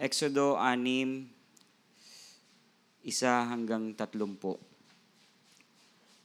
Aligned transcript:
Exodo 0.00 0.56
6, 0.56 1.28
isa 3.04 3.44
hanggang 3.52 3.92
tatlumpo. 3.92 4.56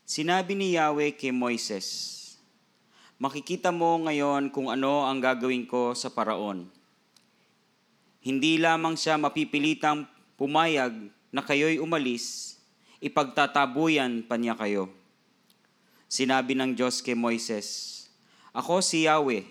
Sinabi 0.08 0.56
ni 0.56 0.80
Yahweh 0.80 1.12
kay 1.12 1.36
Moises, 1.36 2.24
Makikita 3.20 3.76
mo 3.76 4.00
ngayon 4.08 4.48
kung 4.56 4.72
ano 4.72 5.04
ang 5.04 5.20
gagawin 5.20 5.68
ko 5.68 5.92
sa 5.92 6.08
paraon. 6.08 6.72
Hindi 8.24 8.56
lamang 8.64 8.96
siya 8.96 9.20
mapipilitang 9.20 10.08
pumayag 10.40 10.96
na 11.36 11.44
kayo'y 11.44 11.76
umalis, 11.76 12.56
ipagtatabuyan 13.04 14.24
pa 14.24 14.40
niya 14.40 14.56
kayo. 14.56 14.88
Sinabi 16.08 16.56
ng 16.56 16.80
Diyos 16.80 17.04
kay 17.04 17.12
Moises, 17.12 18.08
Ako 18.56 18.80
si 18.80 19.04
Yahweh, 19.04 19.44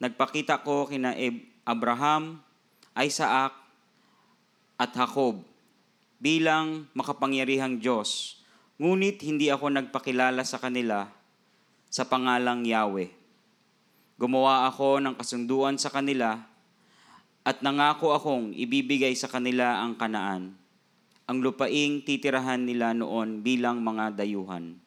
nagpakita 0.00 0.64
ko 0.64 0.88
kina 0.88 1.12
Ab- 1.12 1.44
Abraham, 1.68 2.40
Isaac, 2.94 3.52
at 4.78 4.90
Jacob 4.94 5.42
bilang 6.18 6.86
makapangyarihang 6.94 7.78
Diyos. 7.82 8.40
Ngunit 8.78 9.22
hindi 9.22 9.50
ako 9.50 9.70
nagpakilala 9.70 10.42
sa 10.42 10.58
kanila 10.58 11.06
sa 11.90 12.06
pangalang 12.06 12.66
Yahweh. 12.66 13.10
Gumawa 14.18 14.66
ako 14.70 15.02
ng 15.02 15.14
kasunduan 15.14 15.78
sa 15.78 15.90
kanila 15.90 16.42
at 17.44 17.62
nangako 17.62 18.14
akong 18.14 18.54
ibibigay 18.54 19.14
sa 19.14 19.30
kanila 19.30 19.82
ang 19.82 19.98
kanaan, 19.98 20.54
ang 21.26 21.38
lupaing 21.38 22.02
titirahan 22.02 22.62
nila 22.62 22.96
noon 22.96 23.42
bilang 23.44 23.82
mga 23.84 24.16
dayuhan. 24.22 24.78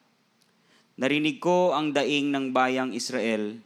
Narinig 0.98 1.38
ko 1.38 1.76
ang 1.76 1.94
daing 1.94 2.34
ng 2.34 2.50
bayang 2.50 2.90
Israel 2.90 3.56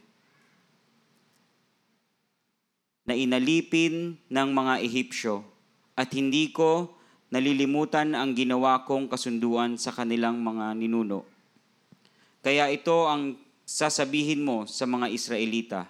na 3.03 3.13
inalipin 3.15 4.15
ng 4.31 4.49
mga 4.55 4.79
Ehipsyo 4.83 5.43
at 5.93 6.09
hindi 6.15 6.49
ko 6.55 6.95
nalilimutan 7.33 8.15
ang 8.15 8.37
ginawa 8.37 8.85
kong 8.87 9.11
kasunduan 9.11 9.75
sa 9.75 9.91
kanilang 9.91 10.39
mga 10.39 10.77
ninuno. 10.77 11.27
Kaya 12.43 12.69
ito 12.69 13.07
ang 13.07 13.39
sasabihin 13.63 14.43
mo 14.43 14.67
sa 14.67 14.83
mga 14.83 15.09
Israelita. 15.09 15.87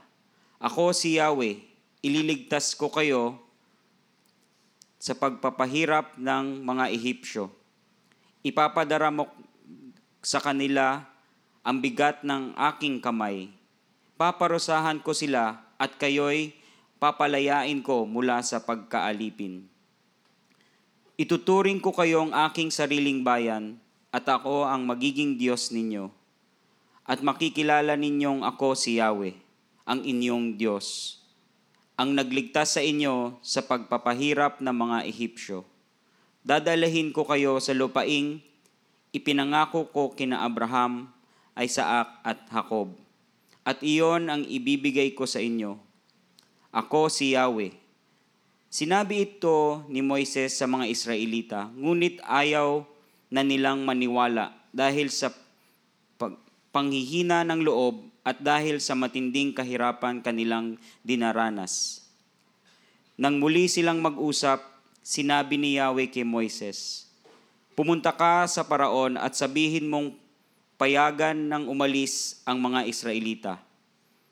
Ako 0.62 0.96
si 0.96 1.20
Yahweh, 1.20 1.60
ililigtas 2.06 2.78
ko 2.78 2.88
kayo 2.88 3.36
sa 5.02 5.12
pagpapahirap 5.18 6.16
ng 6.16 6.64
mga 6.64 6.94
Ehipsyo. 6.96 7.52
Ipapadara 8.40 9.12
mo 9.12 9.28
sa 10.24 10.40
kanila 10.40 11.04
ang 11.60 11.84
bigat 11.84 12.24
ng 12.24 12.56
aking 12.72 13.04
kamay. 13.04 13.52
Paparusahan 14.16 15.04
ko 15.04 15.12
sila 15.12 15.60
at 15.76 16.00
kayo'y 16.00 16.56
papalayain 17.04 17.84
ko 17.84 18.08
mula 18.08 18.40
sa 18.40 18.64
pagkaalipin. 18.64 19.68
Ituturing 21.20 21.84
ko 21.84 21.92
kayong 21.92 22.32
aking 22.48 22.72
sariling 22.72 23.28
bayan 23.28 23.76
at 24.16 24.24
ako 24.24 24.64
ang 24.64 24.88
magiging 24.88 25.36
Diyos 25.36 25.76
ninyo. 25.76 26.08
At 27.04 27.20
makikilala 27.20 28.00
ninyong 28.00 28.48
ako 28.48 28.80
si 28.80 29.04
Yahweh, 29.04 29.36
ang 29.84 30.00
inyong 30.00 30.56
Diyos, 30.56 31.20
ang 32.00 32.16
nagligtas 32.16 32.80
sa 32.80 32.82
inyo 32.82 33.36
sa 33.44 33.68
pagpapahirap 33.68 34.64
ng 34.64 34.72
mga 34.72 34.98
Ehipsyo. 35.04 35.68
Dadalahin 36.48 37.12
ko 37.12 37.28
kayo 37.28 37.60
sa 37.60 37.76
lupaing 37.76 38.40
ipinangako 39.12 39.92
ko 39.92 40.16
kina 40.16 40.40
Abraham, 40.40 41.12
Isaac 41.60 42.24
at 42.24 42.48
Jacob. 42.48 42.96
At 43.68 43.84
iyon 43.84 44.32
ang 44.32 44.48
ibibigay 44.48 45.12
ko 45.12 45.28
sa 45.28 45.44
inyo. 45.44 45.92
Ako 46.74 47.08
si 47.08 47.38
Yahweh, 47.38 47.84
Sinabi 48.74 49.22
ito 49.22 49.86
ni 49.86 50.02
Moises 50.02 50.58
sa 50.58 50.66
mga 50.66 50.90
Israelita, 50.90 51.70
ngunit 51.78 52.18
ayaw 52.26 52.82
na 53.30 53.46
nilang 53.46 53.86
maniwala 53.86 54.50
dahil 54.74 55.14
sa 55.14 55.30
pag- 56.18 56.42
panghihina 56.74 57.46
ng 57.46 57.62
loob 57.62 58.02
at 58.26 58.42
dahil 58.42 58.82
sa 58.82 58.98
matinding 58.98 59.54
kahirapan 59.54 60.26
kanilang 60.26 60.82
dinaranas. 61.06 62.02
Nang 63.14 63.38
muli 63.38 63.70
silang 63.70 64.02
mag-usap, 64.02 64.58
sinabi 65.06 65.62
ni 65.62 65.78
Yahweh 65.78 66.10
kay 66.10 66.26
Moises, 66.26 67.06
Pumunta 67.78 68.10
ka 68.10 68.50
sa 68.50 68.66
paraon 68.66 69.22
at 69.22 69.38
sabihin 69.38 69.86
mong 69.86 70.18
payagan 70.82 71.38
ng 71.38 71.70
umalis 71.70 72.42
ang 72.42 72.58
mga 72.58 72.90
Israelita. 72.90 73.62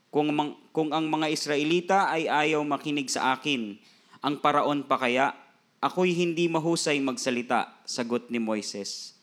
Kung, 0.10 0.34
mang- 0.34 0.58
kung 0.72 0.96
ang 0.96 1.08
mga 1.12 1.28
Israelita 1.32 2.08
ay 2.08 2.32
ayaw 2.32 2.64
makinig 2.64 3.12
sa 3.12 3.36
akin, 3.36 3.76
ang 4.24 4.40
paraon 4.40 4.88
pa 4.88 4.96
kaya? 5.00 5.36
Ako'y 5.84 6.16
hindi 6.16 6.48
mahusay 6.48 7.00
magsalita, 7.04 7.84
sagot 7.84 8.32
ni 8.32 8.40
Moises. 8.40 9.20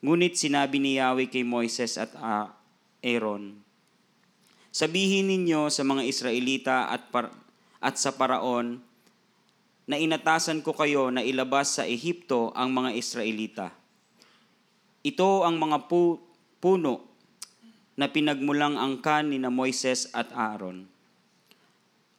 Ngunit 0.00 0.34
sinabi 0.34 0.80
ni 0.80 0.96
Yahweh 0.96 1.28
kay 1.28 1.44
Moises 1.44 2.00
at 2.00 2.10
ah, 2.18 2.54
Aaron, 3.02 3.62
Sabihin 4.72 5.28
ninyo 5.28 5.68
sa 5.68 5.84
mga 5.84 6.00
Israelita 6.08 6.88
at, 6.88 7.12
par- 7.12 7.36
at 7.76 8.00
sa 8.00 8.16
paraon 8.16 8.80
na 9.84 10.00
inatasan 10.00 10.64
ko 10.64 10.72
kayo 10.72 11.12
na 11.12 11.20
ilabas 11.20 11.76
sa 11.76 11.84
Ehipto 11.84 12.56
ang 12.56 12.72
mga 12.72 12.96
Israelita. 12.96 13.68
Ito 15.04 15.44
ang 15.44 15.60
mga 15.60 15.92
pu- 15.92 16.24
puno 16.56 17.11
na 17.96 18.08
pinagmulang 18.08 18.80
angkan 18.80 19.28
ni 19.28 19.36
na 19.36 19.52
Moises 19.52 20.08
at 20.16 20.32
Aaron. 20.32 20.88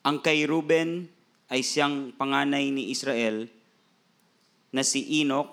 Ang 0.04 0.18
kay 0.22 0.46
Ruben 0.46 1.10
ay 1.50 1.64
siyang 1.66 2.14
panganay 2.14 2.70
ni 2.70 2.94
Israel 2.94 3.48
na 4.74 4.82
si 4.86 5.06
Enoch, 5.22 5.50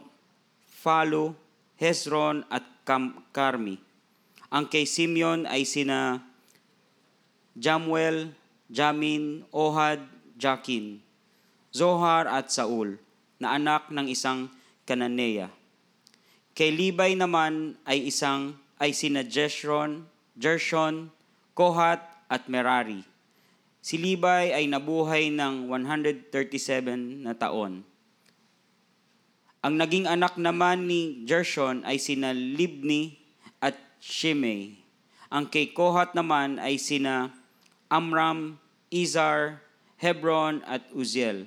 Phalu, 0.80 1.36
Hezron 1.80 2.44
at 2.52 2.64
Cam- 2.84 3.24
Carmi. 3.32 3.80
Ang 4.50 4.66
kay 4.68 4.84
Simeon 4.84 5.46
ay 5.46 5.64
sina 5.64 6.20
Jamuel, 7.56 8.32
Jamin, 8.68 9.44
Ohad, 9.52 10.02
Jakin, 10.40 11.00
Zohar 11.70 12.26
at 12.26 12.50
Saul, 12.50 12.98
na 13.40 13.56
anak 13.56 13.88
ng 13.88 14.08
isang 14.08 14.52
Kananeya. 14.84 15.48
Kay 16.52 16.76
Libay 16.76 17.16
naman 17.16 17.78
ay 17.88 18.10
isang 18.10 18.59
ay 18.80 18.96
sina 18.96 19.20
Jeshron, 19.20 20.08
Gershon, 20.40 21.12
Kohat 21.52 22.00
at 22.32 22.48
Merari. 22.48 23.04
Si 23.84 24.00
Libay 24.00 24.56
ay 24.56 24.64
nabuhay 24.64 25.28
ng 25.28 25.68
137 25.68 27.22
na 27.22 27.36
taon. 27.36 27.84
Ang 29.60 29.74
naging 29.76 30.08
anak 30.08 30.40
naman 30.40 30.88
ni 30.88 31.28
Gershon 31.28 31.84
ay 31.84 32.00
sina 32.00 32.32
Libni 32.32 33.20
at 33.60 33.76
Shimei. 34.00 34.80
Ang 35.28 35.52
kay 35.52 35.76
Kohat 35.76 36.16
naman 36.16 36.56
ay 36.56 36.80
sina 36.80 37.28
Amram, 37.92 38.56
Izar, 38.88 39.60
Hebron 40.00 40.64
at 40.64 40.88
Uziel. 40.96 41.44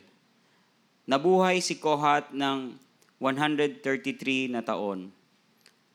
Nabuhay 1.09 1.57
si 1.57 1.81
Kohat 1.81 2.29
ng 2.29 2.77
133 3.17 4.53
na 4.53 4.61
taon. 4.61 5.09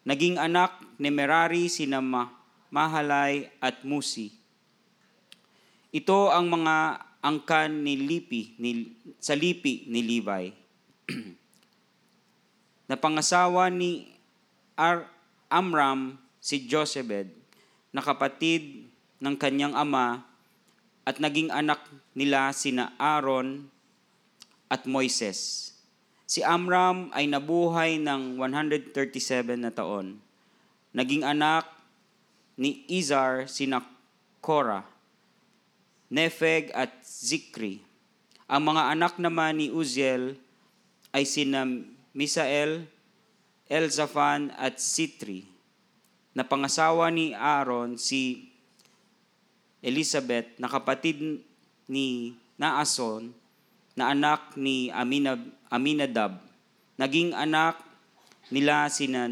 Naging 0.09 0.41
anak 0.41 0.73
ni 0.97 1.13
Merari 1.13 1.69
sina 1.69 2.01
Ma- 2.01 2.33
Mahalay 2.73 3.53
at 3.61 3.85
Musi. 3.85 4.33
Ito 5.93 6.33
ang 6.33 6.49
mga 6.49 7.05
angkan 7.21 7.85
ni 7.85 8.01
Lipi, 8.01 8.57
ni, 8.57 8.97
sa 9.21 9.37
Lipi 9.37 9.85
ni 9.85 10.01
Levi. 10.01 10.49
na 12.89 12.97
pangasawa 12.97 13.69
ni 13.69 14.09
Ar, 14.81 15.05
Amram 15.53 16.17
si 16.41 16.65
Jochebed, 16.65 17.29
na 17.93 18.01
kapatid 18.01 18.89
ng 19.21 19.37
kanyang 19.37 19.77
ama 19.77 20.25
at 21.05 21.21
naging 21.21 21.53
anak 21.53 21.85
nila 22.17 22.53
sina 22.57 22.97
Aaron 22.97 23.69
at 24.73 24.89
Moises. 24.89 25.68
Si 26.29 26.45
Amram 26.45 27.09
ay 27.17 27.25
nabuhay 27.25 27.97
ng 27.97 28.37
137 28.37 28.93
na 29.57 29.73
taon. 29.73 30.21
Naging 30.93 31.25
anak 31.25 31.65
ni 32.61 32.85
Izar 32.85 33.49
sina 33.49 33.81
Korah 34.45 34.85
Nefeg 36.09 36.73
at 36.73 36.93
Zikri. 37.05 37.85
Ang 38.49 38.73
mga 38.73 38.97
anak 38.97 39.21
naman 39.21 39.61
ni 39.61 39.69
Uziel 39.69 40.41
ay 41.13 41.29
sina 41.29 41.69
Misael, 42.17 42.89
Elzaphan 43.69 44.49
at 44.57 44.81
Sitri, 44.81 45.45
na 46.33 46.45
pangasawa 46.45 47.13
ni 47.13 47.37
Aaron 47.37 48.01
si 48.01 48.49
Elizabeth 49.85 50.57
na 50.57 50.69
kapatid 50.73 51.45
ni 51.85 52.33
Naason 52.57 53.37
na 53.99 54.15
anak 54.15 54.55
ni 54.55 54.95
Aminab, 54.95 55.43
Aminadab. 55.67 56.39
Naging 56.95 57.35
anak 57.35 57.83
nila 58.55 58.87
sina 58.87 59.27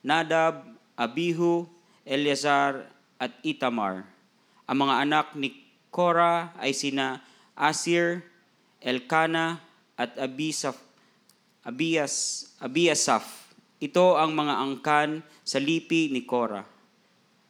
Nadab, 0.00 0.64
Abihu, 0.96 1.68
Eleazar 2.08 2.88
at 3.20 3.36
Itamar. 3.44 4.08
Ang 4.64 4.88
mga 4.88 4.94
anak 5.04 5.26
ni 5.36 5.52
Korah 5.92 6.56
ay 6.56 6.72
sina 6.72 7.20
Asir, 7.52 8.24
Elkana 8.80 9.60
at 10.00 10.16
Abisaf, 10.16 10.80
Abias, 11.60 12.48
Abiasaf. 12.62 13.52
Ito 13.76 14.16
ang 14.16 14.32
mga 14.32 14.54
angkan 14.56 15.20
sa 15.44 15.60
lipi 15.60 16.08
ni 16.08 16.24
Korah, 16.24 16.64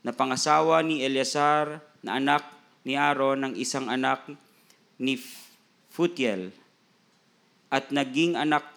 na 0.02 0.10
pangasawa 0.10 0.82
ni 0.82 1.06
Eleazar 1.06 1.78
na 2.02 2.18
anak 2.18 2.42
ni 2.82 2.98
Aaron 2.98 3.46
ng 3.46 3.54
isang 3.58 3.86
anak 3.86 4.26
ni 4.98 5.18
Futiel 5.96 6.52
at 7.72 7.88
naging 7.88 8.36
anak 8.36 8.68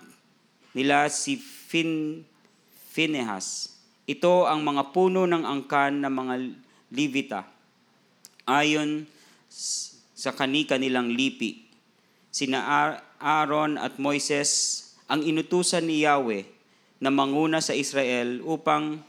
nila 0.71 1.11
si 1.11 1.35
Fin, 1.35 2.23
Finehas. 2.95 3.75
Ito 4.07 4.47
ang 4.47 4.63
mga 4.63 4.95
puno 4.95 5.27
ng 5.27 5.43
angkan 5.43 5.99
ng 5.99 6.13
mga 6.15 6.35
Levita 6.95 7.43
ayon 8.47 9.03
sa 10.15 10.31
kani-kanilang 10.31 11.11
lipi. 11.11 11.67
Sina 12.31 12.63
Ar- 12.63 12.99
Aaron 13.19 13.75
at 13.75 13.99
Moises 13.99 14.81
ang 15.11 15.19
inutusan 15.21 15.85
ni 15.85 16.07
Yahweh 16.07 16.47
na 17.03 17.11
manguna 17.11 17.59
sa 17.59 17.75
Israel 17.75 18.39
upang 18.47 19.03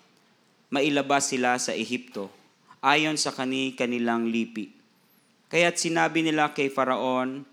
mailabas 0.68 1.30
sila 1.30 1.56
sa 1.62 1.72
Ehipto 1.72 2.26
ayon 2.82 3.14
sa 3.14 3.30
kani-kanilang 3.30 4.28
lipi. 4.28 4.74
Kaya't 5.46 5.78
sinabi 5.78 6.26
nila 6.26 6.52
kay 6.52 6.68
Faraon 6.68 7.48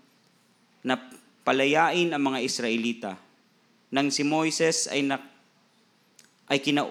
na 0.82 1.00
palayain 1.42 2.12
ang 2.12 2.22
mga 2.22 2.44
Israelita. 2.44 3.12
Nang 3.88 4.12
si 4.12 4.22
Moises 4.22 4.86
ay, 4.92 5.00
na, 5.06 5.16
ay 6.46 6.60
kina, 6.60 6.86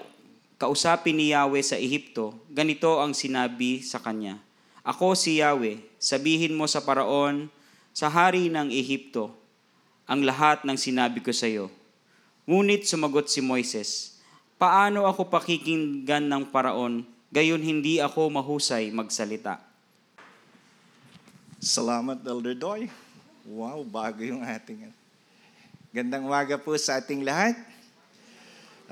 kausapin 0.58 1.14
ni 1.14 1.30
Yahweh 1.30 1.62
sa 1.62 1.78
Ehipto, 1.78 2.34
ganito 2.50 2.98
ang 2.98 3.14
sinabi 3.14 3.80
sa 3.80 4.02
kanya, 4.02 4.42
Ako 4.82 5.14
si 5.14 5.38
Yahweh, 5.38 5.78
sabihin 6.02 6.58
mo 6.58 6.66
sa 6.66 6.82
Paraon, 6.82 7.46
sa 7.94 8.10
hari 8.10 8.50
ng 8.50 8.70
Ehipto, 8.74 9.30
ang 10.10 10.26
lahat 10.26 10.66
ng 10.66 10.74
sinabi 10.74 11.22
ko 11.22 11.30
sa 11.30 11.46
iyo. 11.46 11.70
Ngunit 12.48 12.88
sumagot 12.88 13.30
si 13.30 13.38
Moises, 13.38 14.18
Paano 14.58 15.06
ako 15.06 15.30
pakikinggan 15.30 16.26
ng 16.26 16.50
Paraon, 16.50 17.06
gayon 17.30 17.62
hindi 17.62 18.02
ako 18.02 18.26
mahusay 18.26 18.90
magsalita? 18.90 19.62
Salamat, 21.62 22.18
Elder 22.26 22.58
Doy. 22.58 22.90
Wow, 23.48 23.80
bago 23.80 24.20
yung 24.20 24.44
ating... 24.44 24.92
Gandang 25.88 26.28
umaga 26.28 26.60
po 26.60 26.76
sa 26.76 27.00
ating 27.00 27.24
lahat. 27.24 27.56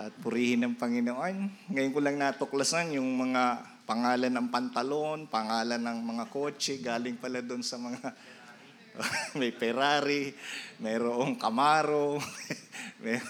At 0.00 0.17
purihin 0.25 0.64
ng 0.64 0.81
Panginoon. 0.81 1.69
Ngayon 1.76 1.93
ko 1.93 2.00
lang 2.00 2.17
natuklasan 2.17 2.97
yung 2.97 3.05
mga 3.20 3.61
pangalan 3.85 4.32
ng 4.32 4.49
pantalon, 4.49 5.29
pangalan 5.29 5.76
ng 5.76 5.99
mga 6.00 6.25
kotse, 6.32 6.81
galing 6.81 7.20
pala 7.20 7.44
doon 7.44 7.61
sa 7.61 7.76
mga 7.76 8.00
may 9.38 9.53
Ferrari, 9.53 10.32
mayroong 10.81 11.37
Camaro, 11.37 12.17
may, 13.05 13.20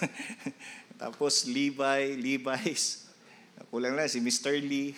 tapos 1.01 1.43
Levi, 1.43 2.15
Levi's. 2.23 3.03
Kulang 3.67 3.99
lang 3.99 4.07
si 4.07 4.23
Mr. 4.23 4.55
Lee. 4.63 4.95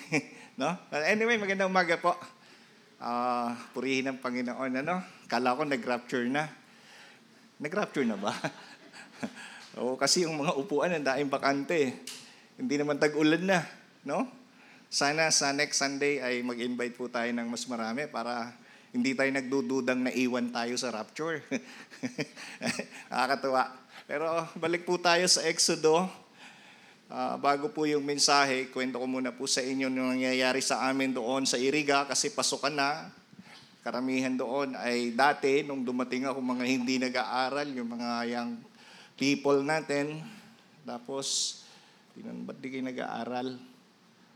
no? 0.61 0.77
Anyway, 0.93 1.41
magandang 1.41 1.73
umaga 1.73 1.97
po. 1.97 2.13
Ah, 3.01 3.57
purihin 3.73 4.13
ng 4.13 4.21
Panginoon. 4.21 4.85
Ano? 4.85 5.18
Kala 5.29 5.53
ko 5.53 5.61
nag-rapture 5.61 6.25
na. 6.25 6.49
Nag-rapture 7.61 8.01
na 8.01 8.17
ba? 8.17 8.33
Oo, 9.77 9.93
kasi 9.93 10.25
yung 10.25 10.41
mga 10.41 10.57
upuan 10.57 10.89
ang 10.89 11.05
daing 11.05 11.29
bakante. 11.29 12.01
Hindi 12.57 12.81
naman 12.81 12.97
tag-ulan 12.97 13.45
na. 13.45 13.61
No? 14.01 14.25
Sana 14.89 15.29
sa 15.29 15.53
next 15.53 15.77
Sunday 15.77 16.17
ay 16.17 16.41
mag-invite 16.41 16.97
po 16.97 17.05
tayo 17.13 17.29
ng 17.29 17.45
mas 17.45 17.61
marami 17.69 18.09
para 18.09 18.57
hindi 18.89 19.13
tayo 19.13 19.29
nagdududang 19.29 20.01
naiwan 20.09 20.49
tayo 20.49 20.73
sa 20.81 20.89
rapture. 20.89 21.45
Nakakatuwa. 23.13 23.69
Pero 24.09 24.25
balik 24.57 24.81
po 24.89 24.97
tayo 24.97 25.29
sa 25.29 25.45
Exodo. 25.45 26.09
Ah, 27.05 27.37
bago 27.37 27.69
po 27.69 27.85
yung 27.85 28.01
mensahe, 28.01 28.73
kwento 28.73 28.97
ko 28.97 29.05
muna 29.05 29.29
po 29.29 29.45
sa 29.45 29.61
inyo 29.61 29.93
yung 29.93 30.17
nangyayari 30.17 30.61
sa 30.61 30.89
amin 30.89 31.13
doon 31.13 31.45
sa 31.45 31.61
Iriga 31.61 32.09
kasi 32.09 32.33
pasukan 32.33 32.73
na. 32.73 33.13
Karamihan 33.79 34.35
doon 34.35 34.75
ay 34.75 35.15
dati, 35.15 35.63
nung 35.63 35.87
dumating 35.87 36.27
ako 36.27 36.43
mga 36.43 36.65
hindi 36.67 36.99
nag-aaral, 36.99 37.67
yung 37.71 37.95
mga 37.95 38.09
young 38.27 38.51
people 39.15 39.63
natin. 39.63 40.19
Tapos, 40.83 41.59
tinan, 42.11 42.43
ba't 42.43 42.59
di 42.59 42.67
kayo 42.67 42.83
nag-aaral? 42.83 43.55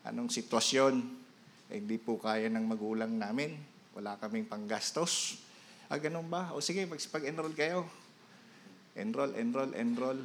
Anong 0.08 0.32
sitwasyon? 0.32 0.96
Eh, 1.68 1.84
hindi 1.84 2.00
po 2.00 2.16
kaya 2.16 2.48
ng 2.48 2.64
magulang 2.64 3.12
namin. 3.20 3.60
Wala 3.92 4.16
kaming 4.16 4.48
panggastos. 4.48 5.44
Ah, 5.92 6.00
ganun 6.00 6.32
ba? 6.32 6.56
O 6.56 6.64
sige, 6.64 6.88
mag-enroll 6.88 7.52
kayo. 7.52 7.84
Enroll, 8.96 9.36
enroll, 9.36 9.72
enroll. 9.76 10.20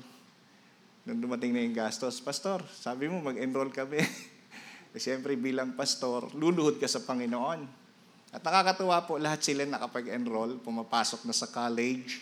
Nung 1.08 1.18
dumating 1.24 1.56
na 1.56 1.64
yung 1.64 1.74
gastos, 1.74 2.20
Pastor, 2.22 2.62
sabi 2.70 3.10
mo 3.10 3.18
mag-enroll 3.18 3.74
kami. 3.74 3.98
eh, 4.94 5.00
Siyempre 5.00 5.34
bilang 5.34 5.74
pastor, 5.74 6.30
luluhod 6.38 6.78
ka 6.78 6.86
sa 6.86 7.02
Panginoon. 7.02 7.87
At 8.28 8.44
nakakatuwa 8.44 9.08
po, 9.08 9.16
lahat 9.16 9.40
sila 9.40 9.64
nakapag-enroll, 9.64 10.60
pumapasok 10.60 11.24
na 11.24 11.32
sa 11.32 11.48
college. 11.48 12.20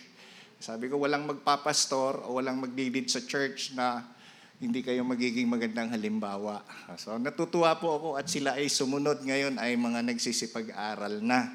Sabi 0.57 0.87
ko, 0.87 0.97
walang 1.03 1.27
magpapastor 1.27 2.23
o 2.25 2.39
walang 2.39 2.63
magdidid 2.63 3.11
sa 3.11 3.21
church 3.21 3.75
na 3.75 4.07
hindi 4.57 4.81
kayo 4.81 5.05
magiging 5.05 5.45
magandang 5.45 5.93
halimbawa. 5.93 6.65
So 6.97 7.13
natutuwa 7.21 7.77
po 7.77 7.93
ako 7.93 8.09
at 8.17 8.25
sila 8.25 8.57
ay 8.57 8.65
sumunod 8.73 9.21
ngayon 9.21 9.61
ay 9.61 9.77
mga 9.77 10.01
nagsisipag-aral 10.01 11.21
na. 11.21 11.45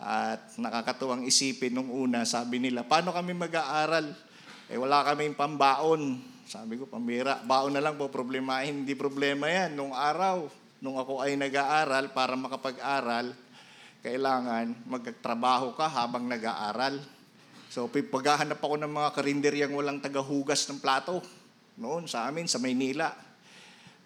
At 0.00 0.56
nakakatuwang 0.56 1.28
isipin 1.28 1.76
nung 1.76 1.92
una, 1.92 2.24
sabi 2.24 2.56
nila, 2.56 2.80
paano 2.80 3.12
kami 3.12 3.36
mag-aaral? 3.36 4.08
Eh 4.72 4.80
wala 4.80 5.04
kaming 5.04 5.36
pambaon. 5.36 6.16
Sabi 6.48 6.80
ko, 6.80 6.88
pambira, 6.88 7.44
baon 7.44 7.76
na 7.76 7.84
lang 7.84 8.00
po 8.00 8.08
problemahin. 8.08 8.82
Hindi 8.82 8.96
problema 8.96 9.52
yan. 9.52 9.76
Nung 9.76 9.92
araw, 9.92 10.48
nung 10.80 10.96
ako 10.96 11.20
ay 11.20 11.36
nag-aaral, 11.36 12.16
para 12.16 12.32
makapag-aral, 12.40 13.36
kailangan 14.00 14.72
magtrabaho 14.88 15.76
ka 15.76 15.84
habang 15.84 16.24
nag-aaral. 16.24 17.00
So, 17.68 17.86
paghahanap 17.86 18.58
ako 18.58 18.80
ng 18.80 18.92
mga 18.92 19.08
karinderyang 19.14 19.72
walang 19.76 20.00
tagahugas 20.00 20.66
ng 20.66 20.80
plato. 20.80 21.22
Noon, 21.76 22.08
sa 22.08 22.26
amin, 22.26 22.48
sa 22.48 22.58
Maynila. 22.58 23.12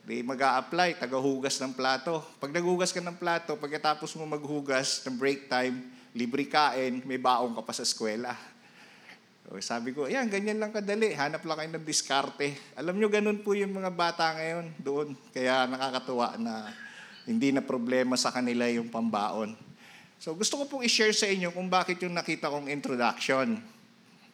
Di 0.04 0.20
mag 0.20 0.36
apply 0.36 1.00
tagahugas 1.00 1.56
ng 1.64 1.72
plato. 1.72 2.20
Pag 2.36 2.52
naghugas 2.52 2.92
ka 2.92 3.00
ng 3.00 3.16
plato, 3.16 3.56
pagkatapos 3.56 4.12
mo 4.20 4.28
maghugas 4.28 5.00
ng 5.08 5.16
break 5.16 5.48
time, 5.48 5.80
libre 6.12 6.44
kain, 6.44 7.00
may 7.08 7.16
baong 7.16 7.56
ka 7.56 7.62
pa 7.64 7.72
sa 7.72 7.88
eskwela. 7.88 8.36
So, 9.48 9.56
sabi 9.64 9.96
ko, 9.96 10.04
ayan, 10.04 10.28
ganyan 10.28 10.60
lang 10.60 10.72
kadali. 10.72 11.16
Hanap 11.16 11.40
lang 11.44 11.56
kayo 11.56 11.70
ng 11.72 11.86
diskarte. 11.88 12.56
Alam 12.76 13.00
nyo, 13.00 13.08
ganun 13.08 13.40
po 13.40 13.56
yung 13.56 13.72
mga 13.72 13.92
bata 13.92 14.36
ngayon 14.36 14.66
doon. 14.76 15.08
Kaya 15.32 15.64
nakakatuwa 15.68 16.36
na 16.36 16.68
hindi 17.24 17.52
na 17.52 17.64
problema 17.64 18.16
sa 18.20 18.28
kanila 18.28 18.68
yung 18.68 18.92
pambaon. 18.92 19.73
So 20.24 20.32
gusto 20.32 20.56
ko 20.56 20.64
pong 20.64 20.88
i-share 20.88 21.12
sa 21.12 21.28
inyo 21.28 21.52
kung 21.52 21.68
bakit 21.68 22.00
yung 22.00 22.16
nakita 22.16 22.48
kong 22.48 22.72
introduction. 22.72 23.60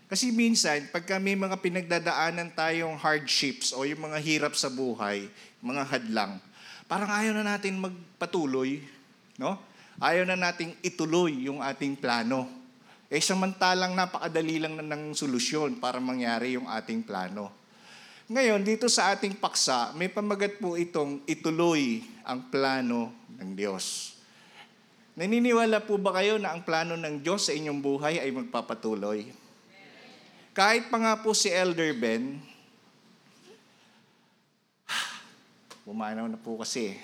Kasi 0.07 0.31
minsan, 0.31 0.87
pagka 0.95 1.19
may 1.19 1.35
mga 1.35 1.59
pinagdadaanan 1.59 2.55
tayong 2.55 2.95
hardships 2.95 3.75
o 3.75 3.83
yung 3.83 4.07
mga 4.07 4.23
hirap 4.23 4.55
sa 4.55 4.71
buhay, 4.71 5.27
mga 5.59 5.83
hadlang, 5.91 6.39
parang 6.87 7.11
ayaw 7.11 7.35
na 7.35 7.43
natin 7.43 7.83
magpatuloy, 7.83 8.87
no? 9.35 9.59
Ayaw 9.99 10.31
na 10.31 10.39
nating 10.39 10.79
ituloy 10.79 11.51
yung 11.51 11.59
ating 11.59 11.99
plano. 11.99 12.47
Eh 13.11 13.19
samantalang 13.19 13.99
napakadali 13.99 14.63
lang 14.63 14.79
na 14.79 14.87
ng 14.95 15.11
solusyon 15.11 15.83
para 15.83 15.99
mangyari 15.99 16.55
yung 16.55 16.71
ating 16.71 17.03
plano. 17.03 17.51
Ngayon, 18.31 18.63
dito 18.63 18.87
sa 18.87 19.11
ating 19.11 19.43
paksa, 19.43 19.91
may 19.99 20.07
pamagat 20.07 20.63
po 20.63 20.79
itong 20.79 21.27
ituloy 21.27 22.07
ang 22.23 22.47
plano 22.47 23.11
ng 23.43 23.59
Diyos. 23.59 24.20
Naniniwala 25.21 25.85
po 25.85 26.01
ba 26.01 26.17
kayo 26.17 26.41
na 26.41 26.57
ang 26.57 26.65
plano 26.65 26.97
ng 26.97 27.21
Diyos 27.21 27.45
sa 27.45 27.53
inyong 27.53 27.85
buhay 27.85 28.25
ay 28.25 28.33
magpapatuloy? 28.33 29.29
Kahit 30.57 30.89
pa 30.89 30.97
nga 30.97 31.21
po 31.21 31.37
si 31.37 31.53
Elder 31.53 31.93
Ben, 31.93 32.41
bumanaw 35.85 36.25
na 36.25 36.41
po 36.41 36.57
kasi. 36.65 36.97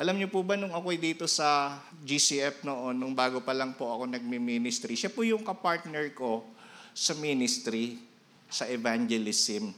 Alam 0.00 0.16
niyo 0.16 0.32
po 0.32 0.40
ba 0.40 0.56
nung 0.56 0.72
ako'y 0.72 0.96
dito 0.96 1.28
sa 1.28 1.76
GCF 2.00 2.64
noon, 2.64 2.96
nung 2.96 3.12
bago 3.12 3.44
pa 3.44 3.52
lang 3.52 3.76
po 3.76 3.92
ako 3.92 4.08
nagmi-ministry, 4.08 4.96
siya 4.96 5.12
po 5.12 5.20
yung 5.20 5.44
kapartner 5.44 6.16
ko 6.16 6.48
sa 6.96 7.12
ministry, 7.12 8.00
sa 8.48 8.64
evangelism. 8.72 9.68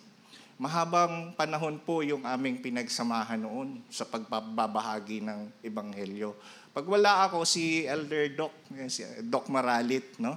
Mahabang 0.57 1.35
panahon 1.35 1.83
po 1.83 2.01
yung 2.07 2.23
aming 2.23 2.63
pinagsamahan 2.63 3.43
noon 3.43 3.83
sa 3.91 4.07
pagbabahagi 4.07 5.19
ng 5.21 5.67
ebanghelyo. 5.67 6.33
Pag 6.77 6.93
wala 6.93 7.25
ako, 7.25 7.49
si 7.49 7.89
Elder 7.89 8.37
Doc, 8.37 8.53
si 8.93 9.01
Doc 9.25 9.49
Maralit, 9.49 10.21
no? 10.21 10.37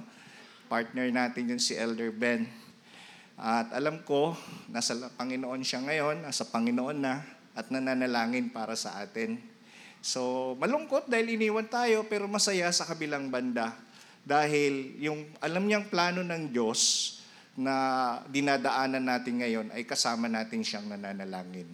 partner 0.72 1.12
natin 1.12 1.52
yun 1.52 1.60
si 1.60 1.76
Elder 1.76 2.08
Ben. 2.08 2.48
At 3.36 3.68
alam 3.76 4.00
ko, 4.08 4.32
nasa 4.72 4.96
Panginoon 5.20 5.60
siya 5.60 5.84
ngayon, 5.84 6.24
nasa 6.24 6.48
Panginoon 6.48 6.96
na, 6.96 7.20
at 7.52 7.68
nananalangin 7.68 8.48
para 8.48 8.72
sa 8.72 9.04
atin. 9.04 9.36
So, 10.00 10.56
malungkot 10.56 11.12
dahil 11.12 11.36
iniwan 11.36 11.68
tayo, 11.68 12.08
pero 12.08 12.24
masaya 12.24 12.72
sa 12.72 12.88
kabilang 12.88 13.28
banda. 13.28 13.76
Dahil 14.24 14.96
yung 14.96 15.28
alam 15.44 15.68
niyang 15.68 15.92
plano 15.92 16.24
ng 16.24 16.56
Diyos 16.56 17.20
na 17.52 18.16
dinadaanan 18.32 19.04
natin 19.04 19.44
ngayon 19.44 19.66
ay 19.76 19.84
kasama 19.84 20.24
natin 20.24 20.64
siyang 20.64 20.88
nananalangin. 20.88 21.68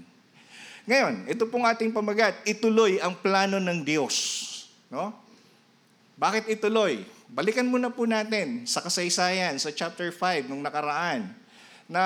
Ngayon, 0.90 1.30
ito 1.30 1.46
pong 1.50 1.66
ating 1.70 1.94
pamagat, 1.94 2.34
ituloy 2.46 2.98
ang 2.98 3.14
plano 3.18 3.62
ng 3.62 3.86
Diyos. 3.86 4.55
No? 4.92 5.14
Bakit 6.16 6.48
ituloy? 6.48 7.04
Balikan 7.26 7.68
muna 7.68 7.92
po 7.92 8.06
natin 8.08 8.64
sa 8.64 8.80
kasaysayan, 8.80 9.58
sa 9.58 9.74
chapter 9.74 10.08
5 10.14 10.48
nung 10.48 10.64
nakaraan, 10.64 11.28
na 11.90 12.04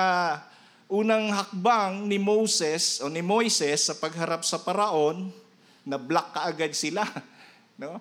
unang 0.91 1.31
hakbang 1.31 2.09
ni 2.09 2.19
Moses 2.19 2.99
o 2.99 3.07
ni 3.07 3.23
Moises 3.23 3.87
sa 3.87 3.95
pagharap 3.95 4.43
sa 4.43 4.59
paraon, 4.59 5.31
na 5.87 5.97
black 5.97 6.35
kaagad 6.35 6.73
sila. 6.75 7.05
No? 7.81 7.97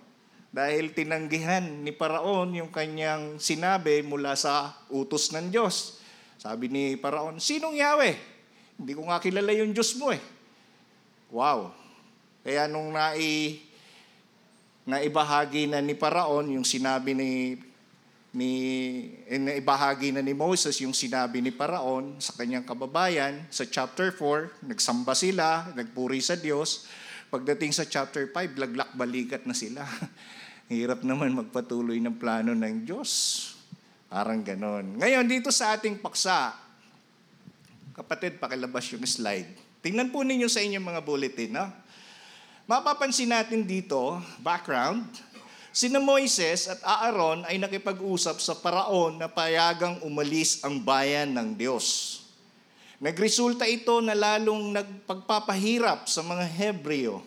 Dahil 0.53 0.93
tinanggihan 0.93 1.65
ni 1.65 1.89
Paraon 1.89 2.53
yung 2.53 2.69
kanyang 2.69 3.41
sinabi 3.41 4.05
mula 4.05 4.37
sa 4.37 4.77
utos 4.93 5.33
ng 5.33 5.49
Diyos. 5.49 5.97
Sabi 6.37 6.69
ni 6.69 7.01
Paraon, 7.01 7.41
sinong 7.41 7.81
Yahweh? 7.81 8.13
Hindi 8.77 8.93
ko 8.93 9.09
nga 9.09 9.25
kilala 9.25 9.57
yung 9.57 9.73
Diyos 9.73 9.97
mo 9.97 10.13
eh. 10.13 10.21
Wow. 11.33 11.73
Kaya 12.45 12.69
nung 12.69 12.93
nai, 12.93 13.63
naibahagi 14.89 15.69
na 15.69 15.85
ni 15.85 15.93
Paraon 15.93 16.53
yung 16.57 16.65
sinabi 16.65 17.13
ni 17.13 17.31
ni 18.31 18.53
eh, 19.27 19.43
naibahagi 19.43 20.15
na 20.15 20.23
ni 20.23 20.31
Moses 20.31 20.79
yung 20.79 20.95
sinabi 20.95 21.43
ni 21.43 21.51
Paraon 21.51 22.15
sa 22.23 22.31
kanyang 22.39 22.63
kababayan 22.63 23.43
sa 23.51 23.67
chapter 23.67 24.15
4, 24.15 24.71
nagsamba 24.71 25.19
sila, 25.19 25.75
nagpuri 25.75 26.23
sa 26.23 26.39
Diyos. 26.39 26.87
Pagdating 27.31 27.75
sa 27.75 27.87
chapter 27.87 28.31
5, 28.31 28.55
laglak 28.55 28.91
balikat 28.95 29.43
na 29.47 29.55
sila. 29.55 29.83
Hirap 30.71 31.03
naman 31.03 31.35
magpatuloy 31.35 31.99
ng 31.99 32.15
plano 32.23 32.55
ng 32.55 32.87
Diyos. 32.87 33.11
Parang 34.07 34.43
ganon. 34.43 34.99
Ngayon, 34.99 35.27
dito 35.27 35.51
sa 35.51 35.75
ating 35.75 35.99
paksa, 35.99 36.55
kapatid, 37.95 38.39
pakilabas 38.39 38.87
yung 38.95 39.03
slide. 39.07 39.51
Tingnan 39.83 40.15
po 40.15 40.23
ninyo 40.23 40.47
sa 40.47 40.63
inyong 40.63 40.87
mga 40.87 41.03
bulletin. 41.03 41.51
No? 41.55 41.67
Mapapansin 42.69 43.33
natin 43.33 43.65
dito, 43.65 44.21
background, 44.45 45.09
Sina 45.71 46.03
Moises 46.03 46.67
at 46.67 46.83
Aaron 46.83 47.47
ay 47.47 47.57
nakipag-usap 47.57 48.43
sa 48.43 48.59
paraon 48.59 49.17
na 49.17 49.31
payagang 49.31 50.03
umalis 50.03 50.61
ang 50.67 50.83
bayan 50.83 51.31
ng 51.31 51.55
Diyos. 51.55 52.19
Nagresulta 52.99 53.65
ito 53.65 54.03
na 54.03 54.13
lalong 54.13 54.77
nagpagpapahirap 54.77 56.11
sa 56.11 56.21
mga 56.27 56.43
Hebreo. 56.43 57.23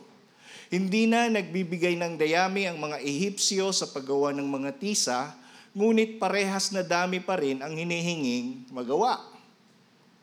Hindi 0.68 1.08
na 1.08 1.32
nagbibigay 1.32 1.96
ng 1.98 2.20
dayami 2.20 2.68
ang 2.68 2.78
mga 2.78 3.00
Ehipsyo 3.02 3.72
sa 3.72 3.90
paggawa 3.90 4.36
ng 4.36 4.46
mga 4.46 4.76
tisa, 4.78 5.34
ngunit 5.74 6.22
parehas 6.22 6.70
na 6.76 6.86
dami 6.86 7.24
pa 7.24 7.40
rin 7.40 7.64
ang 7.64 7.74
hinihinging 7.74 8.70
magawa. 8.70 9.24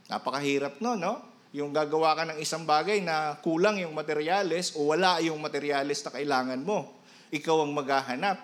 Napakahirap 0.06 0.78
no, 0.78 0.94
no? 0.94 1.29
Yung 1.50 1.74
gagawa 1.74 2.14
ka 2.14 2.22
ng 2.30 2.38
isang 2.38 2.62
bagay 2.62 3.02
na 3.02 3.34
kulang 3.42 3.82
yung 3.82 3.90
materyales 3.90 4.70
o 4.78 4.94
wala 4.94 5.18
yung 5.18 5.42
materyales 5.42 5.98
na 6.06 6.14
kailangan 6.14 6.62
mo. 6.62 7.02
Ikaw 7.34 7.66
ang 7.66 7.72
maghahanap. 7.74 8.38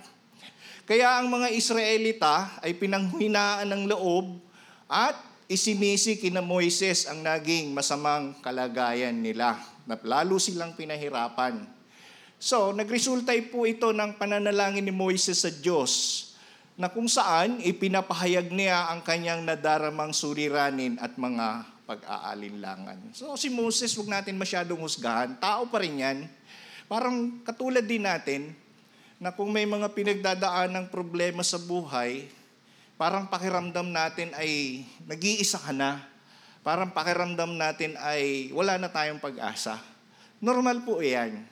Kaya 0.86 1.18
ang 1.18 1.30
mga 1.30 1.54
Israelita 1.54 2.58
ay 2.62 2.75
pinanghinaan 2.75 3.70
ng 3.70 3.82
loob 3.90 4.42
at 4.90 5.14
isinisi 5.46 6.18
kina 6.18 6.42
Moises 6.42 7.06
ang 7.06 7.22
naging 7.22 7.70
masamang 7.70 8.34
kalagayan 8.42 9.14
nila. 9.14 9.54
Na 9.86 9.94
lalo 10.02 10.42
silang 10.42 10.75
pinahirapan. 10.75 11.62
So, 12.42 12.75
nagresulta 12.75 13.30
po 13.54 13.70
ito 13.70 13.94
ng 13.94 14.18
pananalangin 14.18 14.82
ni 14.82 14.90
Moises 14.90 15.46
sa 15.46 15.50
Diyos 15.50 16.22
na 16.75 16.90
kung 16.90 17.06
saan 17.06 17.62
ipinapahayag 17.62 18.50
niya 18.50 18.90
ang 18.90 19.00
kanyang 19.06 19.46
nadaramang 19.46 20.10
suliranin 20.10 20.98
at 20.98 21.14
mga 21.14 21.75
pag-aalinlangan. 21.86 23.14
So 23.14 23.38
si 23.38 23.46
Moses, 23.46 23.94
wag 23.94 24.10
natin 24.10 24.34
masyadong 24.34 24.82
husgahan. 24.82 25.38
Tao 25.38 25.70
pa 25.70 25.78
rin 25.80 26.02
yan. 26.02 26.18
Parang 26.90 27.38
katulad 27.46 27.86
din 27.86 28.02
natin 28.02 28.52
na 29.22 29.32
kung 29.32 29.54
may 29.54 29.64
mga 29.64 29.88
pinagdadaan 29.94 30.74
ng 30.76 30.86
problema 30.90 31.40
sa 31.46 31.56
buhay, 31.56 32.26
parang 32.98 33.30
pakiramdam 33.30 33.86
natin 33.86 34.34
ay 34.34 34.82
nag-iisa 35.06 35.62
ka 35.62 35.70
na. 35.72 36.02
Parang 36.66 36.90
pakiramdam 36.90 37.54
natin 37.54 37.94
ay 38.02 38.50
wala 38.50 38.76
na 38.76 38.90
tayong 38.90 39.22
pag-asa. 39.22 39.78
Normal 40.42 40.82
po 40.82 40.98
yan. 40.98 41.46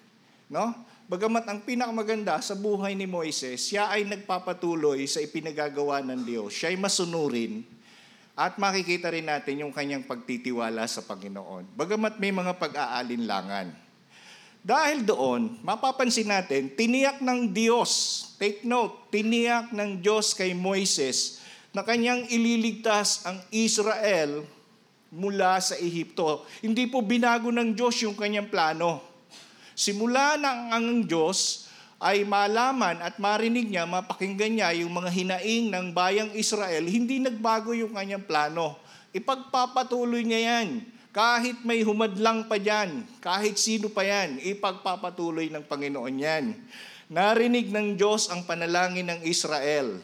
No? 0.51 0.75
Bagamat 1.07 1.47
ang 1.47 1.63
pinakamaganda 1.63 2.41
sa 2.43 2.57
buhay 2.57 2.97
ni 2.97 3.07
Moises, 3.07 3.71
siya 3.71 3.93
ay 3.93 4.09
nagpapatuloy 4.09 5.05
sa 5.07 5.23
ipinagagawa 5.23 6.01
ng 6.03 6.21
Diyos. 6.27 6.51
Siya 6.51 6.73
ay 6.73 6.81
masunurin 6.81 7.74
at 8.35 8.59
makikita 8.59 9.15
rin 9.15 9.31
natin 9.31 9.63
yung 9.63 9.71
kanyang 9.71 10.03
pagtitiwala 10.03 10.83
sa 10.91 11.07
Panginoon. 11.07 11.71
Bagamat 11.79 12.19
may 12.19 12.35
mga 12.35 12.59
pag-aalinlangan. 12.59 13.71
Dahil 14.65 15.07
doon, 15.07 15.61
mapapansin 15.63 16.27
natin, 16.27 16.73
tiniyak 16.73 17.23
ng 17.23 17.53
Diyos, 17.55 18.25
take 18.41 18.67
note, 18.67 19.13
tiniyak 19.15 19.71
ng 19.71 20.03
Diyos 20.03 20.35
kay 20.35 20.57
Moises 20.57 21.45
na 21.71 21.87
kanyang 21.87 22.27
ililigtas 22.33 23.23
ang 23.29 23.39
Israel 23.53 24.43
mula 25.15 25.63
sa 25.63 25.79
Ehipto. 25.79 26.43
Hindi 26.59 26.91
po 26.91 27.05
binago 27.05 27.55
ng 27.55 27.71
Diyos 27.77 28.03
yung 28.03 28.19
kanyang 28.19 28.51
plano. 28.51 29.05
Simula 29.79 30.35
nang 30.41 30.75
ang 30.75 30.87
Diyos 31.07 31.64
ay 32.05 32.29
malaman 32.29 33.01
at 33.01 33.17
marinig 33.17 33.73
niya, 33.73 33.89
mapakinggan 33.89 34.61
niya 34.61 34.77
yung 34.77 34.93
mga 34.93 35.09
hinaing 35.09 35.73
ng 35.73 35.87
bayang 35.97 36.29
Israel, 36.37 36.85
hindi 36.85 37.17
nagbago 37.17 37.73
yung 37.73 37.97
kanyang 37.97 38.29
plano. 38.29 38.77
Ipagpapatuloy 39.17 40.21
niya 40.21 40.61
yan 40.61 40.85
kahit 41.15 41.65
may 41.65 41.81
humadlang 41.81 42.45
pa 42.45 42.61
dyan, 42.61 43.09
kahit 43.25 43.57
sino 43.57 43.89
pa 43.89 44.05
yan, 44.05 44.37
ipagpapatuloy 44.45 45.49
ng 45.49 45.65
Panginoon 45.65 46.17
yan. 46.21 46.53
Narinig 47.09 47.73
ng 47.73 47.97
Diyos 47.97 48.29
ang 48.29 48.45
panalangin 48.45 49.09
ng 49.09 49.21
Israel 49.25 50.03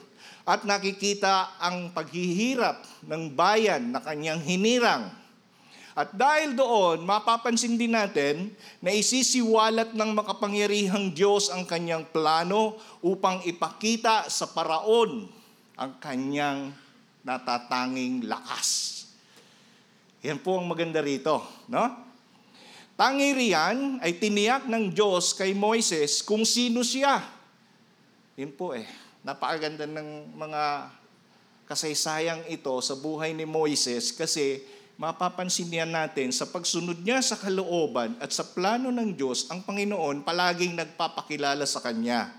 at 0.49 0.65
nakikita 0.65 1.61
ang 1.61 1.93
paghihirap 1.93 2.81
ng 3.05 3.35
bayan 3.37 3.93
na 3.93 4.01
kanyang 4.01 4.41
hinirang. 4.41 5.20
At 5.99 6.15
dahil 6.15 6.55
doon, 6.55 7.03
mapapansin 7.03 7.75
din 7.75 7.99
natin 7.99 8.55
na 8.79 8.95
isisiwalat 8.95 9.91
ng 9.93 10.11
makapangyarihang 10.15 11.11
Diyos 11.11 11.51
ang 11.51 11.67
kanyang 11.67 12.07
plano 12.15 12.79
upang 13.03 13.43
ipakita 13.43 14.31
sa 14.31 14.47
paraon 14.55 15.27
ang 15.75 15.97
kanyang 15.99 16.71
natatanging 17.27 18.29
lakas. 18.29 19.03
Yan 20.21 20.39
po 20.39 20.61
ang 20.61 20.69
maganda 20.69 21.01
rito. 21.01 21.41
No? 21.67 21.89
Tangi 23.01 23.33
riyan 23.33 24.05
ay 24.05 24.21
tiniyak 24.21 24.69
ng 24.69 24.93
Diyos 24.93 25.33
kay 25.33 25.57
Moises 25.57 26.21
kung 26.21 26.45
sino 26.45 26.85
siya. 26.85 27.25
Yan 28.37 28.53
po 28.53 28.77
eh. 28.77 28.85
Napakaganda 29.25 29.89
ng 29.89 30.37
mga 30.37 30.93
kasaysayang 31.65 32.45
ito 32.53 32.77
sa 32.85 32.93
buhay 33.01 33.33
ni 33.33 33.49
Moises 33.49 34.13
kasi 34.13 34.61
mapapansin 35.01 35.73
niya 35.73 35.89
natin 35.89 36.29
sa 36.29 36.45
pagsunod 36.45 37.01
niya 37.01 37.25
sa 37.25 37.41
kalooban 37.41 38.21
at 38.21 38.37
sa 38.37 38.45
plano 38.45 38.93
ng 38.93 39.17
Diyos, 39.17 39.49
ang 39.49 39.65
Panginoon 39.65 40.21
palaging 40.21 40.77
nagpapakilala 40.77 41.65
sa 41.65 41.81
Kanya. 41.81 42.37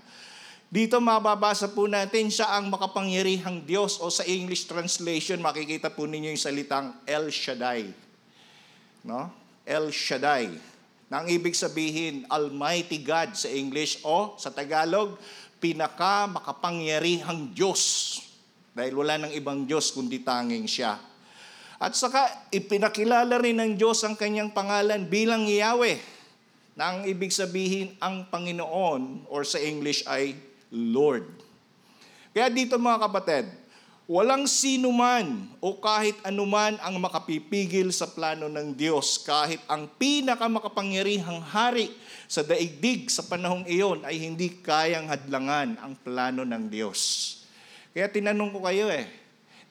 Dito 0.70 1.02
mababasa 1.02 1.66
po 1.74 1.90
natin 1.90 2.30
siya 2.30 2.54
ang 2.54 2.70
makapangyarihang 2.70 3.66
Diyos 3.66 3.98
o 3.98 4.08
sa 4.08 4.22
English 4.24 4.70
translation 4.70 5.42
makikita 5.42 5.90
po 5.90 6.06
ninyo 6.06 6.32
yung 6.32 6.40
salitang 6.40 6.96
El 7.02 7.34
Shaddai. 7.34 7.90
No? 9.02 9.26
El 9.66 9.90
Shaddai. 9.90 10.54
Na 11.10 11.26
ang 11.26 11.28
ibig 11.28 11.58
sabihin 11.58 12.24
Almighty 12.30 13.02
God 13.02 13.36
sa 13.36 13.50
English 13.50 14.00
o 14.06 14.38
sa 14.38 14.54
Tagalog 14.54 15.18
pinaka 15.58 16.30
makapangyarihang 16.30 17.52
Diyos. 17.52 18.16
Dahil 18.72 18.96
wala 18.96 19.18
nang 19.18 19.34
ibang 19.34 19.66
Diyos 19.68 19.92
kundi 19.92 20.24
tanging 20.24 20.64
siya. 20.64 21.11
At 21.82 21.98
saka 21.98 22.46
ipinakilala 22.54 23.42
rin 23.42 23.58
ng 23.58 23.74
Diyos 23.74 24.06
ang 24.06 24.14
kanyang 24.14 24.54
pangalan 24.54 25.02
bilang 25.02 25.50
Yahweh 25.50 25.98
na 26.78 26.94
ang 26.94 26.98
ibig 27.02 27.34
sabihin 27.34 27.98
ang 27.98 28.30
Panginoon 28.30 29.26
or 29.26 29.42
sa 29.42 29.58
English 29.58 30.06
ay 30.06 30.38
Lord. 30.70 31.26
Kaya 32.30 32.46
dito 32.54 32.78
mga 32.78 33.10
kapatid, 33.10 33.50
walang 34.06 34.46
sino 34.46 34.94
man 34.94 35.50
o 35.58 35.74
kahit 35.82 36.14
anuman 36.22 36.78
ang 36.86 37.02
makapipigil 37.02 37.90
sa 37.90 38.06
plano 38.06 38.46
ng 38.46 38.78
Diyos 38.78 39.18
kahit 39.26 39.58
ang 39.66 39.90
pinakamakapangyarihang 39.98 41.42
hari 41.42 41.90
sa 42.30 42.46
daigdig 42.46 43.10
sa 43.10 43.26
panahong 43.26 43.66
iyon 43.66 44.06
ay 44.06 44.22
hindi 44.22 44.54
kayang 44.62 45.10
hadlangan 45.10 45.82
ang 45.82 45.98
plano 45.98 46.46
ng 46.46 46.70
Diyos. 46.70 47.00
Kaya 47.90 48.06
tinanong 48.06 48.54
ko 48.54 48.62
kayo 48.64 48.86
eh, 48.86 49.21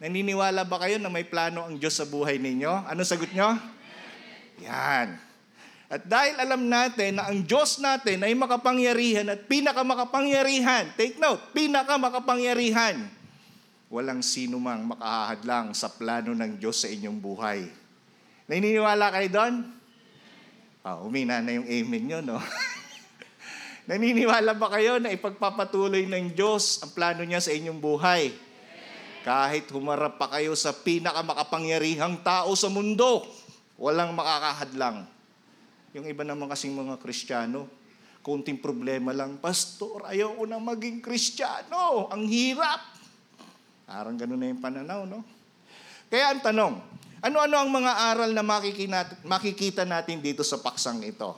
naniniwala 0.01 0.65
ba 0.65 0.81
kayo 0.81 0.97
na 0.97 1.13
may 1.13 1.21
plano 1.21 1.69
ang 1.69 1.77
Diyos 1.77 1.93
sa 1.93 2.09
buhay 2.09 2.41
ninyo? 2.41 2.89
Ano 2.89 3.05
sagot 3.05 3.29
nyo? 3.37 3.53
Yan. 4.65 5.13
At 5.91 6.07
dahil 6.09 6.41
alam 6.41 6.65
natin 6.65 7.21
na 7.21 7.29
ang 7.29 7.45
Diyos 7.45 7.77
natin 7.77 8.25
ay 8.25 8.33
makapangyarihan 8.33 9.29
at 9.29 9.45
pinakamakapangyarihan, 9.45 10.89
take 10.97 11.21
note, 11.21 11.53
pinakamakapangyarihan, 11.53 12.97
walang 13.91 14.25
sino 14.25 14.57
mang 14.57 14.89
makahadlang 14.89 15.75
sa 15.77 15.91
plano 15.91 16.33
ng 16.33 16.57
Diyos 16.57 16.81
sa 16.81 16.89
inyong 16.89 17.19
buhay. 17.21 17.67
Naniniwala 18.49 19.11
kayo 19.13 19.29
doon? 19.29 19.53
Ah, 20.81 20.97
umina 21.03 21.45
na 21.45 21.61
yung 21.61 21.67
amen 21.67 22.03
nyo, 22.09 22.19
no? 22.25 22.37
Naniniwala 23.91 24.55
ba 24.57 24.71
kayo 24.71 24.97
na 24.97 25.13
ipagpapatuloy 25.13 26.09
ng 26.09 26.33
Diyos 26.33 26.81
ang 26.81 26.95
plano 26.95 27.21
niya 27.21 27.43
sa 27.43 27.53
inyong 27.53 27.77
buhay? 27.77 28.31
Kahit 29.21 29.69
humarap 29.69 30.17
pa 30.17 30.33
kayo 30.33 30.57
sa 30.57 30.73
pinakamakapangyarihang 30.73 32.25
tao 32.25 32.57
sa 32.57 32.73
mundo, 32.73 33.21
walang 33.77 34.17
makakahadlang. 34.17 35.05
Yung 35.93 36.09
iba 36.09 36.25
naman 36.25 36.49
kasing 36.49 36.73
mga 36.73 36.97
Kristiyano, 36.97 37.69
konting 38.25 38.57
problema 38.57 39.13
lang, 39.13 39.37
Pastor, 39.37 40.09
ayoko 40.09 40.45
na 40.49 40.57
maging 40.57 41.05
Kristiyano. 41.05 42.09
Ang 42.09 42.25
hirap. 42.25 42.81
Parang 43.85 44.17
ganun 44.17 44.41
na 44.41 44.49
yung 44.49 44.61
pananaw, 44.61 45.05
no? 45.05 45.21
Kaya 46.09 46.33
ang 46.33 46.41
tanong, 46.41 46.73
ano-ano 47.21 47.55
ang 47.61 47.69
mga 47.69 47.91
aral 48.13 48.31
na 48.33 48.41
makikita, 48.41 49.85
natin 49.85 50.17
dito 50.17 50.41
sa 50.41 50.57
paksang 50.57 51.05
ito? 51.05 51.37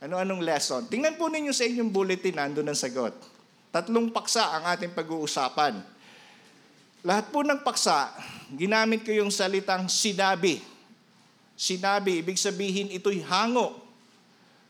Ano-anong 0.00 0.40
lesson? 0.40 0.88
Tingnan 0.88 1.20
po 1.20 1.28
ninyo 1.28 1.52
sa 1.52 1.68
inyong 1.68 1.92
bulletin, 1.92 2.40
nandun 2.40 2.72
ang 2.72 2.78
sagot. 2.78 3.12
Tatlong 3.68 4.08
paksa 4.08 4.48
ang 4.56 4.64
ating 4.72 4.96
pag-uusapan. 4.96 5.95
Lahat 7.06 7.30
po 7.30 7.46
ng 7.46 7.62
paksa, 7.62 8.10
ginamit 8.50 9.06
ko 9.06 9.14
yung 9.14 9.30
salitang 9.30 9.86
sinabi. 9.86 10.58
Sinabi, 11.54 12.18
ibig 12.18 12.34
sabihin 12.34 12.90
ito'y 12.90 13.22
hango 13.22 13.78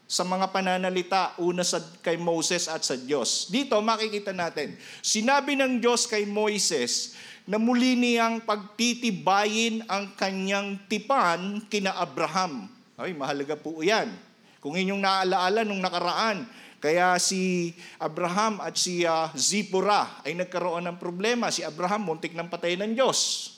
sa 0.04 0.20
mga 0.20 0.52
pananalita 0.52 1.32
una 1.40 1.64
sa 1.64 1.80
kay 2.04 2.20
Moses 2.20 2.68
at 2.68 2.84
sa 2.84 2.92
Diyos. 2.92 3.48
Dito 3.48 3.72
makikita 3.80 4.36
natin, 4.36 4.76
sinabi 5.00 5.56
ng 5.56 5.80
Diyos 5.80 6.04
kay 6.04 6.28
Moises 6.28 7.16
na 7.48 7.56
muli 7.56 7.96
niyang 7.96 8.44
pagtitibayin 8.44 9.88
ang 9.88 10.12
kanyang 10.12 10.76
tipan 10.92 11.64
kina 11.72 11.96
Abraham. 11.96 12.68
Ay, 13.00 13.16
mahalaga 13.16 13.56
po 13.56 13.80
'yan. 13.80 14.12
Kung 14.60 14.76
inyong 14.76 15.00
naalaala 15.00 15.64
nung 15.64 15.80
nakaraan, 15.80 16.44
kaya 16.86 17.18
si 17.18 17.74
Abraham 17.98 18.62
at 18.62 18.78
si 18.78 19.02
uh, 19.02 19.26
Zipporah 19.34 20.22
ay 20.22 20.38
nagkaroon 20.38 20.86
ng 20.86 21.02
problema. 21.02 21.50
Si 21.50 21.66
Abraham 21.66 22.06
muntik 22.06 22.30
ng 22.30 22.46
patay 22.46 22.78
ng 22.78 22.94
Diyos. 22.94 23.50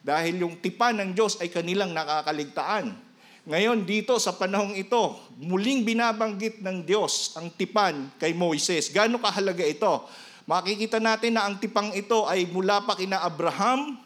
Dahil 0.00 0.40
yung 0.40 0.56
tipan 0.64 0.96
ng 0.96 1.12
Diyos 1.12 1.36
ay 1.44 1.52
kanilang 1.52 1.92
nakakaligtaan. 1.92 2.96
Ngayon 3.44 3.84
dito 3.84 4.16
sa 4.16 4.32
panahong 4.32 4.72
ito, 4.80 5.12
muling 5.44 5.84
binabanggit 5.84 6.64
ng 6.64 6.88
Diyos 6.88 7.36
ang 7.36 7.52
tipan 7.52 8.08
kay 8.16 8.32
Moises. 8.32 8.88
Gaano 8.88 9.20
kahalaga 9.20 9.68
ito? 9.68 10.08
Makikita 10.48 10.96
natin 11.04 11.36
na 11.36 11.44
ang 11.44 11.60
tipang 11.60 11.92
ito 11.92 12.24
ay 12.24 12.48
mula 12.48 12.80
pa 12.80 12.96
kina 12.96 13.20
Abraham, 13.20 14.00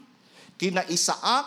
kina 0.58 0.82
Isaac, 0.90 1.46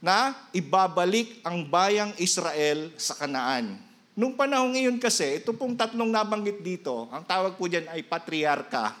na 0.00 0.32
ibabalik 0.56 1.44
ang 1.44 1.68
bayang 1.68 2.16
Israel 2.16 2.96
sa 2.96 3.12
Kanaan. 3.12 3.85
Nung 4.16 4.32
panahon 4.32 4.72
ngayon 4.72 4.96
kasi, 4.96 5.44
ito 5.44 5.52
pong 5.52 5.76
tatlong 5.76 6.08
nabanggit 6.08 6.64
dito, 6.64 7.04
ang 7.12 7.20
tawag 7.20 7.60
po 7.60 7.68
dyan 7.68 7.84
ay 7.92 8.00
patriarka. 8.00 8.96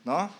No? 0.00 0.32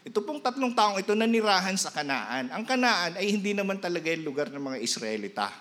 Ito 0.00 0.24
pong 0.24 0.40
tatlong 0.40 0.72
taong 0.72 0.96
ito 0.96 1.12
nanirahan 1.12 1.76
sa 1.76 1.92
Kanaan. 1.92 2.48
Ang 2.48 2.64
Kanaan 2.64 3.20
ay 3.20 3.28
hindi 3.28 3.52
naman 3.52 3.76
talaga 3.84 4.08
yung 4.08 4.24
lugar 4.24 4.48
ng 4.48 4.64
mga 4.64 4.78
Israelita. 4.80 5.52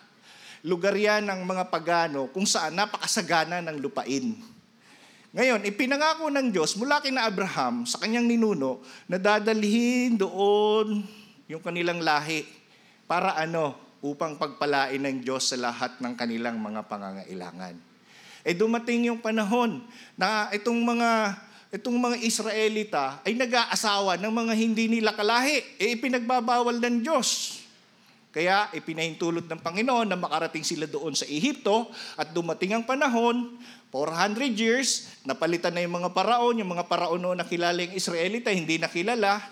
Lugar 0.64 0.96
yan 0.96 1.28
ng 1.28 1.44
mga 1.44 1.68
pagano 1.68 2.32
kung 2.32 2.48
saan 2.48 2.72
napakasagana 2.72 3.60
ng 3.60 3.78
lupain. 3.84 4.32
Ngayon, 5.36 5.68
ipinangako 5.68 6.32
ng 6.32 6.56
Diyos 6.56 6.80
mula 6.80 7.04
kina 7.04 7.28
Abraham 7.28 7.84
sa 7.84 8.00
kanyang 8.00 8.32
ninuno 8.32 8.80
na 9.12 9.20
dadalhin 9.20 10.16
doon 10.16 11.04
yung 11.52 11.60
kanilang 11.60 12.00
lahi 12.00 12.48
para 13.12 13.36
ano, 13.36 13.76
upang 14.02 14.36
pagpalain 14.36 14.98
ng 14.98 15.22
Diyos 15.22 15.54
sa 15.54 15.58
lahat 15.58 16.02
ng 16.02 16.14
kanilang 16.18 16.58
mga 16.58 16.90
pangangailangan. 16.90 17.78
Eh 18.42 18.58
dumating 18.58 19.14
yung 19.14 19.22
panahon 19.22 19.86
na 20.18 20.50
itong 20.50 20.82
mga 20.82 21.38
itong 21.72 21.96
mga 21.96 22.18
Israelita 22.26 23.24
ay 23.24 23.38
nag-aasawa 23.38 24.20
ng 24.20 24.34
mga 24.34 24.54
hindi 24.58 24.86
nila 24.92 25.16
kalahi. 25.16 25.62
Eh 25.80 25.96
ipinagbabawal 25.96 26.82
ng 26.82 27.06
Diyos. 27.06 27.62
Kaya 28.32 28.72
ipinahintulot 28.72 29.44
ng 29.48 29.60
Panginoon 29.60 30.08
na 30.08 30.16
makarating 30.16 30.64
sila 30.64 30.88
doon 30.88 31.12
sa 31.12 31.28
Ehipto 31.28 31.92
at 32.16 32.32
dumating 32.32 32.72
ang 32.72 32.88
panahon, 32.88 33.60
400 33.92 34.56
years, 34.56 35.12
napalitan 35.28 35.76
na 35.76 35.84
yung 35.84 36.00
mga 36.00 36.16
paraon, 36.16 36.56
yung 36.56 36.72
mga 36.72 36.88
paraon 36.88 37.20
noon 37.20 37.36
na 37.36 37.44
kilala 37.44 37.84
yung 37.84 37.92
Israelita, 37.92 38.48
hindi 38.48 38.80
nakilala, 38.80 39.44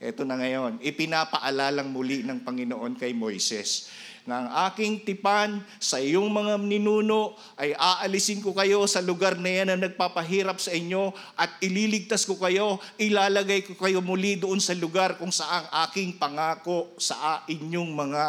ito 0.00 0.24
na 0.24 0.40
ngayon, 0.40 0.80
ipinapaalalang 0.80 1.92
muli 1.92 2.24
ng 2.24 2.40
Panginoon 2.40 2.96
kay 2.96 3.12
Moises 3.12 3.92
na 4.24 4.44
ang 4.44 4.48
aking 4.68 5.04
tipan 5.04 5.60
sa 5.80 5.96
iyong 5.96 6.28
mga 6.28 6.60
ninuno 6.60 7.36
ay 7.56 7.72
aalisin 7.72 8.44
ko 8.44 8.52
kayo 8.52 8.84
sa 8.84 9.00
lugar 9.00 9.36
na 9.40 9.48
yan 9.48 9.68
na 9.72 9.88
nagpapahirap 9.88 10.60
sa 10.60 10.72
inyo 10.72 11.12
at 11.36 11.52
ililigtas 11.64 12.28
ko 12.28 12.36
kayo, 12.36 12.80
ilalagay 13.00 13.64
ko 13.64 13.76
kayo 13.76 14.04
muli 14.04 14.36
doon 14.40 14.60
sa 14.60 14.76
lugar 14.76 15.16
kung 15.16 15.32
saan 15.32 15.68
aking 15.88 16.20
pangako 16.20 16.92
sa 17.00 17.44
inyong 17.48 17.92
mga 17.92 18.24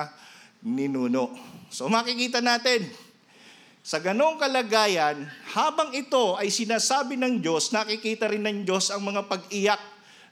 ninuno. 0.64 1.32
So 1.72 1.92
makikita 1.92 2.40
natin, 2.40 2.88
sa 3.82 3.98
ganong 3.98 4.38
kalagayan, 4.38 5.26
habang 5.58 5.90
ito 5.92 6.38
ay 6.38 6.54
sinasabi 6.54 7.18
ng 7.18 7.42
Diyos, 7.42 7.74
nakikita 7.74 8.30
rin 8.30 8.46
ng 8.46 8.62
Diyos 8.62 8.94
ang 8.94 9.02
mga 9.02 9.26
pag-iyak 9.26 9.91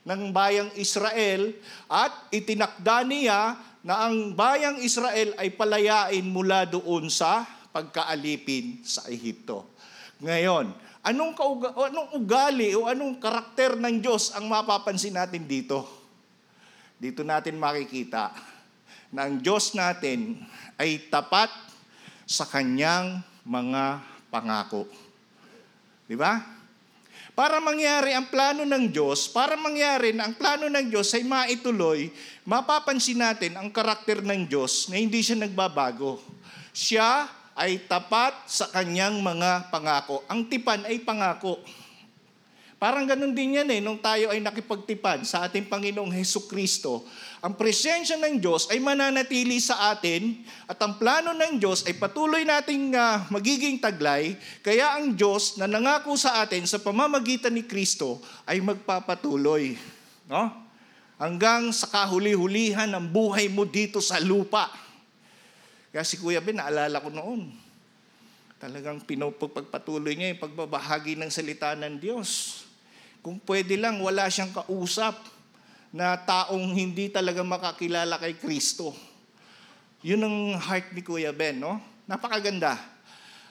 ng 0.10 0.34
bayang 0.34 0.74
Israel 0.74 1.54
at 1.86 2.10
itinakda 2.34 3.06
niya 3.06 3.62
na 3.86 4.10
ang 4.10 4.34
bayang 4.34 4.82
Israel 4.82 5.38
ay 5.38 5.54
palayain 5.54 6.26
mula 6.26 6.66
doon 6.66 7.14
sa 7.14 7.46
pagkaalipin 7.70 8.82
sa 8.82 9.06
Ehipto. 9.06 9.70
Ngayon, 10.26 10.74
anong, 11.06 11.34
kauga, 11.38 11.78
anong 11.78 12.18
ugali 12.18 12.74
o 12.74 12.90
anong 12.90 13.22
karakter 13.22 13.78
ng 13.78 14.02
Diyos 14.02 14.34
ang 14.34 14.50
mapapansin 14.50 15.14
natin 15.14 15.46
dito? 15.46 15.86
Dito 16.98 17.22
natin 17.22 17.62
makikita 17.62 18.34
na 19.14 19.30
ang 19.30 19.38
Diyos 19.40 19.78
natin 19.78 20.42
ay 20.76 21.08
tapat 21.08 21.54
sa 22.26 22.50
kanyang 22.50 23.22
mga 23.46 24.02
pangako. 24.34 24.90
Di 26.10 26.18
ba? 26.18 26.59
Para 27.40 27.64
mangyari 27.64 28.12
ang 28.12 28.28
plano 28.28 28.68
ng 28.68 28.92
Diyos, 28.92 29.32
para 29.32 29.56
mangyari 29.56 30.12
na 30.12 30.28
ang 30.28 30.36
plano 30.36 30.68
ng 30.68 30.92
Diyos 30.92 31.08
ay 31.16 31.24
maituloy, 31.24 32.12
mapapansin 32.44 33.16
natin 33.16 33.56
ang 33.56 33.72
karakter 33.72 34.20
ng 34.20 34.44
Diyos 34.44 34.92
na 34.92 35.00
hindi 35.00 35.24
siya 35.24 35.40
nagbabago. 35.40 36.20
Siya 36.76 37.32
ay 37.56 37.88
tapat 37.88 38.44
sa 38.44 38.68
kanyang 38.68 39.24
mga 39.24 39.72
pangako. 39.72 40.20
Ang 40.28 40.52
tipan 40.52 40.84
ay 40.84 41.00
pangako. 41.00 41.64
Parang 42.76 43.08
ganun 43.08 43.32
din 43.32 43.56
yan 43.56 43.72
eh, 43.72 43.80
nung 43.80 44.04
tayo 44.04 44.36
ay 44.36 44.44
nakipagtipan 44.44 45.24
sa 45.24 45.48
ating 45.48 45.72
Panginoong 45.72 46.12
Heso 46.12 46.44
Kristo, 46.44 47.08
ang 47.40 47.56
presensya 47.56 48.20
ng 48.20 48.36
Diyos 48.44 48.68
ay 48.68 48.84
mananatili 48.84 49.64
sa 49.64 49.96
atin 49.96 50.44
at 50.68 50.76
ang 50.84 51.00
plano 51.00 51.32
ng 51.32 51.56
Diyos 51.56 51.88
ay 51.88 51.96
patuloy 51.96 52.44
nating 52.44 52.92
uh, 52.92 53.32
magiging 53.32 53.80
taglay, 53.80 54.36
kaya 54.60 55.00
ang 55.00 55.16
Diyos 55.16 55.56
na 55.56 55.64
nangako 55.64 56.20
sa 56.20 56.44
atin 56.44 56.68
sa 56.68 56.84
pamamagitan 56.84 57.56
ni 57.56 57.64
Kristo 57.64 58.20
ay 58.44 58.60
magpapatuloy. 58.60 59.80
No? 60.28 60.52
Hanggang 61.16 61.72
sa 61.72 61.88
kahuli-hulihan 61.88 62.92
ng 62.92 63.08
buhay 63.08 63.48
mo 63.48 63.64
dito 63.64 64.04
sa 64.04 64.20
lupa. 64.20 64.68
Kaya 65.96 66.04
si 66.04 66.20
Kuya 66.20 66.44
Ben, 66.44 66.60
naalala 66.60 67.00
ko 67.00 67.08
noon, 67.08 67.56
talagang 68.60 69.00
pinapagpatuloy 69.08 70.12
niya 70.12 70.36
yung 70.36 70.44
pagbabahagi 70.44 71.16
ng 71.16 71.32
salita 71.32 71.72
ng 71.72 72.04
Diyos. 72.04 72.62
Kung 73.24 73.40
pwede 73.48 73.80
lang, 73.80 74.04
wala 74.04 74.28
siyang 74.28 74.52
kausap 74.52 75.39
na 75.90 76.14
taong 76.18 76.74
hindi 76.74 77.10
talaga 77.10 77.42
makakilala 77.42 78.22
kay 78.22 78.38
Kristo. 78.38 78.94
Yun 80.06 80.22
ang 80.24 80.38
heart 80.56 80.94
ni 80.94 81.02
Kuya 81.02 81.34
Ben, 81.34 81.60
no? 81.60 81.82
Napakaganda. 82.06 82.78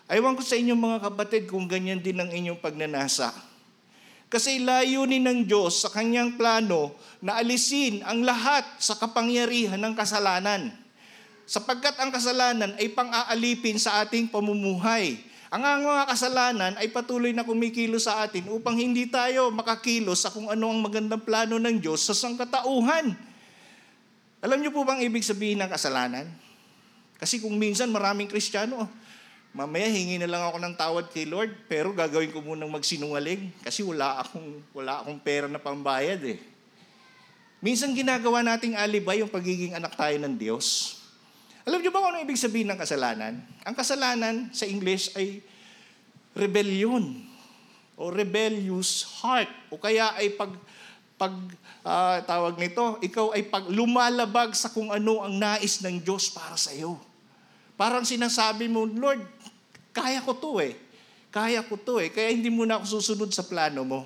Aywan 0.09 0.39
ko 0.39 0.43
sa 0.43 0.57
inyong 0.57 0.81
mga 0.81 0.99
kapatid 1.13 1.43
kung 1.45 1.69
ganyan 1.69 2.01
din 2.01 2.17
ang 2.17 2.33
inyong 2.33 2.57
pagnanasa. 2.57 3.29
Kasi 4.29 4.61
layunin 4.61 5.25
ng 5.25 5.41
Diyos 5.45 5.85
sa 5.85 5.93
kanyang 5.93 6.37
plano 6.37 6.97
na 7.21 7.41
alisin 7.41 8.05
ang 8.05 8.25
lahat 8.25 8.65
sa 8.81 8.97
kapangyarihan 8.97 9.81
ng 9.81 9.95
kasalanan. 9.97 10.73
Sapagkat 11.49 11.97
ang 11.97 12.13
kasalanan 12.13 12.77
ay 12.77 12.93
pang-aalipin 12.93 13.81
sa 13.81 14.05
ating 14.05 14.29
pamumuhay. 14.29 15.17
Ang 15.49 15.65
mga 15.65 16.05
kasalanan 16.13 16.73
ay 16.77 16.93
patuloy 16.93 17.33
na 17.33 17.41
kumikilos 17.41 18.05
sa 18.05 18.21
atin 18.25 18.53
upang 18.53 18.77
hindi 18.77 19.09
tayo 19.09 19.49
makakilos 19.49 20.25
sa 20.25 20.29
kung 20.29 20.53
ano 20.53 20.69
ang 20.69 20.85
magandang 20.85 21.25
plano 21.25 21.57
ng 21.57 21.81
Diyos 21.81 22.05
sa 22.05 22.13
sangkatauhan. 22.13 23.17
Alam 24.45 24.59
niyo 24.61 24.71
po 24.71 24.85
bang 24.85 25.01
ibig 25.01 25.25
sabihin 25.25 25.65
ng 25.65 25.73
kasalanan? 25.73 26.29
Kasi 27.17 27.41
kung 27.41 27.57
minsan 27.57 27.89
maraming 27.89 28.29
Kristiyano, 28.29 28.87
Mamaya 29.49 29.89
hingi 29.89 30.21
na 30.21 30.29
lang 30.29 30.45
ako 30.45 30.61
ng 30.61 30.75
tawad 30.77 31.07
kay 31.09 31.25
Lord, 31.25 31.51
pero 31.67 31.91
gagawin 31.97 32.29
ko 32.29 32.45
munang 32.45 32.69
magsinungaling 32.69 33.49
kasi 33.65 33.81
wala 33.81 34.21
akong, 34.21 34.61
wala 34.77 35.01
akong 35.01 35.19
pera 35.19 35.49
na 35.49 35.57
pambayad 35.57 36.21
eh. 36.21 36.39
Minsan 37.59 37.97
ginagawa 37.97 38.45
nating 38.45 38.77
alibay 38.77 39.25
yung 39.25 39.33
pagiging 39.33 39.75
anak 39.75 39.97
tayo 39.97 40.15
ng 40.21 40.35
Diyos. 40.37 40.98
Alam 41.69 41.85
niyo 41.85 41.93
ba 41.93 42.01
kung 42.01 42.17
ano 42.17 42.25
ibig 42.25 42.41
sabihin 42.41 42.73
ng 42.73 42.81
kasalanan? 42.81 43.45
Ang 43.61 43.75
kasalanan 43.77 44.49
sa 44.57 44.65
English 44.65 45.13
ay 45.13 45.45
rebellion 46.33 47.29
o 47.93 48.09
rebellious 48.09 49.05
heart 49.21 49.53
o 49.69 49.77
kaya 49.77 50.17
ay 50.17 50.33
pag 50.33 50.49
pag 51.21 51.35
ah, 51.85 52.25
tawag 52.25 52.57
nito, 52.57 52.97
ikaw 53.05 53.37
ay 53.37 53.45
pag 53.53 53.69
lumalabag 53.69 54.57
sa 54.57 54.73
kung 54.73 54.89
ano 54.89 55.21
ang 55.21 55.37
nais 55.37 55.85
ng 55.85 56.01
Diyos 56.01 56.33
para 56.33 56.57
sa 56.57 56.73
iyo. 56.73 56.97
Parang 57.77 58.09
sinasabi 58.09 58.65
mo, 58.73 58.89
Lord, 58.89 59.21
kaya 59.93 60.25
ko 60.25 60.41
to 60.41 60.65
eh. 60.65 60.73
Kaya 61.29 61.61
ko 61.69 61.77
to 61.77 62.01
eh. 62.01 62.09
Kaya 62.09 62.33
hindi 62.33 62.49
mo 62.49 62.65
na 62.65 62.81
ako 62.81 62.97
susunod 62.97 63.29
sa 63.29 63.45
plano 63.45 63.85
mo. 63.85 64.01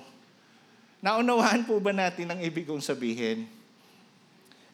Naunawaan 0.99 1.63
po 1.63 1.79
ba 1.79 1.95
natin 1.95 2.27
ang 2.27 2.43
ibig 2.43 2.67
kong 2.67 2.83
sabihin? 2.83 3.47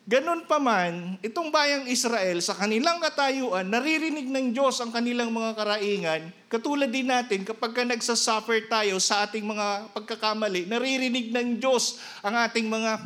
Ganon 0.09 0.41
pa 0.49 0.57
man, 0.57 1.21
itong 1.21 1.53
bayang 1.53 1.85
Israel 1.85 2.41
sa 2.41 2.57
kanilang 2.57 2.97
katayuan, 2.97 3.69
naririnig 3.69 4.25
ng 4.25 4.57
Diyos 4.57 4.81
ang 4.81 4.89
kanilang 4.89 5.29
mga 5.29 5.53
karaingan. 5.53 6.33
Katulad 6.49 6.89
din 6.89 7.13
natin, 7.13 7.45
kapag 7.45 7.77
ka 7.77 7.85
nagsasuffer 7.85 8.65
tayo 8.65 8.97
sa 8.97 9.29
ating 9.29 9.45
mga 9.45 9.93
pagkakamali, 9.93 10.65
naririnig 10.65 11.29
ng 11.29 11.61
Diyos 11.61 12.01
ang 12.25 12.41
ating 12.41 12.65
mga 12.65 13.05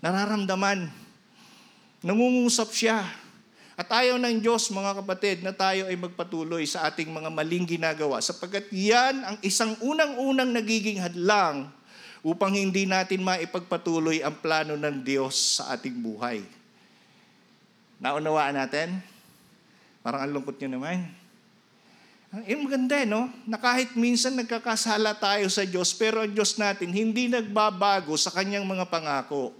nararamdaman. 0.00 0.88
Nangungusap 2.00 2.72
siya. 2.72 3.04
At 3.76 3.92
ayaw 3.92 4.16
ng 4.16 4.40
Diyos, 4.40 4.72
mga 4.72 5.04
kapatid, 5.04 5.44
na 5.44 5.52
tayo 5.52 5.84
ay 5.84 6.00
magpatuloy 6.00 6.64
sa 6.64 6.88
ating 6.88 7.12
mga 7.12 7.28
maling 7.28 7.68
ginagawa 7.76 8.24
sapagkat 8.24 8.72
yan 8.72 9.20
ang 9.20 9.36
isang 9.44 9.76
unang-unang 9.84 10.48
nagiging 10.48 10.96
hadlang 10.96 11.68
upang 12.20 12.52
hindi 12.52 12.84
natin 12.84 13.24
maipagpatuloy 13.24 14.20
ang 14.20 14.36
plano 14.40 14.76
ng 14.76 14.96
Diyos 15.00 15.60
sa 15.60 15.72
ating 15.76 15.96
buhay. 15.96 16.44
Naunawaan 18.00 18.56
natin? 18.56 19.00
Parang 20.00 20.24
ang 20.24 20.32
lungkot 20.32 20.56
nyo 20.60 20.80
naman. 20.80 21.04
Eh, 22.46 22.54
maganda 22.54 22.94
eh, 22.94 23.08
no? 23.10 23.26
Na 23.42 23.58
kahit 23.58 23.98
minsan 23.98 24.38
nagkakasala 24.38 25.18
tayo 25.18 25.50
sa 25.50 25.66
Diyos, 25.66 25.90
pero 25.92 26.22
ang 26.22 26.30
Diyos 26.30 26.54
natin 26.56 26.94
hindi 26.94 27.26
nagbabago 27.26 28.14
sa 28.14 28.30
kanyang 28.30 28.62
mga 28.64 28.86
pangako. 28.86 29.50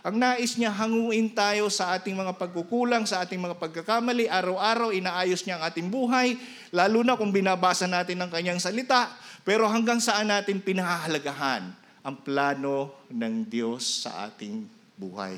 Ang 0.00 0.16
nais 0.16 0.56
niya, 0.56 0.72
hanguin 0.72 1.28
tayo 1.28 1.68
sa 1.68 1.92
ating 1.92 2.16
mga 2.16 2.40
pagkukulang, 2.40 3.04
sa 3.04 3.20
ating 3.20 3.36
mga 3.36 3.60
pagkakamali. 3.60 4.32
Araw-araw, 4.32 4.96
inaayos 4.96 5.44
niya 5.44 5.60
ang 5.60 5.68
ating 5.68 5.92
buhay, 5.92 6.40
lalo 6.72 7.04
na 7.04 7.20
kung 7.20 7.28
binabasa 7.28 7.84
natin 7.84 8.16
ang 8.16 8.32
kanyang 8.32 8.56
salita. 8.56 9.12
Pero 9.40 9.64
hanggang 9.64 10.00
saan 10.00 10.28
natin 10.28 10.60
pinahahalagahan 10.60 11.72
ang 12.04 12.16
plano 12.20 12.92
ng 13.08 13.44
Diyos 13.48 14.04
sa 14.04 14.28
ating 14.28 14.64
buhay. 14.96 15.36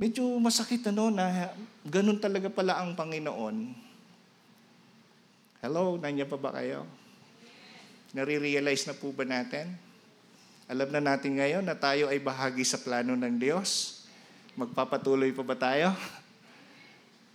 Medyo 0.00 0.24
masakit 0.40 0.80
ano 0.88 1.12
na 1.12 1.52
ganun 1.84 2.18
talaga 2.18 2.48
pala 2.48 2.78
ang 2.80 2.96
Panginoon. 2.96 3.56
Hello, 5.60 6.00
nandiyan 6.00 6.30
pa 6.30 6.40
ba 6.40 6.56
kayo? 6.56 6.88
Nare-realize 8.16 8.88
na 8.88 8.96
po 8.96 9.12
ba 9.12 9.28
natin? 9.28 9.76
Alam 10.70 10.88
na 10.88 11.02
natin 11.02 11.36
ngayon 11.36 11.66
na 11.66 11.76
tayo 11.76 12.08
ay 12.08 12.16
bahagi 12.22 12.64
sa 12.64 12.80
plano 12.80 13.12
ng 13.12 13.36
Diyos. 13.36 14.02
Magpapatuloy 14.56 15.30
pa 15.36 15.44
ba 15.46 15.56
tayo? 15.58 15.92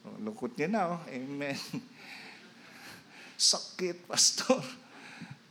Oh, 0.06 0.22
lungkot 0.22 0.54
niya 0.54 0.70
na, 0.70 0.82
oh. 0.86 1.02
Amen. 1.10 1.58
Sakit, 3.36 4.04
pastor. 4.10 4.64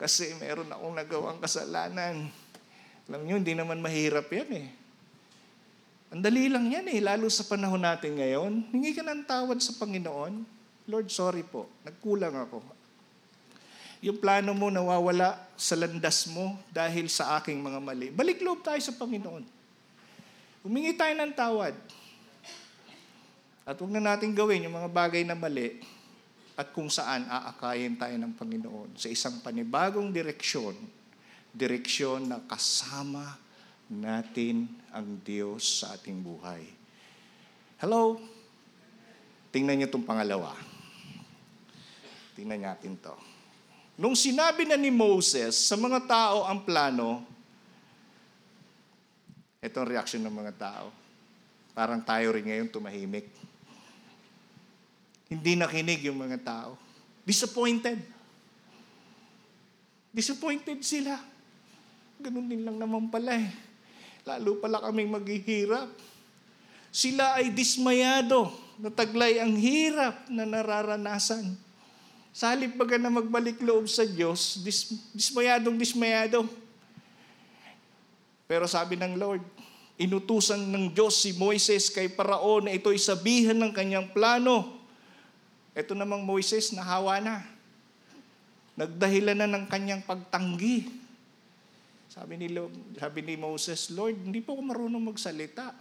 Kasi 0.00 0.34
meron 0.40 0.68
akong 0.68 0.96
nagawang 0.96 1.38
kasalanan. 1.40 2.28
Alam 3.08 3.20
niyo, 3.24 3.36
hindi 3.36 3.54
naman 3.56 3.84
mahirap 3.84 4.28
yan 4.32 4.50
eh. 4.64 4.68
Ang 6.14 6.22
dali 6.22 6.46
lang 6.46 6.70
yan 6.70 6.86
eh, 6.88 7.00
lalo 7.02 7.26
sa 7.26 7.44
panahon 7.44 7.80
natin 7.80 8.16
ngayon. 8.16 8.70
Hingi 8.70 8.94
ka 8.94 9.02
ng 9.02 9.26
tawad 9.26 9.58
sa 9.58 9.74
Panginoon. 9.76 10.46
Lord, 10.86 11.08
sorry 11.08 11.42
po, 11.42 11.66
nagkulang 11.82 12.36
ako. 12.36 12.60
Yung 14.04 14.20
plano 14.20 14.52
mo 14.52 14.68
nawawala 14.68 15.40
sa 15.56 15.72
landas 15.80 16.28
mo 16.28 16.60
dahil 16.68 17.08
sa 17.08 17.40
aking 17.40 17.56
mga 17.56 17.80
mali. 17.80 18.12
Balik 18.12 18.44
loob 18.44 18.60
tayo 18.60 18.76
sa 18.78 18.92
Panginoon. 18.92 19.42
Humingi 20.60 20.92
tayo 20.92 21.16
ng 21.16 21.32
tawad. 21.32 21.72
At 23.64 23.80
huwag 23.80 23.96
na 23.96 24.12
natin 24.12 24.36
gawin 24.36 24.68
yung 24.68 24.76
mga 24.76 24.92
bagay 24.92 25.24
na 25.24 25.32
mali 25.32 25.80
at 26.54 26.70
kung 26.70 26.86
saan 26.86 27.26
aakayin 27.26 27.98
tayo 27.98 28.14
ng 28.14 28.32
Panginoon 28.38 28.94
sa 28.94 29.10
isang 29.10 29.42
panibagong 29.42 30.14
direksyon, 30.14 30.78
direksyon 31.50 32.30
na 32.30 32.38
kasama 32.46 33.34
natin 33.90 34.70
ang 34.94 35.18
Diyos 35.26 35.82
sa 35.82 35.98
ating 35.98 36.22
buhay. 36.22 36.62
Hello? 37.82 38.22
Tingnan 39.50 39.82
niyo 39.82 39.90
itong 39.90 40.06
pangalawa. 40.06 40.54
Tingnan 42.38 42.62
natin 42.62 42.98
to. 42.98 43.14
Nung 43.94 44.18
sinabi 44.18 44.66
na 44.66 44.74
ni 44.74 44.90
Moses 44.90 45.54
sa 45.54 45.78
mga 45.78 46.02
tao 46.06 46.42
ang 46.46 46.66
plano, 46.66 47.22
ito 49.62 49.76
ang 49.78 49.86
reaction 49.90 50.22
ng 50.22 50.34
mga 50.34 50.52
tao. 50.58 50.90
Parang 51.74 52.02
tayo 52.02 52.34
rin 52.34 52.46
ngayon 52.46 52.70
tumahimik. 52.70 53.30
Hindi 55.34 55.58
nakinig 55.58 56.06
yung 56.06 56.22
mga 56.22 56.38
tao. 56.46 56.78
Disappointed. 57.26 57.98
Disappointed 60.14 60.78
sila. 60.86 61.18
Ganun 62.22 62.46
din 62.46 62.62
lang 62.62 62.78
naman 62.78 63.10
pala 63.10 63.34
eh. 63.34 63.50
Lalo 64.22 64.62
pala 64.62 64.78
kaming 64.78 65.10
maghihirap. 65.10 65.90
Sila 66.94 67.42
ay 67.42 67.50
dismayado. 67.50 68.54
Nataglay 68.78 69.42
ang 69.42 69.58
hirap 69.58 70.30
na 70.30 70.46
nararanasan. 70.46 71.58
Sa 72.30 72.54
halip 72.54 72.78
na 72.78 73.10
magbalik 73.10 73.58
loob 73.58 73.90
sa 73.90 74.06
Diyos, 74.06 74.62
dis, 74.62 74.94
dismayadong 75.14 75.74
dismayado. 75.74 76.46
Pero 78.46 78.70
sabi 78.70 78.94
ng 78.94 79.18
Lord, 79.18 79.42
inutusan 79.98 80.62
ng 80.62 80.94
Diyos 80.94 81.22
si 81.22 81.34
Moises 81.34 81.90
kay 81.90 82.10
Paraon 82.10 82.66
na 82.66 82.74
ito'y 82.74 82.98
sabihan 82.98 83.58
ng 83.58 83.70
kanyang 83.74 84.10
plano. 84.10 84.83
Ito 85.74 85.92
namang 85.98 86.22
Moises, 86.22 86.70
nahawa 86.70 87.18
na. 87.18 87.42
Nagdahilan 88.78 89.38
na 89.38 89.50
ng 89.50 89.66
kanyang 89.66 90.06
pagtanggi. 90.06 90.86
Sabi 92.14 92.38
ni, 92.38 92.46
Lord, 92.46 92.74
sabi 92.94 93.26
ni 93.26 93.34
Moses, 93.34 93.90
Lord, 93.90 94.14
hindi 94.14 94.38
po 94.38 94.54
ako 94.54 94.62
marunong 94.62 95.02
magsalita. 95.10 95.74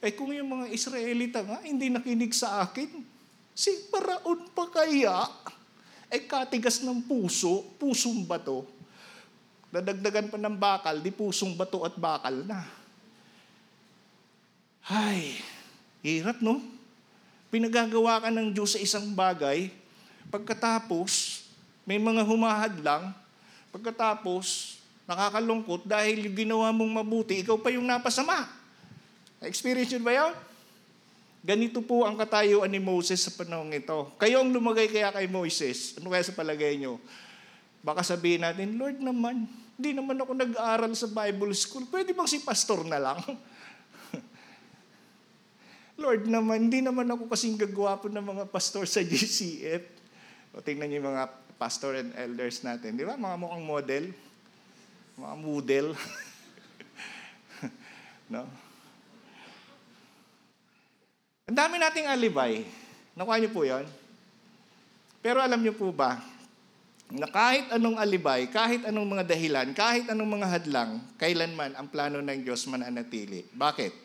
Eh 0.00 0.16
kung 0.16 0.32
yung 0.32 0.48
mga 0.48 0.66
Israelita 0.72 1.44
nga, 1.44 1.60
hindi 1.60 1.92
nakinig 1.92 2.32
sa 2.32 2.64
akin, 2.64 2.88
si 3.52 3.88
Paraon 3.92 4.48
pa 4.56 4.64
kaya? 4.72 5.28
Eh 6.08 6.24
katigas 6.24 6.80
ng 6.80 7.04
puso, 7.04 7.68
pusong 7.76 8.24
bato. 8.24 8.64
Nadagdagan 9.68 10.32
pa 10.32 10.40
ng 10.40 10.56
bakal, 10.56 11.04
di 11.04 11.12
pusong 11.12 11.52
bato 11.52 11.84
at 11.84 11.92
bakal 12.00 12.48
na. 12.48 12.64
Ay, 14.88 15.36
hirap 16.00 16.40
no? 16.40 16.60
Pinagagawa 17.54 18.18
ka 18.18 18.34
ng 18.34 18.50
Diyos 18.50 18.74
sa 18.74 18.82
isang 18.82 19.14
bagay, 19.14 19.70
pagkatapos, 20.26 21.46
may 21.86 22.02
mga 22.02 22.26
humahad 22.26 22.82
lang, 22.82 23.14
pagkatapos, 23.70 24.74
nakakalungkot 25.06 25.86
dahil 25.86 26.34
ginawa 26.34 26.74
mong 26.74 26.90
mabuti, 26.98 27.46
ikaw 27.46 27.54
pa 27.54 27.70
yung 27.70 27.86
napasama. 27.86 28.50
Experience 29.38 29.94
yun 29.94 30.02
ba 30.02 30.10
yun? 30.10 30.34
Ganito 31.46 31.78
po 31.78 32.02
ang 32.02 32.18
katayuan 32.18 32.66
ni 32.74 32.82
Moses 32.82 33.22
sa 33.22 33.30
panahon 33.30 33.70
ito. 33.70 34.10
Kayo 34.18 34.42
ang 34.42 34.50
lumagay 34.50 34.90
kaya 34.90 35.14
kay 35.14 35.30
Moses. 35.30 35.94
Ano 36.02 36.10
kaya 36.10 36.26
sa 36.26 36.34
palagay 36.34 36.74
nyo? 36.74 36.98
Baka 37.86 38.02
sabihin 38.02 38.42
natin, 38.42 38.74
Lord 38.74 38.98
naman, 38.98 39.46
hindi 39.78 39.94
naman 39.94 40.18
ako 40.18 40.42
nag-aaral 40.42 40.90
sa 40.98 41.06
Bible 41.06 41.54
school. 41.54 41.86
Pwede 41.86 42.10
bang 42.18 42.26
si 42.26 42.42
pastor 42.42 42.82
na 42.82 42.98
lang? 42.98 43.22
Lord 45.94 46.26
naman, 46.26 46.66
hindi 46.66 46.82
naman 46.82 47.06
ako 47.06 47.30
kasing 47.30 47.54
gagwapo 47.54 48.10
ng 48.10 48.24
mga 48.24 48.44
pastor 48.50 48.82
sa 48.86 48.98
GCF. 49.08 49.86
O 50.54 50.62
tingnan 50.62 50.90
niyo 50.90 51.02
yung 51.02 51.14
mga 51.14 51.24
pastor 51.54 51.94
and 51.98 52.10
elders 52.18 52.62
natin. 52.66 52.98
Di 52.98 53.06
ba? 53.06 53.14
Mga 53.14 53.36
mukhang 53.38 53.64
model. 53.66 54.04
Mga 55.14 55.34
model. 55.38 55.86
no? 58.34 58.42
Ang 61.46 61.56
dami 61.56 61.74
nating 61.78 62.10
alibay. 62.10 62.66
Nakuha 63.14 63.38
niyo 63.38 63.50
po 63.54 63.62
yon. 63.62 63.86
Pero 65.22 65.38
alam 65.40 65.62
niyo 65.62 65.72
po 65.72 65.88
ba, 65.94 66.20
na 67.14 67.30
kahit 67.30 67.70
anong 67.70 67.96
alibay, 67.96 68.50
kahit 68.50 68.84
anong 68.84 69.08
mga 69.16 69.24
dahilan, 69.24 69.68
kahit 69.72 70.04
anong 70.10 70.40
mga 70.40 70.48
hadlang, 70.50 70.98
kailanman 71.16 71.72
ang 71.78 71.86
plano 71.88 72.18
ng 72.18 72.42
Diyos 72.42 72.66
mananatili. 72.66 73.46
Bakit? 73.54 74.03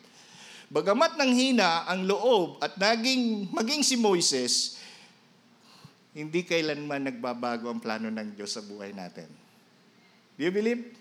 Bagamat 0.70 1.18
nang 1.18 1.34
hina 1.34 1.82
ang 1.90 2.06
loob 2.06 2.62
at 2.62 2.78
naging, 2.78 3.50
maging 3.50 3.82
si 3.82 3.98
Moises, 3.98 4.78
hindi 6.14 6.46
kailanman 6.46 7.10
nagbabago 7.10 7.66
ang 7.66 7.82
plano 7.82 8.06
ng 8.06 8.38
Diyos 8.38 8.54
sa 8.54 8.62
buhay 8.62 8.94
natin. 8.94 9.26
Do 10.38 10.46
you 10.46 10.54
believe? 10.54 10.94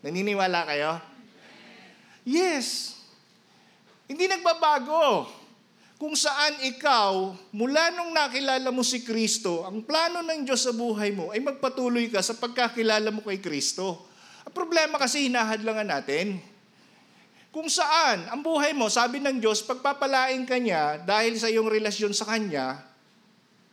Naniniwala 0.00 0.64
kayo? 0.64 0.96
Yes. 2.24 2.96
Hindi 4.08 4.24
nagbabago. 4.24 5.28
Kung 6.00 6.16
saan 6.16 6.64
ikaw, 6.64 7.36
mula 7.52 7.92
nung 7.92 8.16
nakilala 8.16 8.72
mo 8.72 8.80
si 8.80 9.04
Kristo, 9.04 9.68
ang 9.68 9.84
plano 9.84 10.24
ng 10.24 10.48
Diyos 10.48 10.64
sa 10.64 10.72
buhay 10.72 11.12
mo 11.12 11.28
ay 11.28 11.44
magpatuloy 11.44 12.08
ka 12.08 12.24
sa 12.24 12.40
pagkakilala 12.40 13.12
mo 13.12 13.20
kay 13.20 13.36
Kristo. 13.36 14.08
Ang 14.48 14.56
problema 14.56 14.96
kasi 14.96 15.28
hinahadlangan 15.28 15.92
natin. 15.92 16.40
Kung 17.50 17.66
saan, 17.66 18.30
ang 18.30 18.46
buhay 18.46 18.70
mo, 18.70 18.86
sabi 18.86 19.18
ng 19.18 19.42
Diyos, 19.42 19.66
pagpapalain 19.66 20.46
ka 20.46 20.54
niya 20.54 21.02
dahil 21.02 21.34
sa 21.34 21.50
iyong 21.50 21.66
relasyon 21.66 22.14
sa 22.14 22.22
Kanya, 22.22 22.78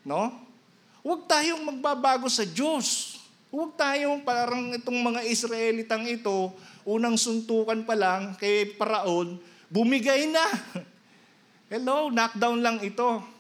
no? 0.02 0.34
Huwag 1.06 1.30
tayong 1.30 1.62
magbabago 1.62 2.26
sa 2.26 2.42
Diyos. 2.42 3.16
Huwag 3.54 3.78
tayong 3.78 4.26
parang 4.26 4.74
itong 4.74 4.98
mga 4.98 5.22
Israelitang 5.30 6.10
ito, 6.10 6.52
unang 6.90 7.22
suntukan 7.22 7.86
pa 7.86 7.94
lang 7.94 8.34
kay 8.42 8.66
Paraon, 8.74 9.38
bumigay 9.70 10.26
na. 10.26 10.46
Hello, 11.72 12.10
knockdown 12.10 12.60
lang 12.60 12.82
ito. 12.82 13.37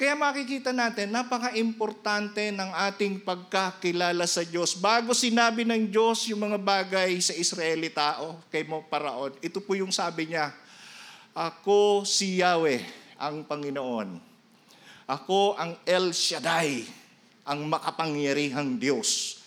Kaya 0.00 0.16
makikita 0.16 0.72
natin, 0.72 1.12
napaka-importante 1.12 2.48
ng 2.56 2.72
ating 2.88 3.20
pagkakilala 3.20 4.24
sa 4.24 4.40
Diyos. 4.40 4.72
Bago 4.72 5.12
sinabi 5.12 5.68
ng 5.68 5.92
Diyos 5.92 6.24
yung 6.32 6.40
mga 6.40 6.56
bagay 6.56 7.20
sa 7.20 7.36
Israeli 7.36 7.92
tao, 7.92 8.40
kay 8.48 8.64
mo 8.64 8.80
paraon, 8.88 9.36
ito 9.44 9.60
po 9.60 9.76
yung 9.76 9.92
sabi 9.92 10.32
niya, 10.32 10.56
Ako 11.36 12.08
si 12.08 12.40
Yahweh, 12.40 12.80
ang 13.20 13.44
Panginoon. 13.44 14.16
Ako 15.04 15.60
ang 15.60 15.76
El 15.84 16.16
Shaddai, 16.16 16.80
ang 17.44 17.68
makapangyarihang 17.68 18.80
Diyos. 18.80 19.44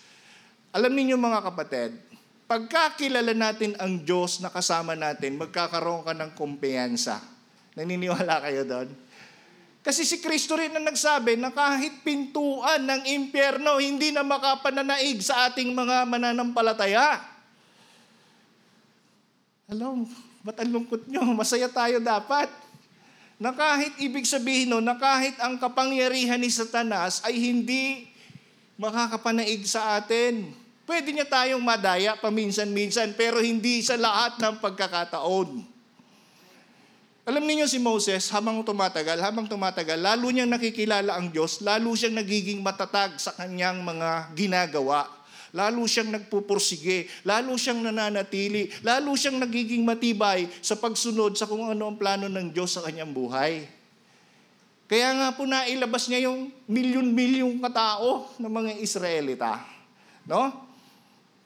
Alam 0.70 0.94
niyo 0.94 1.18
mga 1.18 1.50
kapatid, 1.50 1.98
pagkakilala 2.46 3.34
natin 3.34 3.74
ang 3.82 4.06
Diyos 4.06 4.38
na 4.38 4.54
kasama 4.54 4.94
natin, 4.94 5.34
magkakaroon 5.34 6.06
ka 6.06 6.14
ng 6.14 6.30
kumpiyansa. 6.38 7.18
Naniniwala 7.74 8.38
kayo 8.38 8.62
doon? 8.62 9.03
Kasi 9.84 10.08
si 10.08 10.16
Kristo 10.16 10.56
rin 10.56 10.72
ang 10.72 10.88
nagsabi 10.88 11.36
na 11.36 11.52
kahit 11.52 12.00
pintuan 12.00 12.88
ng 12.88 13.04
impyerno, 13.04 13.76
hindi 13.76 14.16
na 14.16 14.24
makapananaig 14.24 15.20
sa 15.20 15.52
ating 15.52 15.76
mga 15.76 16.08
mananampalataya. 16.08 17.20
Hello, 19.68 20.08
ba't 20.40 20.56
ang 20.64 20.72
lungkot 20.72 21.04
nyo? 21.04 21.20
Masaya 21.36 21.68
tayo 21.68 22.00
dapat. 22.00 22.48
Na 23.36 23.52
kahit 23.52 23.92
ibig 24.00 24.24
sabihin 24.24 24.72
no, 24.72 24.80
na 24.80 24.96
kahit 24.96 25.36
ang 25.36 25.60
kapangyarihan 25.60 26.40
ni 26.40 26.48
Satanas 26.48 27.20
ay 27.20 27.36
hindi 27.36 28.08
makakapanaig 28.80 29.68
sa 29.68 30.00
atin. 30.00 30.48
Pwede 30.88 31.12
niya 31.12 31.28
tayong 31.28 31.60
madaya 31.60 32.16
paminsan-minsan, 32.16 33.12
pero 33.20 33.36
hindi 33.44 33.84
sa 33.84 34.00
lahat 34.00 34.40
ng 34.40 34.64
pagkakataon. 34.64 35.73
Alam 37.24 37.48
niyo 37.48 37.64
si 37.64 37.80
Moses, 37.80 38.28
habang 38.28 38.60
tumatagal, 38.60 39.16
habang 39.16 39.48
tumatagal, 39.48 39.96
lalo 39.96 40.28
niyang 40.28 40.52
nakikilala 40.52 41.16
ang 41.16 41.32
Diyos, 41.32 41.64
lalo 41.64 41.96
siyang 41.96 42.20
nagiging 42.20 42.60
matatag 42.60 43.16
sa 43.16 43.32
kanyang 43.32 43.80
mga 43.80 44.36
ginagawa. 44.36 45.08
Lalo 45.56 45.88
siyang 45.88 46.12
nagpupursige, 46.12 47.08
lalo 47.24 47.56
siyang 47.56 47.80
nananatili, 47.80 48.68
lalo 48.84 49.16
siyang 49.16 49.40
nagiging 49.40 49.80
matibay 49.86 50.44
sa 50.60 50.76
pagsunod 50.76 51.32
sa 51.32 51.48
kung 51.48 51.64
ano 51.64 51.88
ang 51.88 51.96
plano 51.96 52.28
ng 52.28 52.52
Diyos 52.52 52.76
sa 52.76 52.84
kanyang 52.84 53.14
buhay. 53.14 53.64
Kaya 54.84 55.16
nga 55.16 55.28
po 55.32 55.48
nailabas 55.48 56.12
niya 56.12 56.28
yung 56.28 56.52
milyon-milyong 56.68 57.56
katao 57.56 58.28
ng 58.36 58.52
mga 58.52 58.70
Israelita. 58.84 59.64
No? 60.28 60.52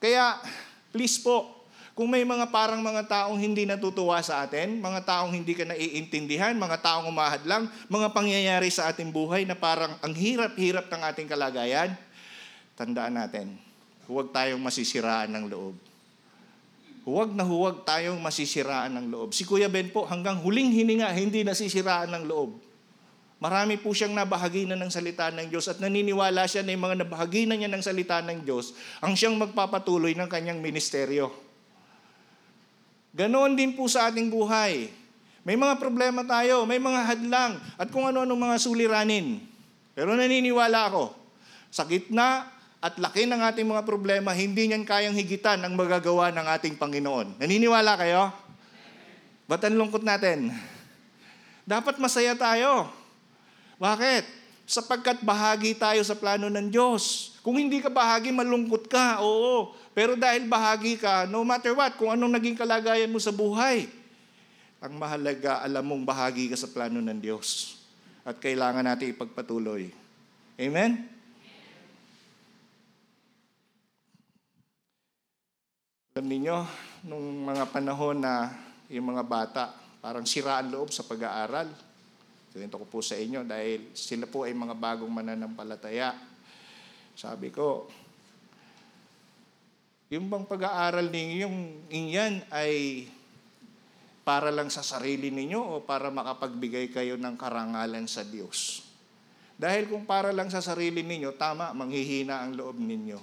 Kaya, 0.03 0.43
please 0.91 1.23
po, 1.23 1.58
kung 1.99 2.15
may 2.15 2.23
mga 2.23 2.55
parang 2.55 2.79
mga 2.79 3.11
taong 3.11 3.35
hindi 3.43 3.67
natutuwa 3.67 4.23
sa 4.23 4.47
atin, 4.47 4.79
mga 4.79 5.03
taong 5.03 5.35
hindi 5.35 5.51
ka 5.51 5.67
naiintindihan, 5.67 6.55
mga 6.55 6.79
taong 6.79 7.11
umahad 7.11 7.43
lang, 7.43 7.67
mga 7.91 8.15
pangyayari 8.15 8.71
sa 8.71 8.87
ating 8.95 9.11
buhay 9.11 9.43
na 9.43 9.59
parang 9.59 9.99
ang 9.99 10.15
hirap-hirap 10.15 10.87
ng 10.87 11.03
ating 11.11 11.27
kalagayan, 11.27 11.99
tandaan 12.79 13.19
natin, 13.19 13.59
huwag 14.07 14.31
tayong 14.31 14.63
masisiraan 14.63 15.27
ng 15.27 15.51
loob. 15.51 15.75
Huwag 17.03 17.35
na 17.35 17.43
huwag 17.43 17.83
tayong 17.83 18.23
masisiraan 18.23 18.95
ng 18.95 19.07
loob. 19.11 19.35
Si 19.35 19.43
Kuya 19.43 19.67
Ben 19.67 19.91
po, 19.91 20.07
hanggang 20.07 20.39
huling 20.39 20.71
hininga, 20.71 21.11
hindi 21.19 21.43
nasisiraan 21.43 22.15
ng 22.15 22.31
loob. 22.31 22.63
Marami 23.43 23.75
po 23.75 23.91
siyang 23.91 24.15
nabahagi 24.15 24.71
na 24.71 24.79
ng 24.79 24.91
salita 24.95 25.35
ng 25.35 25.51
Diyos 25.51 25.67
at 25.67 25.83
naniniwala 25.83 26.47
siya 26.47 26.63
na 26.63 26.79
yung 26.79 26.85
mga 26.87 27.03
nabahagi 27.03 27.51
na 27.51 27.59
niya 27.59 27.67
ng 27.67 27.83
salita 27.83 28.23
ng 28.23 28.47
Diyos 28.47 28.71
ang 29.03 29.19
siyang 29.19 29.35
magpapatuloy 29.35 30.15
ng 30.15 30.31
kanyang 30.31 30.63
ministeryo. 30.63 31.48
Ganoon 33.19 33.59
din 33.59 33.75
po 33.75 33.91
sa 33.91 34.07
ating 34.07 34.31
buhay. 34.31 34.95
May 35.43 35.59
mga 35.59 35.83
problema 35.83 36.23
tayo, 36.23 36.63
may 36.63 36.79
mga 36.79 37.03
hadlang, 37.03 37.59
at 37.75 37.91
kung 37.91 38.07
ano-ano 38.07 38.39
mga 38.39 38.63
suliranin. 38.63 39.43
Pero 39.91 40.15
naniniwala 40.15 40.87
ako, 40.87 41.11
sa 41.67 41.83
gitna 41.83 42.47
at 42.79 42.95
laki 42.95 43.27
ng 43.27 43.43
ating 43.43 43.67
mga 43.67 43.83
problema, 43.83 44.31
hindi 44.31 44.71
niyan 44.71 44.87
kayang 44.87 45.19
higitan 45.19 45.59
ang 45.67 45.75
magagawa 45.75 46.31
ng 46.31 46.47
ating 46.47 46.79
Panginoon. 46.79 47.43
Naniniwala 47.43 47.99
kayo? 47.99 48.31
Ba't 49.51 49.67
ang 49.67 49.75
lungkot 49.75 50.07
natin? 50.07 50.55
Dapat 51.67 51.99
masaya 51.99 52.39
tayo. 52.39 52.87
Bakit? 53.83 54.38
Sapagkat 54.69 55.25
bahagi 55.25 55.73
tayo 55.73 56.05
sa 56.05 56.13
plano 56.13 56.53
ng 56.53 56.69
Diyos. 56.69 57.33
Kung 57.41 57.57
hindi 57.57 57.81
ka 57.81 57.89
bahagi, 57.89 58.29
malungkot 58.29 58.85
ka. 58.85 59.25
Oo. 59.25 59.73
Pero 59.97 60.13
dahil 60.13 60.45
bahagi 60.45 61.01
ka, 61.01 61.25
no 61.25 61.41
matter 61.41 61.73
what, 61.73 61.97
kung 61.97 62.13
anong 62.13 62.37
naging 62.37 62.53
kalagayan 62.53 63.09
mo 63.09 63.17
sa 63.17 63.33
buhay, 63.33 63.89
ang 64.85 64.93
mahalaga, 65.01 65.65
alam 65.65 65.81
mong 65.89 66.05
bahagi 66.05 66.53
ka 66.53 66.57
sa 66.61 66.69
plano 66.69 67.01
ng 67.01 67.17
Diyos. 67.17 67.81
At 68.29 68.37
kailangan 68.45 68.85
natin 68.85 69.17
ipagpatuloy. 69.17 69.89
Amen? 70.61 71.09
Alam 76.13 76.29
ninyo, 76.29 76.57
nung 77.09 77.49
mga 77.49 77.73
panahon 77.73 78.21
na 78.21 78.53
yung 78.93 79.17
mga 79.17 79.25
bata, 79.25 79.73
parang 80.05 80.29
siraan 80.29 80.69
loob 80.69 80.93
sa 80.93 81.09
pag-aaral. 81.09 81.88
Ganito 82.59 82.75
ko 82.83 82.91
po 82.91 82.99
sa 82.99 83.15
inyo 83.15 83.47
dahil 83.47 83.95
sila 83.95 84.27
po 84.27 84.43
ay 84.43 84.51
mga 84.51 84.75
bagong 84.75 85.15
mananampalataya. 85.15 86.11
Sabi 87.15 87.55
ko, 87.55 87.87
yung 90.11 90.27
bang 90.27 90.43
pag-aaral 90.43 91.07
ninyong 91.07 91.87
inyan 91.87 92.43
ay 92.51 93.07
para 94.27 94.51
lang 94.51 94.75
sa 94.75 94.83
sarili 94.83 95.31
ninyo 95.31 95.63
o 95.63 95.87
para 95.87 96.11
makapagbigay 96.11 96.91
kayo 96.91 97.15
ng 97.15 97.39
karangalan 97.39 98.11
sa 98.11 98.27
Diyos? 98.27 98.83
Dahil 99.55 99.87
kung 99.87 100.03
para 100.03 100.35
lang 100.35 100.51
sa 100.51 100.59
sarili 100.59 101.07
ninyo, 101.07 101.39
tama, 101.39 101.71
manghihina 101.71 102.43
ang 102.43 102.59
loob 102.59 102.75
ninyo. 102.75 103.23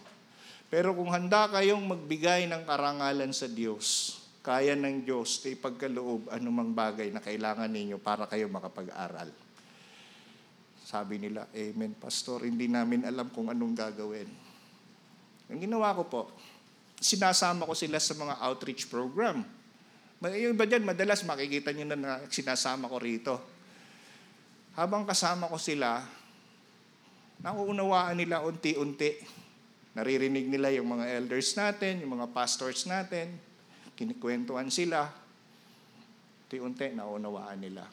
Pero 0.71 0.95
kung 0.95 1.11
handa 1.11 1.51
kayong 1.51 1.83
magbigay 1.83 2.47
ng 2.47 2.63
karangalan 2.63 3.35
sa 3.35 3.51
Diyos, 3.51 4.15
kaya 4.45 4.77
ng 4.77 5.01
Diyos 5.01 5.41
na 5.41 5.57
ipagkaloob 5.57 6.29
anumang 6.29 6.69
bagay 6.69 7.09
na 7.09 7.17
kailangan 7.17 7.65
ninyo 7.65 7.97
para 7.97 8.29
kayo 8.29 8.45
makapag-aral. 8.45 9.33
Sabi 10.85 11.17
nila, 11.17 11.49
Amen, 11.49 11.97
Pastor, 11.97 12.45
hindi 12.45 12.69
namin 12.69 13.09
alam 13.09 13.33
kung 13.33 13.49
anong 13.49 13.73
gagawin. 13.73 14.29
Ang 15.49 15.59
ginawa 15.65 15.97
ko 15.97 16.03
po, 16.05 16.21
sinasama 17.01 17.65
ko 17.65 17.73
sila 17.73 17.97
sa 17.97 18.13
mga 18.13 18.37
outreach 18.45 18.85
program. 18.85 19.41
Yung 20.21 20.53
iba 20.53 20.69
dyan, 20.69 20.85
madalas 20.85 21.25
makikita 21.25 21.73
nyo 21.73 21.85
na, 21.89 21.97
na 21.97 22.13
sinasama 22.29 22.85
ko 22.85 23.01
rito. 23.01 23.33
Habang 24.77 25.09
kasama 25.09 25.49
ko 25.49 25.57
sila, 25.57 26.05
nauunawaan 27.41 28.13
nila 28.13 28.45
unti-unti. 28.45 29.25
Naririnig 29.97 30.53
nila 30.53 30.69
yung 30.69 30.85
mga 30.85 31.17
elders 31.17 31.57
natin, 31.57 32.05
yung 32.05 32.21
mga 32.21 32.29
pastors 32.29 32.85
natin, 32.85 33.41
kinikwentuhan 33.95 34.67
sila. 34.69 35.07
Unti-unti, 36.45 36.93
naunawaan 36.93 37.59
nila. 37.59 37.83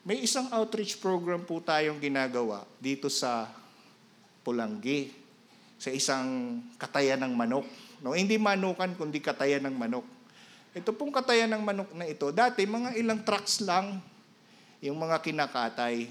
May 0.00 0.24
isang 0.24 0.48
outreach 0.54 0.96
program 0.96 1.44
po 1.44 1.60
tayong 1.60 2.00
ginagawa 2.00 2.64
dito 2.80 3.12
sa 3.12 3.52
Pulanggi, 4.40 5.12
sa 5.76 5.92
isang 5.92 6.60
katayan 6.80 7.20
ng 7.20 7.36
manok. 7.36 7.68
No, 8.00 8.16
hindi 8.16 8.40
manukan 8.40 8.96
kundi 8.96 9.20
katayan 9.20 9.68
ng 9.68 9.76
manok. 9.76 10.06
Ito 10.72 10.96
pong 10.96 11.12
katayan 11.12 11.52
ng 11.52 11.60
manok 11.60 11.90
na 11.92 12.08
ito, 12.08 12.32
dati 12.32 12.64
mga 12.64 12.96
ilang 12.96 13.20
trucks 13.20 13.60
lang 13.60 14.00
yung 14.80 14.96
mga 14.96 15.20
kinakatay. 15.20 16.08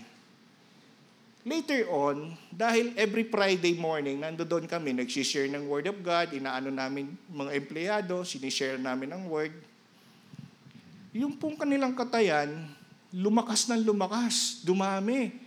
Later 1.49 1.89
on, 1.89 2.37
dahil 2.53 2.93
every 2.93 3.25
Friday 3.25 3.73
morning, 3.73 4.21
nando 4.21 4.45
doon 4.45 4.69
kami, 4.69 4.93
nagsishare 4.93 5.49
ng 5.49 5.65
Word 5.65 5.89
of 5.89 5.97
God, 6.05 6.29
inaano 6.29 6.69
namin 6.69 7.17
mga 7.25 7.51
empleyado, 7.57 8.21
sinishare 8.21 8.77
namin 8.77 9.09
ang 9.09 9.25
Word. 9.25 9.57
Yung 11.09 11.33
pong 11.41 11.57
kanilang 11.57 11.97
katayan, 11.97 12.69
lumakas 13.09 13.65
ng 13.65 13.81
lumakas, 13.81 14.61
dumami. 14.61 15.41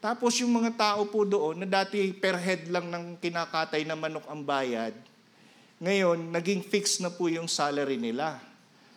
Tapos 0.00 0.40
yung 0.40 0.56
mga 0.56 0.72
tao 0.72 1.04
po 1.04 1.20
doon 1.28 1.60
na 1.60 1.68
dati 1.68 2.00
per 2.16 2.40
head 2.40 2.72
lang 2.72 2.88
ng 2.88 3.20
kinakatay 3.20 3.84
na 3.84 3.92
manok 3.92 4.24
ang 4.32 4.40
bayad, 4.40 4.96
ngayon 5.84 6.32
naging 6.32 6.64
fixed 6.64 7.04
na 7.04 7.12
po 7.12 7.28
yung 7.28 7.44
salary 7.44 8.00
nila. 8.00 8.40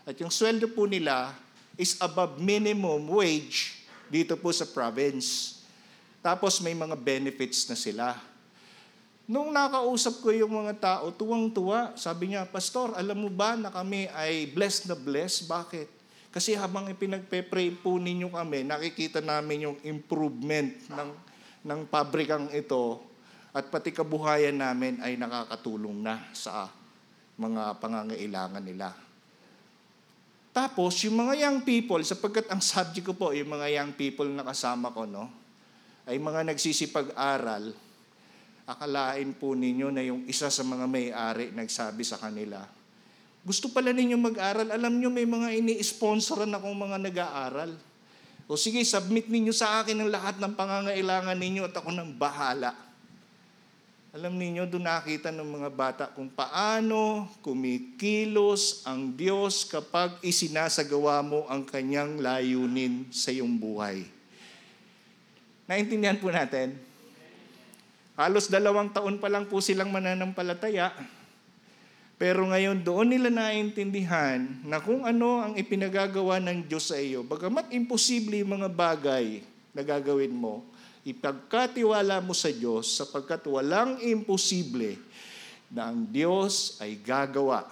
At 0.08 0.15
yung 0.24 0.32
sweldo 0.32 0.72
po 0.72 0.88
nila 0.88 1.36
is 1.76 2.00
above 2.00 2.39
minimum 2.39 3.12
wage 3.12 3.76
dito 4.08 4.39
po 4.39 4.56
sa 4.56 4.63
province. 4.63 5.55
Tapos 6.26 6.58
may 6.58 6.74
mga 6.74 6.98
benefits 6.98 7.70
na 7.70 7.78
sila. 7.78 8.18
Nung 9.30 9.54
nakausap 9.54 10.26
ko 10.26 10.34
yung 10.34 10.58
mga 10.58 10.74
tao, 10.82 11.14
tuwang-tuwa. 11.14 11.94
Sabi 11.94 12.34
niya, 12.34 12.50
Pastor, 12.50 12.98
alam 12.98 13.14
mo 13.14 13.30
ba 13.30 13.54
na 13.54 13.70
kami 13.70 14.10
ay 14.10 14.50
blessed 14.50 14.90
na 14.90 14.98
blessed? 14.98 15.46
Bakit? 15.46 15.86
Kasi 16.34 16.58
habang 16.58 16.90
ipinagpe-pray 16.90 17.78
po 17.78 18.02
ninyo 18.02 18.34
kami, 18.34 18.66
nakikita 18.66 19.22
namin 19.22 19.70
yung 19.70 19.78
improvement 19.86 20.74
ng, 20.90 21.10
ng 21.62 21.80
pabrikang 21.94 22.50
ito 22.58 23.06
at 23.54 23.70
pati 23.70 23.94
kabuhayan 23.94 24.58
namin 24.58 24.98
ay 25.06 25.22
nakakatulong 25.22 26.02
na 26.02 26.26
sa 26.34 26.74
mga 27.38 27.78
pangangailangan 27.78 28.66
nila. 28.66 28.98
Tapos, 30.50 30.98
yung 31.06 31.22
mga 31.22 31.38
young 31.38 31.62
people, 31.62 32.02
sapagkat 32.02 32.50
ang 32.50 32.66
subject 32.66 33.06
ko 33.06 33.14
po, 33.14 33.30
yung 33.30 33.54
mga 33.54 33.78
young 33.78 33.94
people 33.94 34.26
na 34.26 34.42
kasama 34.42 34.90
ko, 34.90 35.06
no, 35.06 35.44
ay 36.06 36.22
mga 36.22 36.46
nagsisipag-aral, 36.54 37.74
akalain 38.65 39.30
po 39.38 39.54
ninyo 39.54 39.89
na 39.89 40.02
yung 40.06 40.26
isa 40.30 40.50
sa 40.50 40.62
mga 40.65 40.86
may-ari 40.86 41.54
nagsabi 41.54 42.02
sa 42.06 42.18
kanila, 42.18 42.65
gusto 43.46 43.70
pala 43.70 43.94
ninyo 43.94 44.18
mag-aral, 44.18 44.74
alam 44.74 44.98
nyo 44.98 45.13
may 45.13 45.30
mga 45.30 45.54
ini-sponsoran 45.62 46.50
akong 46.50 46.74
mga 46.74 46.98
nag-aaral. 46.98 47.78
O 48.50 48.58
sige, 48.58 48.82
submit 48.82 49.30
ninyo 49.30 49.54
sa 49.54 49.86
akin 49.86 50.02
ang 50.02 50.10
lahat 50.10 50.41
ng 50.41 50.54
pangangailangan 50.58 51.38
ninyo 51.38 51.70
at 51.70 51.78
ako 51.78 51.94
nang 51.94 52.10
bahala. 52.18 52.74
Alam 54.18 54.41
ninyo, 54.41 54.65
doon 54.65 54.89
nakita 54.89 55.30
ng 55.30 55.46
mga 55.46 55.70
bata 55.76 56.04
kung 56.10 56.32
paano 56.34 57.30
kumikilos 57.46 58.82
ang 58.89 59.13
Diyos 59.13 59.62
kapag 59.70 60.18
isinasagawa 60.26 61.22
mo 61.22 61.46
ang 61.46 61.70
kanyang 61.70 62.18
layunin 62.18 63.12
sa 63.13 63.30
iyong 63.30 63.62
buhay. 63.62 64.14
Naintindihan 65.65 66.17
po 66.21 66.30
natin? 66.30 66.78
Halos 68.15 68.47
dalawang 68.47 68.93
taon 68.95 69.19
pa 69.19 69.28
lang 69.28 69.49
po 69.49 69.60
silang 69.60 69.91
mananampalataya. 69.91 70.93
Pero 72.15 72.47
ngayon 72.47 72.80
doon 72.80 73.12
nila 73.12 73.28
naintindihan 73.28 74.47
na 74.63 74.80
kung 74.80 75.04
ano 75.04 75.43
ang 75.43 75.54
ipinagagawa 75.60 76.39
ng 76.39 76.63
Diyos 76.63 76.88
sa 76.88 76.95
iyo, 76.95 77.28
bagamat 77.28 77.75
imposible 77.75 78.39
yung 78.39 78.56
mga 78.56 78.71
bagay 78.71 79.43
na 79.75 79.84
gagawin 79.84 80.32
mo, 80.32 80.63
ipagkatiwala 81.04 82.23
mo 82.23 82.32
sa 82.32 82.47
Diyos 82.47 82.95
sapagkat 82.95 83.43
walang 83.51 83.99
imposible 83.99 84.95
na 85.67 85.91
ang 85.91 86.08
Diyos 86.08 86.80
ay 86.80 86.95
gagawa 87.04 87.67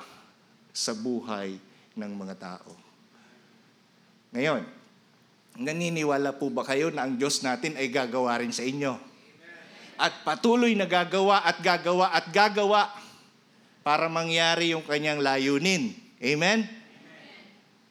sa 0.75 0.91
buhay 0.91 1.56
ng 1.95 2.12
mga 2.12 2.36
tao. 2.36 2.71
Ngayon, 4.36 4.83
naniniwala 5.58 6.34
po 6.38 6.50
ba 6.50 6.66
kayo 6.66 6.89
na 6.89 7.06
ang 7.06 7.18
Diyos 7.18 7.46
natin 7.46 7.78
ay 7.78 7.89
gagawa 7.94 8.42
rin 8.42 8.54
sa 8.54 8.66
inyo? 8.66 8.98
At 10.02 10.26
patuloy 10.26 10.74
na 10.74 10.89
gagawa 10.89 11.46
at 11.46 11.62
gagawa 11.62 12.10
at 12.10 12.26
gagawa 12.34 12.89
para 13.86 14.10
mangyari 14.10 14.74
yung 14.74 14.82
kanyang 14.82 15.22
layunin. 15.22 15.94
Amen? 16.18 16.66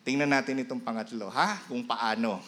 Tingnan 0.03 0.35
natin 0.35 0.59
itong 0.67 0.83
pangatlo, 0.83 1.31
ha? 1.31 1.63
Kung 1.71 1.87
paano. 1.87 2.43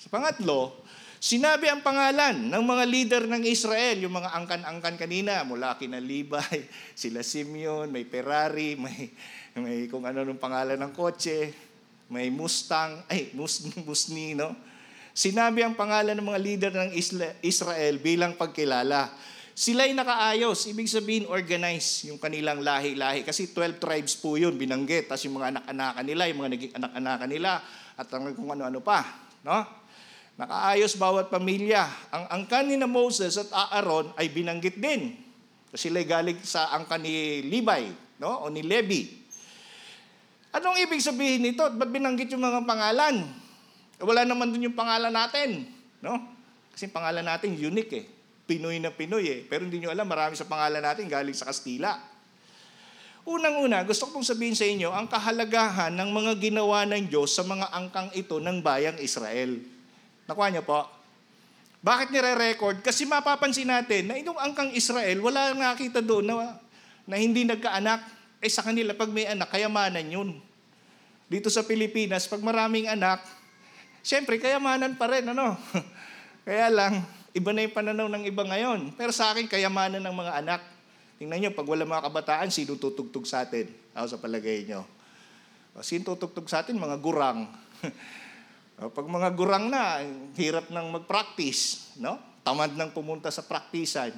Sa 0.00 0.08
pangatlo, 0.08 0.80
sinabi 1.20 1.68
ang 1.68 1.84
pangalan 1.84 2.48
ng 2.48 2.64
mga 2.64 2.84
leader 2.88 3.22
ng 3.28 3.44
Israel, 3.44 4.00
yung 4.00 4.16
mga 4.16 4.32
angkan-angkan 4.32 4.96
kanina, 4.96 5.44
mula 5.44 5.76
kina 5.76 6.00
Libay, 6.00 6.64
sila 6.96 7.20
Simeon, 7.20 7.92
may 7.92 8.08
Ferrari, 8.08 8.80
may, 8.80 9.12
may 9.60 9.92
kung 9.92 10.08
ano 10.08 10.24
nung 10.24 10.40
pangalan 10.40 10.80
ng 10.80 10.92
kotse, 10.96 11.52
may 12.10 12.28
Mustang, 12.28 13.00
ay, 13.10 13.30
Mus, 13.32 13.62
Musni, 13.86 14.34
no? 14.34 14.52
Sinabi 15.10 15.62
ang 15.62 15.74
pangalan 15.74 16.14
ng 16.18 16.26
mga 16.26 16.40
leader 16.42 16.72
ng 16.74 16.90
Israel 17.42 17.94
bilang 17.98 18.34
pagkilala. 18.38 19.10
Sila'y 19.50 19.92
nakaayos, 19.92 20.70
ibig 20.70 20.88
sabihin 20.88 21.26
organize 21.28 22.08
yung 22.08 22.16
kanilang 22.16 22.62
lahi-lahi. 22.64 23.26
Kasi 23.26 23.52
12 23.52 23.82
tribes 23.82 24.16
po 24.16 24.38
yun, 24.38 24.56
binanggit. 24.56 25.10
Tapos 25.10 25.26
yung 25.26 25.36
mga 25.36 25.58
anak-anakan 25.58 26.04
nila, 26.06 26.22
yung 26.30 26.38
mga 26.40 26.50
naging 26.56 26.72
anak-anakan 26.80 27.28
nila, 27.28 27.50
at 27.98 28.08
ang 28.08 28.32
kung 28.32 28.48
ano-ano 28.48 28.80
pa. 28.80 29.04
No? 29.44 29.60
Nakaayos 30.40 30.96
bawat 30.96 31.28
pamilya. 31.28 31.84
Ang 32.08 32.24
angkan 32.40 32.64
ni 32.64 32.80
Moses 32.88 33.36
at 33.36 33.52
Aaron 33.52 34.16
ay 34.16 34.32
binanggit 34.32 34.80
din. 34.80 35.20
Kasi 35.68 35.92
sila'y 35.92 36.08
galing 36.08 36.40
sa 36.40 36.72
angkan 36.72 37.04
ni 37.04 37.44
Levi, 37.44 37.92
no? 38.16 38.40
o 38.40 38.48
ni 38.48 38.64
Levi. 38.64 39.19
Anong 40.50 40.82
ibig 40.82 40.98
sabihin 40.98 41.46
nito? 41.46 41.62
Ba't 41.62 41.90
binanggit 41.90 42.30
yung 42.34 42.42
mga 42.42 42.66
pangalan? 42.66 43.22
Wala 44.02 44.26
naman 44.26 44.50
dun 44.50 44.66
yung 44.66 44.74
pangalan 44.74 45.14
natin. 45.14 45.70
No? 46.02 46.18
Kasi 46.74 46.90
pangalan 46.90 47.22
natin 47.22 47.54
unique 47.54 47.92
eh. 47.94 48.04
Pinoy 48.50 48.82
na 48.82 48.90
Pinoy 48.90 49.30
eh. 49.30 49.40
Pero 49.46 49.62
hindi 49.62 49.78
nyo 49.78 49.94
alam, 49.94 50.10
marami 50.10 50.34
sa 50.34 50.48
pangalan 50.48 50.82
natin 50.82 51.06
galing 51.06 51.36
sa 51.36 51.46
Kastila. 51.46 51.94
Unang-una, 53.22 53.84
gusto 53.84 54.08
ko 54.08 54.18
pong 54.18 54.26
sabihin 54.26 54.56
sa 54.56 54.66
inyo, 54.66 54.90
ang 54.90 55.06
kahalagahan 55.06 55.92
ng 55.92 56.10
mga 56.10 56.32
ginawa 56.40 56.88
ng 56.88 57.06
Diyos 57.06 57.30
sa 57.36 57.44
mga 57.44 57.68
angkang 57.70 58.10
ito 58.16 58.40
ng 58.40 58.58
bayang 58.64 58.98
Israel. 58.98 59.60
Nakuha 60.24 60.48
niyo 60.50 60.64
po? 60.64 60.88
Bakit 61.84 62.10
nire-record? 62.10 62.80
Kasi 62.80 63.04
mapapansin 63.04 63.68
natin 63.68 64.08
na 64.08 64.16
itong 64.16 64.40
angkang 64.40 64.72
Israel, 64.72 65.20
wala 65.20 65.52
nakita 65.52 66.00
doon 66.00 66.26
na, 66.26 66.56
na 67.04 67.16
hindi 67.20 67.44
nagkaanak. 67.44 68.19
Eh 68.40 68.48
sa 68.48 68.64
kanila, 68.64 68.96
pag 68.96 69.12
may 69.12 69.28
anak, 69.28 69.52
kayamanan 69.52 70.04
yun. 70.08 70.30
Dito 71.30 71.52
sa 71.52 71.62
Pilipinas, 71.62 72.26
pag 72.26 72.40
maraming 72.40 72.88
anak, 72.88 73.22
Siyempre, 74.00 74.40
kayamanan 74.40 74.96
pa 74.96 75.12
rin, 75.12 75.28
ano? 75.28 75.56
Kaya 76.48 76.72
lang, 76.72 77.04
iba 77.36 77.50
na 77.52 77.68
yung 77.68 77.76
pananaw 77.76 78.08
ng 78.08 78.24
iba 78.24 78.42
ngayon. 78.48 78.96
Pero 78.96 79.12
sa 79.12 79.32
akin, 79.32 79.44
kayamanan 79.44 80.00
ng 80.00 80.16
mga 80.16 80.32
anak. 80.40 80.60
Tingnan 81.20 81.36
nyo, 81.36 81.50
pag 81.52 81.68
wala 81.68 81.84
mga 81.84 82.06
kabataan, 82.08 82.48
sino 82.48 82.80
tutugtog 82.80 83.28
sa 83.28 83.44
atin? 83.44 83.68
Ako 83.92 84.16
sa 84.16 84.18
palagay 84.18 84.64
nyo. 84.64 84.88
Sino 85.84 86.16
tutugtog 86.16 86.48
sa 86.48 86.64
atin? 86.64 86.80
Mga 86.80 86.96
gurang. 86.96 87.44
pag 88.96 89.06
mga 89.06 89.28
gurang 89.36 89.68
na, 89.68 90.00
hirap 90.32 90.72
nang 90.72 90.88
mag-practice. 90.88 91.92
No? 92.00 92.16
Tamad 92.40 92.72
nang 92.72 92.96
pumunta 92.96 93.28
sa 93.28 93.44
praktisan. 93.44 94.16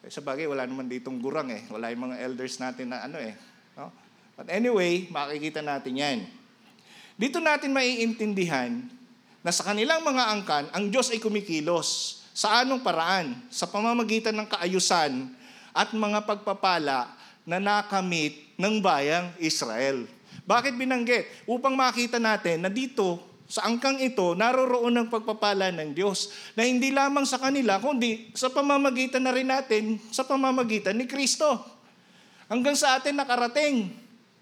Eh, 0.00 0.08
sa 0.08 0.24
bagay, 0.24 0.48
wala 0.48 0.64
naman 0.64 0.88
ditong 0.88 1.20
gurang 1.20 1.52
eh. 1.52 1.68
Wala 1.68 1.92
yung 1.92 2.10
mga 2.10 2.16
elders 2.24 2.56
natin 2.56 2.92
na 2.92 3.04
ano 3.04 3.20
eh. 3.20 3.36
No? 3.76 3.92
But 4.32 4.48
anyway, 4.48 5.04
makikita 5.12 5.60
natin 5.60 6.00
yan. 6.00 6.18
Dito 7.20 7.36
natin 7.36 7.76
maiintindihan 7.76 8.80
na 9.44 9.52
sa 9.52 9.68
kanilang 9.68 10.00
mga 10.00 10.24
angkan, 10.32 10.64
ang 10.72 10.88
Diyos 10.88 11.12
ay 11.12 11.20
kumikilos. 11.20 12.20
Sa 12.32 12.64
anong 12.64 12.80
paraan? 12.80 13.36
Sa 13.52 13.68
pamamagitan 13.68 14.32
ng 14.32 14.48
kaayusan 14.48 15.28
at 15.76 15.92
mga 15.92 16.24
pagpapala 16.24 17.12
na 17.44 17.60
nakamit 17.60 18.56
ng 18.56 18.80
bayang 18.80 19.28
Israel. 19.36 20.08
Bakit 20.48 20.74
binanggit? 20.76 21.28
Upang 21.44 21.76
makita 21.76 22.16
natin 22.16 22.64
na 22.64 22.72
dito, 22.72 23.20
sa 23.50 23.66
angkang 23.66 23.98
ito, 23.98 24.38
naroroon 24.38 24.94
ang 24.94 25.10
pagpapala 25.10 25.74
ng 25.74 25.90
Diyos 25.90 26.30
na 26.54 26.62
hindi 26.62 26.94
lamang 26.94 27.26
sa 27.26 27.34
kanila, 27.42 27.82
kundi 27.82 28.30
sa 28.30 28.46
pamamagitan 28.46 29.26
na 29.26 29.34
rin 29.34 29.50
natin, 29.50 29.98
sa 30.14 30.22
pamamagitan 30.22 30.94
ni 30.94 31.10
Kristo. 31.10 31.58
Hanggang 32.46 32.78
sa 32.78 33.02
atin 33.02 33.18
nakarating. 33.18 33.90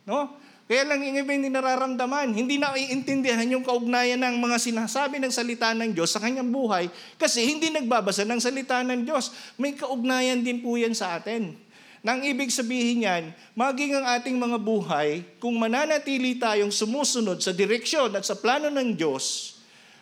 No? 0.05 0.37
Kaya 0.69 0.85
lang 0.85 1.01
yung 1.01 1.25
iba 1.25 1.33
hindi 1.33 1.49
nararamdaman, 1.49 2.37
hindi 2.37 2.61
na 2.61 2.77
iintindihan 2.77 3.49
yung 3.49 3.65
kaugnayan 3.65 4.21
ng 4.21 4.37
mga 4.45 4.61
sinasabi 4.61 5.17
ng 5.17 5.33
salita 5.33 5.73
ng 5.73 5.97
Diyos 5.97 6.13
sa 6.13 6.21
kanyang 6.21 6.53
buhay 6.53 6.93
kasi 7.17 7.41
hindi 7.49 7.73
nagbabasa 7.73 8.29
ng 8.29 8.37
salita 8.37 8.85
ng 8.85 9.09
Diyos. 9.09 9.33
May 9.57 9.73
kaugnayan 9.73 10.45
din 10.45 10.61
po 10.61 10.77
yan 10.77 10.93
sa 10.93 11.17
atin. 11.17 11.57
Nang 11.99 12.23
ibig 12.23 12.55
sabihin 12.55 13.03
yan, 13.07 13.35
maging 13.59 13.99
ang 13.99 14.07
ating 14.19 14.39
mga 14.39 14.59
buhay, 14.63 15.27
kung 15.43 15.59
mananatili 15.59 16.39
tayong 16.39 16.71
sumusunod 16.71 17.43
sa 17.43 17.51
direksyon 17.51 18.15
at 18.15 18.23
sa 18.23 18.39
plano 18.39 18.71
ng 18.71 18.95
Diyos, 18.95 19.59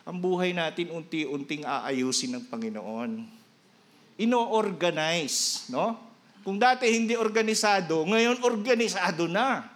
ang 0.07 0.21
buhay 0.21 0.53
natin 0.53 0.93
unti-unting 0.93 1.65
aayusin 1.65 2.37
ng 2.37 2.43
Panginoon. 2.47 3.25
Ino-organize, 4.17 5.67
no? 5.73 5.99
Kung 6.47 6.55
dati 6.55 6.87
hindi 6.87 7.17
organisado, 7.19 8.07
ngayon 8.07 8.39
organisado 8.39 9.27
na. 9.27 9.67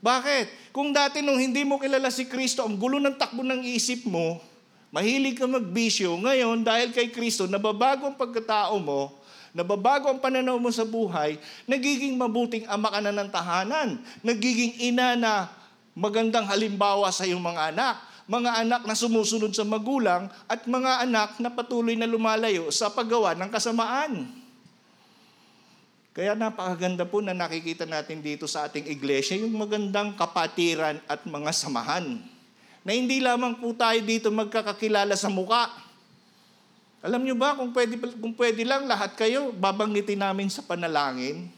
Bakit? 0.00 0.72
Kung 0.72 0.96
dati 0.96 1.20
nung 1.20 1.36
hindi 1.36 1.60
mo 1.60 1.76
kilala 1.76 2.08
si 2.08 2.24
Kristo, 2.24 2.64
ang 2.64 2.80
gulo 2.80 2.96
ng 2.96 3.20
takbo 3.20 3.44
ng 3.44 3.60
isip 3.68 4.08
mo, 4.08 4.40
mahilig 4.88 5.36
ka 5.36 5.44
magbisyo, 5.44 6.16
ngayon 6.24 6.64
dahil 6.64 6.88
kay 6.96 7.12
Kristo, 7.12 7.44
nababago 7.44 8.08
ang 8.08 8.16
pagkatao 8.16 8.80
mo, 8.80 9.19
nababago 9.56 10.10
ang 10.10 10.22
pananaw 10.22 10.56
mo 10.58 10.70
sa 10.70 10.86
buhay, 10.86 11.38
nagiging 11.66 12.14
mabuting 12.14 12.66
ama 12.70 12.90
ka 12.90 13.00
na 13.02 13.14
ng 13.14 13.30
tahanan, 13.30 13.88
nagiging 14.22 14.78
ina 14.78 15.18
na 15.18 15.50
magandang 15.94 16.46
halimbawa 16.46 17.10
sa 17.10 17.26
iyong 17.26 17.42
mga 17.42 17.74
anak, 17.74 17.96
mga 18.30 18.50
anak 18.62 18.82
na 18.86 18.94
sumusunod 18.94 19.50
sa 19.50 19.66
magulang, 19.66 20.30
at 20.46 20.62
mga 20.66 21.02
anak 21.02 21.30
na 21.42 21.50
patuloy 21.50 21.98
na 21.98 22.06
lumalayo 22.06 22.70
sa 22.70 22.86
paggawa 22.90 23.34
ng 23.34 23.50
kasamaan. 23.50 24.40
Kaya 26.10 26.34
napakaganda 26.34 27.06
po 27.06 27.22
na 27.22 27.30
nakikita 27.30 27.86
natin 27.86 28.18
dito 28.18 28.50
sa 28.50 28.66
ating 28.66 28.90
iglesia 28.90 29.38
yung 29.38 29.54
magandang 29.54 30.18
kapatiran 30.18 30.98
at 31.06 31.22
mga 31.22 31.50
samahan. 31.54 32.18
Na 32.82 32.90
hindi 32.90 33.22
lamang 33.22 33.62
po 33.62 33.70
tayo 33.76 33.98
dito 34.02 34.26
magkakakilala 34.34 35.14
sa 35.14 35.30
muka. 35.30 35.70
Alam 37.00 37.24
nyo 37.24 37.32
ba, 37.32 37.56
kung 37.56 37.72
pwede, 37.72 37.96
kung 37.96 38.36
pwede 38.36 38.60
lang 38.60 38.84
lahat 38.84 39.16
kayo, 39.16 39.56
babanggitin 39.56 40.20
namin 40.20 40.52
sa 40.52 40.60
panalangin. 40.60 41.48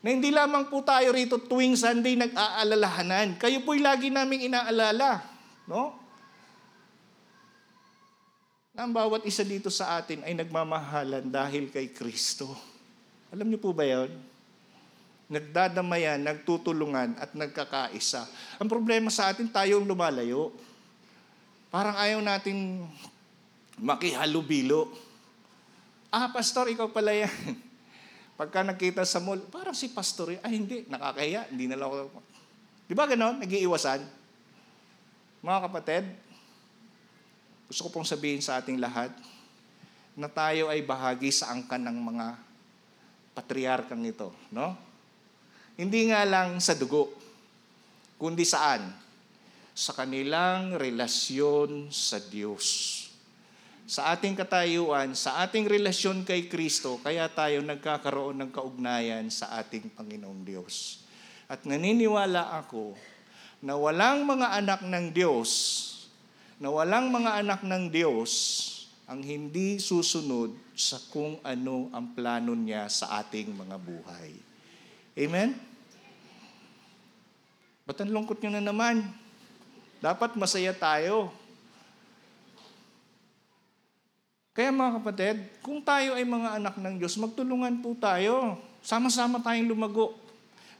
Na 0.00 0.08
hindi 0.16 0.32
lamang 0.32 0.72
po 0.72 0.80
tayo 0.80 1.12
rito 1.12 1.36
tuwing 1.36 1.76
Sunday 1.76 2.16
nag-aalalahanan. 2.16 3.36
Kayo 3.36 3.60
po'y 3.60 3.84
lagi 3.84 4.08
naming 4.08 4.48
inaalala. 4.48 5.20
No? 5.68 5.92
Na 8.72 8.88
ang 8.88 8.96
bawat 8.96 9.28
isa 9.28 9.44
dito 9.44 9.68
sa 9.68 10.00
atin 10.00 10.24
ay 10.24 10.32
nagmamahalan 10.32 11.28
dahil 11.28 11.68
kay 11.68 11.92
Kristo. 11.92 12.48
Alam 13.28 13.52
niyo 13.52 13.60
po 13.60 13.76
ba 13.76 13.84
yun? 13.84 14.08
Nagdadamayan, 15.28 16.24
nagtutulungan 16.24 17.20
at 17.20 17.36
nagkakaisa. 17.36 18.24
Ang 18.56 18.72
problema 18.72 19.12
sa 19.12 19.28
atin, 19.28 19.52
tayo 19.52 19.78
ang 19.78 19.86
lumalayo. 19.86 20.48
Parang 21.68 21.94
ayaw 22.00 22.24
natin 22.24 22.88
makihalubilo. 23.80 24.92
Ah, 26.12 26.28
pastor, 26.28 26.68
ikaw 26.68 26.92
pala 26.92 27.16
yan. 27.16 27.32
Pagka 28.38 28.64
nakita 28.64 29.04
sa 29.04 29.20
mall, 29.20 29.40
parang 29.48 29.76
si 29.76 29.88
pastor, 29.92 30.36
ay 30.40 30.52
hindi, 30.52 30.84
nakakahiya, 30.88 31.48
hindi 31.52 31.68
na 31.68 31.76
lang 31.76 31.92
ako. 31.92 32.20
Di 32.88 32.94
ba 32.96 33.04
ganon? 33.04 33.40
Nag-iiwasan? 33.40 34.00
Mga 35.40 35.58
kapatid, 35.68 36.04
gusto 37.68 37.86
ko 37.86 37.88
pong 38.00 38.08
sabihin 38.08 38.42
sa 38.44 38.58
ating 38.60 38.80
lahat 38.80 39.12
na 40.18 40.28
tayo 40.28 40.68
ay 40.68 40.82
bahagi 40.84 41.30
sa 41.30 41.54
angkan 41.54 41.80
ng 41.80 41.98
mga 42.00 42.26
patriarkang 43.32 44.02
ito, 44.04 44.34
no? 44.50 44.74
Hindi 45.78 46.12
nga 46.12 46.26
lang 46.28 46.60
sa 46.60 46.76
dugo, 46.76 47.14
kundi 48.20 48.44
saan? 48.44 48.92
Sa 49.72 49.96
kanilang 49.96 50.76
relasyon 50.76 51.88
sa 51.88 52.20
Diyos. 52.20 53.08
Sa 53.90 54.14
ating 54.14 54.38
katayuan, 54.38 55.18
sa 55.18 55.42
ating 55.42 55.66
relasyon 55.66 56.22
kay 56.22 56.46
Kristo, 56.46 57.02
kaya 57.02 57.26
tayo 57.26 57.58
nagkakaroon 57.58 58.38
ng 58.38 58.50
kaugnayan 58.54 59.26
sa 59.34 59.58
ating 59.58 59.90
Panginoong 59.98 60.46
Diyos. 60.46 61.02
At 61.50 61.66
naniniwala 61.66 62.54
ako 62.62 62.94
na 63.58 63.74
walang 63.74 64.22
mga 64.22 64.62
anak 64.62 64.86
ng 64.86 65.10
Diyos, 65.10 65.50
na 66.62 66.70
walang 66.70 67.10
mga 67.10 67.42
anak 67.42 67.66
ng 67.66 67.90
Diyos 67.90 68.30
ang 69.10 69.26
hindi 69.26 69.82
susunod 69.82 70.54
sa 70.78 71.02
kung 71.10 71.42
ano 71.42 71.90
ang 71.90 72.14
plano 72.14 72.54
niya 72.54 72.86
sa 72.86 73.18
ating 73.18 73.50
mga 73.58 73.74
buhay. 73.74 74.30
Amen? 75.18 75.58
Ba't 77.82 77.98
ang 78.06 78.14
lungkot 78.14 78.38
nyo 78.38 78.54
na 78.54 78.62
naman? 78.62 79.02
Dapat 79.98 80.38
masaya 80.38 80.70
tayo. 80.70 81.39
Kaya 84.50 84.74
mga 84.74 84.98
kapatid, 84.98 85.36
kung 85.62 85.78
tayo 85.78 86.18
ay 86.18 86.26
mga 86.26 86.58
anak 86.58 86.74
ng 86.74 86.98
Diyos, 86.98 87.14
magtulungan 87.14 87.78
po 87.78 87.94
tayo. 87.94 88.58
Sama-sama 88.82 89.38
tayong 89.38 89.70
lumago. 89.70 90.18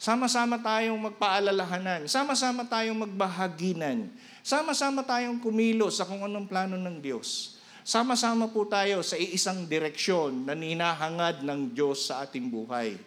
Sama-sama 0.01 0.59
tayong 0.59 0.99
magpaalalahanan. 0.99 2.11
Sama-sama 2.11 2.67
tayong 2.67 3.07
magbahaginan. 3.07 4.11
Sama-sama 4.43 5.07
tayong 5.07 5.39
kumilo 5.39 5.87
sa 5.93 6.03
kung 6.03 6.25
anong 6.27 6.51
plano 6.51 6.75
ng 6.75 6.99
Diyos. 6.99 7.61
Sama-sama 7.87 8.51
po 8.51 8.67
tayo 8.67 9.07
sa 9.07 9.15
iisang 9.15 9.69
direksyon 9.71 10.51
na 10.51 10.59
ninahangad 10.59 11.47
ng 11.47 11.71
Diyos 11.71 12.11
sa 12.11 12.27
ating 12.27 12.51
buhay. 12.51 12.99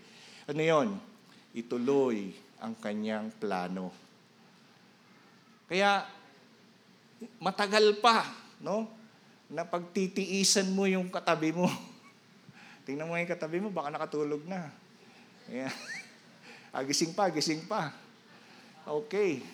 Ano 0.47 0.61
yon? 0.63 0.95
Ituloy 1.51 2.31
ang 2.63 2.71
kanyang 2.79 3.35
plano. 3.35 3.91
Kaya 5.67 6.07
matagal 7.43 7.99
pa, 7.99 8.31
no? 8.63 9.02
Na 9.53 9.61
pagtitiisan 9.61 10.73
mo 10.73 10.89
yung 10.89 11.13
katabi 11.13 11.53
mo. 11.53 11.69
Tingnan 12.89 13.05
mo 13.05 13.13
yung 13.13 13.29
katabi 13.29 13.61
mo, 13.61 13.69
baka 13.69 13.93
nakatulog 13.93 14.41
na. 14.49 14.73
Yeah. 15.47 15.71
Ah, 16.73 16.81
gising 16.81 17.13
pa, 17.13 17.29
gising 17.29 17.69
pa. 17.69 17.93
Okay. 18.81 19.45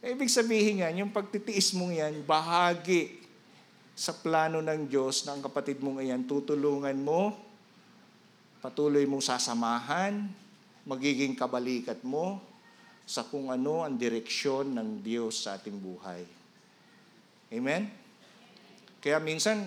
Ibig 0.00 0.32
sabihin 0.32 0.80
yan, 0.80 1.04
yung 1.04 1.12
pagtitiis 1.12 1.76
mong 1.76 1.92
yan, 1.92 2.24
bahagi 2.24 3.20
sa 3.92 4.16
plano 4.16 4.64
ng 4.64 4.88
Diyos 4.88 5.28
na 5.28 5.36
ang 5.36 5.44
kapatid 5.44 5.84
mong 5.84 6.00
iyan, 6.00 6.24
tutulungan 6.24 6.96
mo, 6.96 7.36
patuloy 8.64 9.04
mong 9.04 9.20
sasamahan, 9.20 10.24
magiging 10.88 11.36
kabalikat 11.36 12.00
mo 12.00 12.40
sa 13.04 13.20
kung 13.28 13.52
ano 13.52 13.84
ang 13.84 14.00
direksyon 14.00 14.72
ng 14.72 15.04
Diyos 15.04 15.44
sa 15.44 15.60
ating 15.60 15.76
buhay. 15.76 16.24
Amen? 17.52 17.99
Kaya 19.00 19.16
minsan, 19.16 19.64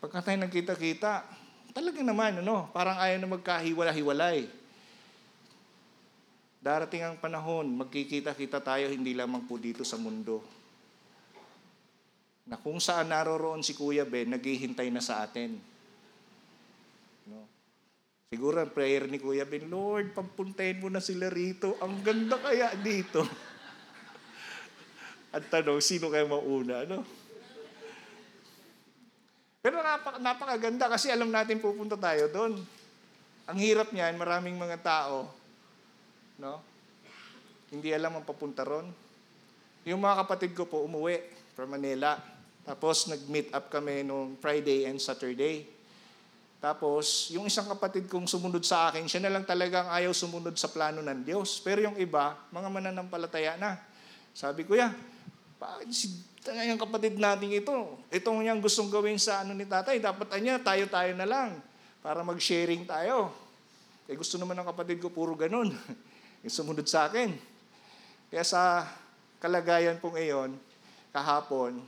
pagka 0.00 0.24
tayo 0.24 0.40
nagkita-kita, 0.40 1.28
talaga 1.76 2.00
naman, 2.00 2.40
ano, 2.40 2.72
parang 2.72 2.96
ayaw 2.96 3.20
na 3.20 3.32
magkahiwala-hiwalay. 3.36 4.48
Darating 6.62 7.04
ang 7.04 7.20
panahon, 7.20 7.68
magkikita-kita 7.76 8.64
tayo 8.64 8.88
hindi 8.88 9.12
lamang 9.12 9.44
po 9.44 9.60
dito 9.60 9.84
sa 9.84 10.00
mundo. 10.00 10.40
Na 12.48 12.56
kung 12.56 12.80
saan 12.80 13.12
naroroon 13.12 13.60
si 13.60 13.76
Kuya 13.76 14.08
Ben, 14.08 14.32
naghihintay 14.32 14.88
na 14.88 15.04
sa 15.04 15.26
atin. 15.26 15.60
No? 17.28 17.44
Siguro 18.32 18.62
ang 18.62 18.72
prayer 18.72 19.04
ni 19.04 19.20
Kuya 19.20 19.44
Ben, 19.44 19.68
Lord, 19.68 20.16
pagpuntahin 20.16 20.80
mo 20.80 20.88
na 20.88 21.04
sila 21.04 21.28
rito. 21.28 21.76
Ang 21.84 22.00
ganda 22.00 22.40
kaya 22.40 22.72
dito. 22.78 23.20
At 25.36 25.44
tanong, 25.52 25.84
sino 25.84 26.08
kaya 26.08 26.24
mauna? 26.24 26.88
Ano? 26.88 27.21
Pero 29.62 29.78
napak, 29.78 30.18
napakaganda 30.18 30.90
kasi 30.90 31.06
alam 31.06 31.30
natin 31.30 31.62
pupunta 31.62 31.94
tayo 31.94 32.26
doon. 32.26 32.58
Ang 33.46 33.58
hirap 33.62 33.94
niyan, 33.94 34.18
maraming 34.18 34.58
mga 34.58 34.82
tao, 34.82 35.30
no? 36.42 36.58
Hindi 37.70 37.94
alam 37.94 38.18
ang 38.18 38.26
papunta 38.26 38.66
ron. 38.66 38.90
Yung 39.86 40.02
mga 40.02 40.26
kapatid 40.26 40.52
ko 40.52 40.66
po 40.66 40.82
umuwi 40.82 41.22
from 41.54 41.72
Manila. 41.72 42.18
Tapos 42.66 43.06
nag-meet 43.06 43.54
up 43.54 43.70
kami 43.70 44.02
noong 44.02 44.36
Friday 44.42 44.90
and 44.90 44.98
Saturday. 44.98 45.66
Tapos, 46.62 47.26
yung 47.34 47.50
isang 47.50 47.66
kapatid 47.66 48.06
kong 48.06 48.30
sumunod 48.30 48.62
sa 48.62 48.86
akin, 48.86 49.10
siya 49.10 49.26
na 49.26 49.34
lang 49.34 49.42
talagang 49.42 49.90
ayaw 49.90 50.14
sumunod 50.14 50.54
sa 50.54 50.70
plano 50.70 51.02
ng 51.02 51.26
Diyos. 51.26 51.58
Pero 51.58 51.82
yung 51.82 51.98
iba, 51.98 52.38
mga 52.54 52.70
mananampalataya 52.70 53.58
na. 53.58 53.82
Sabi 54.30 54.62
ko, 54.62 54.78
ya, 54.78 54.94
bakit 55.62 55.94
si 55.94 56.10
yung 56.66 56.80
kapatid 56.80 57.14
natin 57.22 57.54
ito, 57.54 58.02
itong 58.10 58.42
niyang 58.42 58.58
gustong 58.58 58.90
gawin 58.90 59.14
sa 59.14 59.46
ano 59.46 59.54
ni 59.54 59.62
tatay, 59.62 60.02
dapat 60.02 60.26
anya, 60.34 60.58
tayo-tayo 60.58 61.14
na 61.14 61.22
lang 61.22 61.62
para 62.02 62.26
mag-sharing 62.26 62.82
tayo. 62.82 63.30
Eh 64.10 64.18
gusto 64.18 64.34
naman 64.42 64.58
ng 64.58 64.66
kapatid 64.66 64.98
ko, 64.98 65.06
puro 65.14 65.38
ganun. 65.38 65.70
yung 66.42 66.50
sumunod 66.50 66.82
sa 66.90 67.06
akin. 67.06 67.30
Kaya 68.26 68.42
sa 68.42 68.90
kalagayan 69.38 70.02
pong 70.02 70.18
iyon, 70.18 70.58
kahapon, 71.14 71.78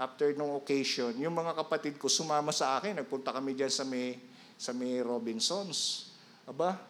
after 0.00 0.32
nung 0.32 0.56
occasion, 0.56 1.12
yung 1.20 1.36
mga 1.36 1.52
kapatid 1.60 2.00
ko 2.00 2.08
sumama 2.08 2.56
sa 2.56 2.80
akin, 2.80 3.04
nagpunta 3.04 3.36
kami 3.36 3.52
diyan 3.52 3.68
sa 3.68 3.84
may, 3.84 4.16
sa 4.56 4.72
may 4.72 5.04
Robinsons. 5.04 6.08
Aba, 6.48 6.80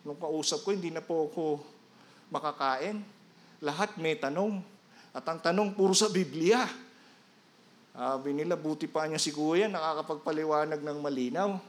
nung 0.00 0.16
kausap 0.16 0.64
ko, 0.64 0.72
hindi 0.72 0.88
na 0.88 1.04
po 1.04 1.28
ako 1.28 1.60
makakain. 2.32 3.04
Lahat 3.60 3.92
may 4.00 4.16
tanong. 4.16 4.71
At 5.12 5.28
ang 5.28 5.40
tanong 5.44 5.76
puro 5.76 5.92
sa 5.92 6.08
Biblia. 6.08 6.64
Sabi 7.92 8.32
nila, 8.32 8.56
buti 8.56 8.88
pa 8.88 9.04
niya 9.04 9.20
si 9.20 9.28
Kuya, 9.36 9.68
nakakapagpaliwanag 9.68 10.80
ng 10.80 10.98
malinaw. 11.04 11.60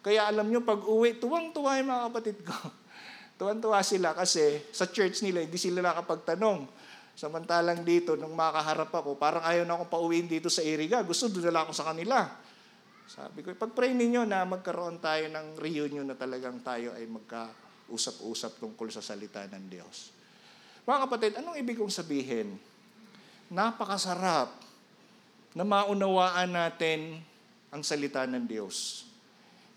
Kaya 0.00 0.24
alam 0.24 0.48
nyo, 0.48 0.64
pag 0.64 0.80
uwi, 0.80 1.20
tuwang-tuwa 1.20 1.76
yung 1.76 1.88
mga 1.92 2.02
kapatid 2.08 2.38
ko. 2.48 2.56
tuwang-tuwa 3.38 3.84
sila 3.84 4.16
kasi 4.16 4.64
sa 4.72 4.88
church 4.88 5.20
nila, 5.20 5.44
hindi 5.44 5.60
sila 5.60 5.84
nakapagtanong. 5.84 6.64
Samantalang 7.12 7.84
dito, 7.84 8.16
nung 8.16 8.32
makaharap 8.32 8.88
ako, 8.88 9.20
parang 9.20 9.44
ayaw 9.44 9.68
na 9.68 9.76
akong 9.76 9.92
pauwiin 9.92 10.24
dito 10.24 10.48
sa 10.48 10.64
Iriga. 10.64 11.04
Gusto, 11.04 11.28
dinala 11.28 11.68
ako 11.68 11.76
sa 11.76 11.92
kanila. 11.92 12.24
Sabi 13.04 13.44
ko, 13.44 13.52
pag-pray 13.52 13.92
ninyo 13.92 14.24
na 14.24 14.48
magkaroon 14.48 14.96
tayo 15.02 15.28
ng 15.28 15.60
reunion 15.60 16.08
na 16.08 16.16
talagang 16.16 16.62
tayo 16.64 16.96
ay 16.96 17.04
magka-usap-usap 17.04 18.62
tungkol 18.62 18.88
sa 18.88 19.04
salita 19.04 19.44
ng 19.44 19.64
Diyos. 19.68 20.14
Mga 20.88 20.98
kapatid, 21.04 21.32
anong 21.36 21.60
ibig 21.60 21.76
kong 21.76 21.92
sabihin? 21.92 22.56
Napakasarap 23.48 24.52
na 25.56 25.64
maunawaan 25.64 26.52
natin 26.52 27.24
ang 27.72 27.80
salita 27.80 28.28
ng 28.28 28.44
Diyos. 28.44 29.08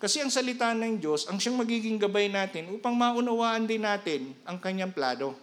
Kasi 0.01 0.17
ang 0.17 0.33
salita 0.33 0.73
ng 0.73 0.97
Diyos, 0.97 1.29
ang 1.29 1.37
siyang 1.37 1.61
magiging 1.61 2.01
gabay 2.01 2.25
natin 2.25 2.73
upang 2.73 2.97
maunawaan 2.97 3.69
din 3.69 3.85
natin 3.85 4.33
ang 4.49 4.57
kanyang 4.57 4.89
plano. 4.89 5.37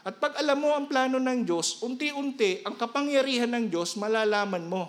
At 0.00 0.16
pag 0.16 0.32
alam 0.40 0.56
mo 0.56 0.72
ang 0.72 0.88
plano 0.88 1.20
ng 1.20 1.44
Diyos, 1.44 1.84
unti-unti 1.84 2.64
ang 2.64 2.72
kapangyarihan 2.80 3.52
ng 3.52 3.68
Diyos 3.68 4.00
malalaman 4.00 4.64
mo. 4.64 4.88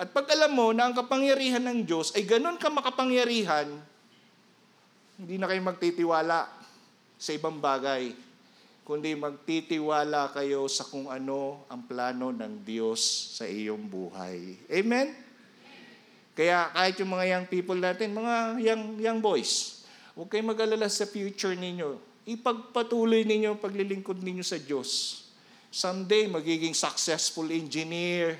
At 0.00 0.08
pag 0.08 0.24
alam 0.32 0.56
mo 0.56 0.72
na 0.72 0.88
ang 0.88 0.96
kapangyarihan 0.96 1.60
ng 1.68 1.84
Diyos 1.84 2.16
ay 2.16 2.24
ganun 2.24 2.56
ka 2.56 2.72
makapangyarihan, 2.72 3.68
hindi 5.20 5.36
na 5.36 5.46
kayo 5.46 5.60
magtitiwala 5.60 6.48
sa 7.20 7.30
ibang 7.36 7.60
bagay, 7.60 8.16
kundi 8.92 9.16
magtitiwala 9.16 10.36
kayo 10.36 10.68
sa 10.68 10.84
kung 10.84 11.08
ano 11.08 11.64
ang 11.72 11.80
plano 11.88 12.28
ng 12.28 12.60
Diyos 12.60 13.00
sa 13.40 13.48
iyong 13.48 13.88
buhay. 13.88 14.60
Amen? 14.68 15.16
Kaya 16.36 16.68
kahit 16.76 17.00
yung 17.00 17.16
mga 17.16 17.24
young 17.32 17.46
people 17.48 17.80
natin, 17.80 18.12
mga 18.12 18.60
young, 18.60 18.84
young 19.00 19.20
boys, 19.24 19.80
huwag 20.12 20.28
kayong 20.28 20.52
mag-alala 20.52 20.92
sa 20.92 21.08
future 21.08 21.56
ninyo. 21.56 21.96
Ipagpatuloy 22.28 23.24
ninyo 23.24 23.56
ang 23.56 23.60
paglilingkod 23.64 24.20
ninyo 24.20 24.44
sa 24.44 24.60
Diyos. 24.60 25.24
Someday, 25.72 26.28
magiging 26.28 26.76
successful 26.76 27.48
engineer, 27.48 28.36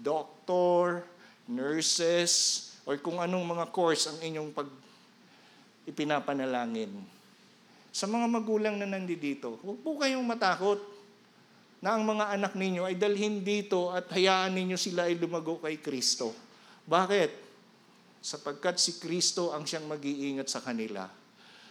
doctor, 0.00 1.04
nurses, 1.44 2.72
or 2.88 2.96
kung 2.96 3.20
anong 3.20 3.44
mga 3.44 3.68
course 3.68 4.08
ang 4.08 4.16
inyong 4.16 4.48
pag 4.56 4.68
ipinapanalangin. 5.84 7.19
Sa 7.90 8.06
mga 8.06 8.26
magulang 8.30 8.78
na 8.78 8.86
nandito, 8.86 9.58
huwag 9.66 9.78
po 9.82 9.98
kayong 9.98 10.22
matakot 10.22 10.78
na 11.82 11.98
ang 11.98 12.06
mga 12.06 12.38
anak 12.38 12.52
ninyo 12.54 12.86
ay 12.86 12.94
dalhin 12.94 13.42
dito 13.42 13.90
at 13.90 14.06
hayaan 14.14 14.54
ninyo 14.54 14.78
sila 14.78 15.10
ay 15.10 15.18
lumago 15.18 15.58
kay 15.58 15.82
Kristo. 15.82 16.30
Bakit? 16.86 17.30
Sapagkat 18.20 18.76
si 18.78 19.00
Kristo 19.00 19.50
ang 19.50 19.64
siyang 19.64 19.88
mag-iingat 19.88 20.46
sa 20.46 20.60
kanila 20.60 21.08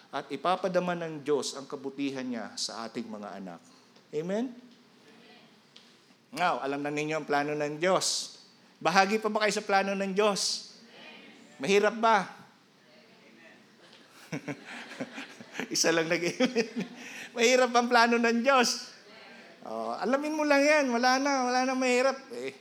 at 0.09 0.25
ipapadama 0.33 0.97
ng 0.97 1.21
Diyos 1.21 1.53
ang 1.53 1.69
kabutihan 1.69 2.25
niya 2.25 2.49
sa 2.57 2.89
ating 2.89 3.05
mga 3.05 3.29
anak. 3.37 3.61
Amen? 4.09 4.49
Now, 6.33 6.57
alam 6.61 6.81
na 6.81 6.89
ninyo 6.89 7.21
ang 7.21 7.25
plano 7.29 7.53
ng 7.53 7.77
Diyos. 7.77 8.37
Bahagi 8.81 9.21
pa 9.21 9.29
ba 9.29 9.45
kayo 9.45 9.53
sa 9.53 9.65
plano 9.65 9.93
ng 9.93 10.11
Diyos? 10.13 10.73
Mahirap 11.61 11.95
ba? 12.01 12.25
Isa 15.75 15.91
lang 15.91 16.07
nag 16.07 16.23
Mahirap 17.35 17.71
ang 17.75 17.87
plano 17.87 18.15
ng 18.17 18.39
Diyos. 18.41 18.89
Oh, 19.67 19.93
alamin 19.99 20.33
mo 20.33 20.43
lang 20.47 20.63
yan. 20.63 20.85
Wala 20.89 21.19
na, 21.19 21.31
wala 21.51 21.59
na 21.67 21.75
mahirap. 21.75 22.17
Eh, 22.33 22.55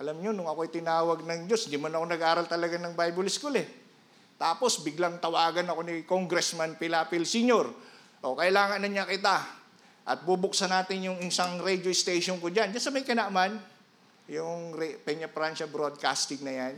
alam 0.00 0.18
nyo, 0.22 0.30
nung 0.32 0.48
ako'y 0.48 0.70
tinawag 0.70 1.26
ng 1.26 1.50
Diyos, 1.50 1.68
di 1.68 1.76
man 1.76 1.92
ako 1.92 2.04
nag-aral 2.08 2.46
talaga 2.48 2.80
ng 2.80 2.94
Bible 2.96 3.28
School 3.28 3.60
eh. 3.60 3.68
Tapos 4.34 4.82
biglang 4.82 5.22
tawagan 5.22 5.68
ako 5.70 5.80
ni 5.86 6.02
Congressman 6.02 6.74
Pilapil 6.80 7.22
Sr. 7.28 7.66
O, 8.24 8.34
kailangan 8.34 8.82
na 8.82 8.88
niya 8.88 9.06
kita. 9.06 9.36
At 10.04 10.24
bubuksan 10.24 10.72
natin 10.72 11.04
yung 11.04 11.18
isang 11.20 11.60
radio 11.60 11.92
station 11.92 12.40
ko 12.40 12.48
dyan. 12.48 12.72
Diyan 12.72 12.82
sa 12.82 12.92
may 12.92 13.04
kanaman, 13.04 13.56
yung 14.28 14.76
Peña 15.04 15.28
Francia 15.28 15.68
Broadcasting 15.68 16.40
na 16.40 16.52
yan. 16.52 16.74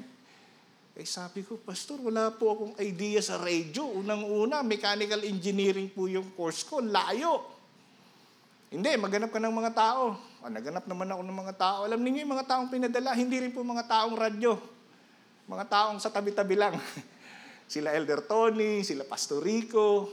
Eh 0.96 1.04
sabi 1.04 1.44
ko, 1.44 1.60
Pastor, 1.60 2.00
wala 2.00 2.32
po 2.32 2.56
akong 2.56 2.74
idea 2.80 3.20
sa 3.20 3.36
radio. 3.36 3.84
Unang-una, 3.84 4.64
mechanical 4.64 5.20
engineering 5.28 5.92
po 5.92 6.08
yung 6.08 6.32
course 6.32 6.64
ko. 6.64 6.80
Layo. 6.80 7.44
Hindi, 8.72 8.96
maghanap 8.96 9.28
ka 9.28 9.36
ng 9.36 9.52
mga 9.52 9.76
tao. 9.76 10.16
O, 10.40 10.48
naganap 10.48 10.88
naman 10.88 11.12
ako 11.12 11.20
ng 11.20 11.38
mga 11.44 11.54
tao. 11.60 11.78
Alam 11.84 12.00
niyo 12.00 12.24
yung 12.24 12.32
mga 12.32 12.48
taong 12.48 12.72
pinadala, 12.72 13.12
hindi 13.12 13.36
rin 13.44 13.52
po 13.52 13.60
mga 13.60 13.84
taong 13.84 14.16
radyo. 14.16 14.56
Mga 15.44 15.64
taong 15.68 15.98
sa 16.00 16.08
tabi-tabi 16.08 16.56
lang. 16.56 16.80
sila 17.76 17.92
Elder 17.92 18.24
Tony, 18.24 18.80
sila 18.80 19.04
Pastor 19.04 19.44
Rico, 19.44 20.08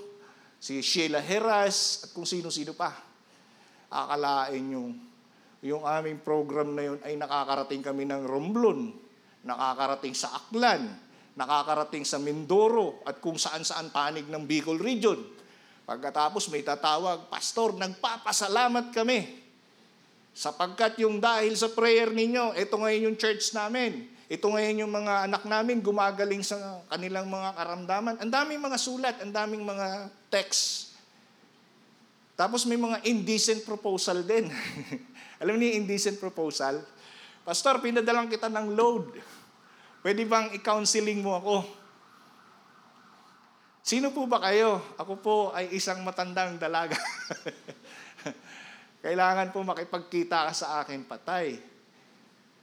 si 0.60 0.84
Sheila 0.84 1.24
Heras, 1.24 2.04
at 2.04 2.10
kung 2.12 2.28
sino-sino 2.28 2.76
pa. 2.76 2.92
Akalain 3.88 4.68
yung, 4.68 5.00
yung 5.64 5.88
aming 5.88 6.20
program 6.20 6.76
na 6.76 6.92
yun 6.92 7.00
ay 7.08 7.16
nakakarating 7.16 7.80
kami 7.80 8.04
ng 8.04 8.28
Romblon, 8.28 9.03
nakakarating 9.44 10.16
sa 10.16 10.40
Aklan, 10.40 10.88
nakakarating 11.36 12.08
sa 12.08 12.18
Mindoro, 12.18 13.04
at 13.04 13.20
kung 13.20 13.36
saan-saan 13.36 13.92
panig 13.92 14.26
ng 14.32 14.44
Bicol 14.48 14.80
Region. 14.80 15.20
Pagkatapos 15.84 16.48
may 16.48 16.64
tatawag, 16.64 17.28
Pastor, 17.28 17.76
nagpapasalamat 17.76 18.96
kami. 18.96 19.44
Sapagkat 20.34 20.98
yung 21.04 21.20
dahil 21.20 21.54
sa 21.54 21.70
prayer 21.70 22.10
ninyo, 22.10 22.56
ito 22.58 22.74
ngayon 22.80 23.12
yung 23.12 23.18
church 23.20 23.54
namin. 23.54 24.10
Ito 24.32 24.50
ngayon 24.50 24.88
yung 24.88 24.94
mga 24.96 25.30
anak 25.30 25.44
namin 25.46 25.84
gumagaling 25.84 26.42
sa 26.42 26.82
kanilang 26.90 27.30
mga 27.30 27.54
karamdaman. 27.54 28.16
Ang 28.18 28.32
daming 28.32 28.62
mga 28.64 28.78
sulat, 28.82 29.16
ang 29.22 29.30
daming 29.30 29.62
mga 29.62 30.10
text. 30.34 30.96
Tapos 32.34 32.66
may 32.66 32.80
mga 32.80 33.06
indecent 33.06 33.62
proposal 33.62 34.26
din. 34.26 34.50
Alam 35.44 35.60
niyo 35.60 35.78
indecent 35.78 36.18
proposal? 36.18 36.82
Pastor, 37.44 37.84
pinadalang 37.84 38.32
kita 38.32 38.48
ng 38.48 38.72
load. 38.72 39.20
Pwede 40.00 40.24
bang 40.24 40.56
i-counseling 40.56 41.20
mo 41.20 41.36
ako? 41.36 41.56
Sino 43.84 44.16
po 44.16 44.24
ba 44.32 44.40
kayo? 44.40 44.80
Ako 44.96 45.14
po 45.20 45.36
ay 45.52 45.76
isang 45.76 46.00
matandang 46.08 46.56
dalaga. 46.56 46.96
Kailangan 49.04 49.52
po 49.52 49.60
makipagkita 49.68 50.48
ka 50.48 50.54
sa 50.56 50.68
akin 50.80 51.04
patay. 51.04 51.60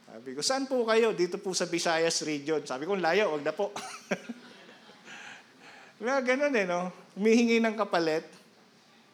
Sabi 0.09 0.29
ko, 0.33 0.41
saan 0.41 0.65
po 0.65 0.81
kayo? 0.81 1.13
Dito 1.13 1.37
po 1.37 1.53
sa 1.53 1.69
Visayas 1.69 2.25
region. 2.25 2.65
Sabi 2.65 2.89
ko, 2.89 2.97
layo, 2.97 3.37
wag 3.37 3.45
na 3.45 3.53
po. 3.53 3.69
Mga 6.01 6.25
ganun 6.25 6.57
eh, 6.57 6.65
no? 6.65 6.89
Humihingi 7.13 7.61
ng 7.61 7.77
kapalit. 7.77 8.25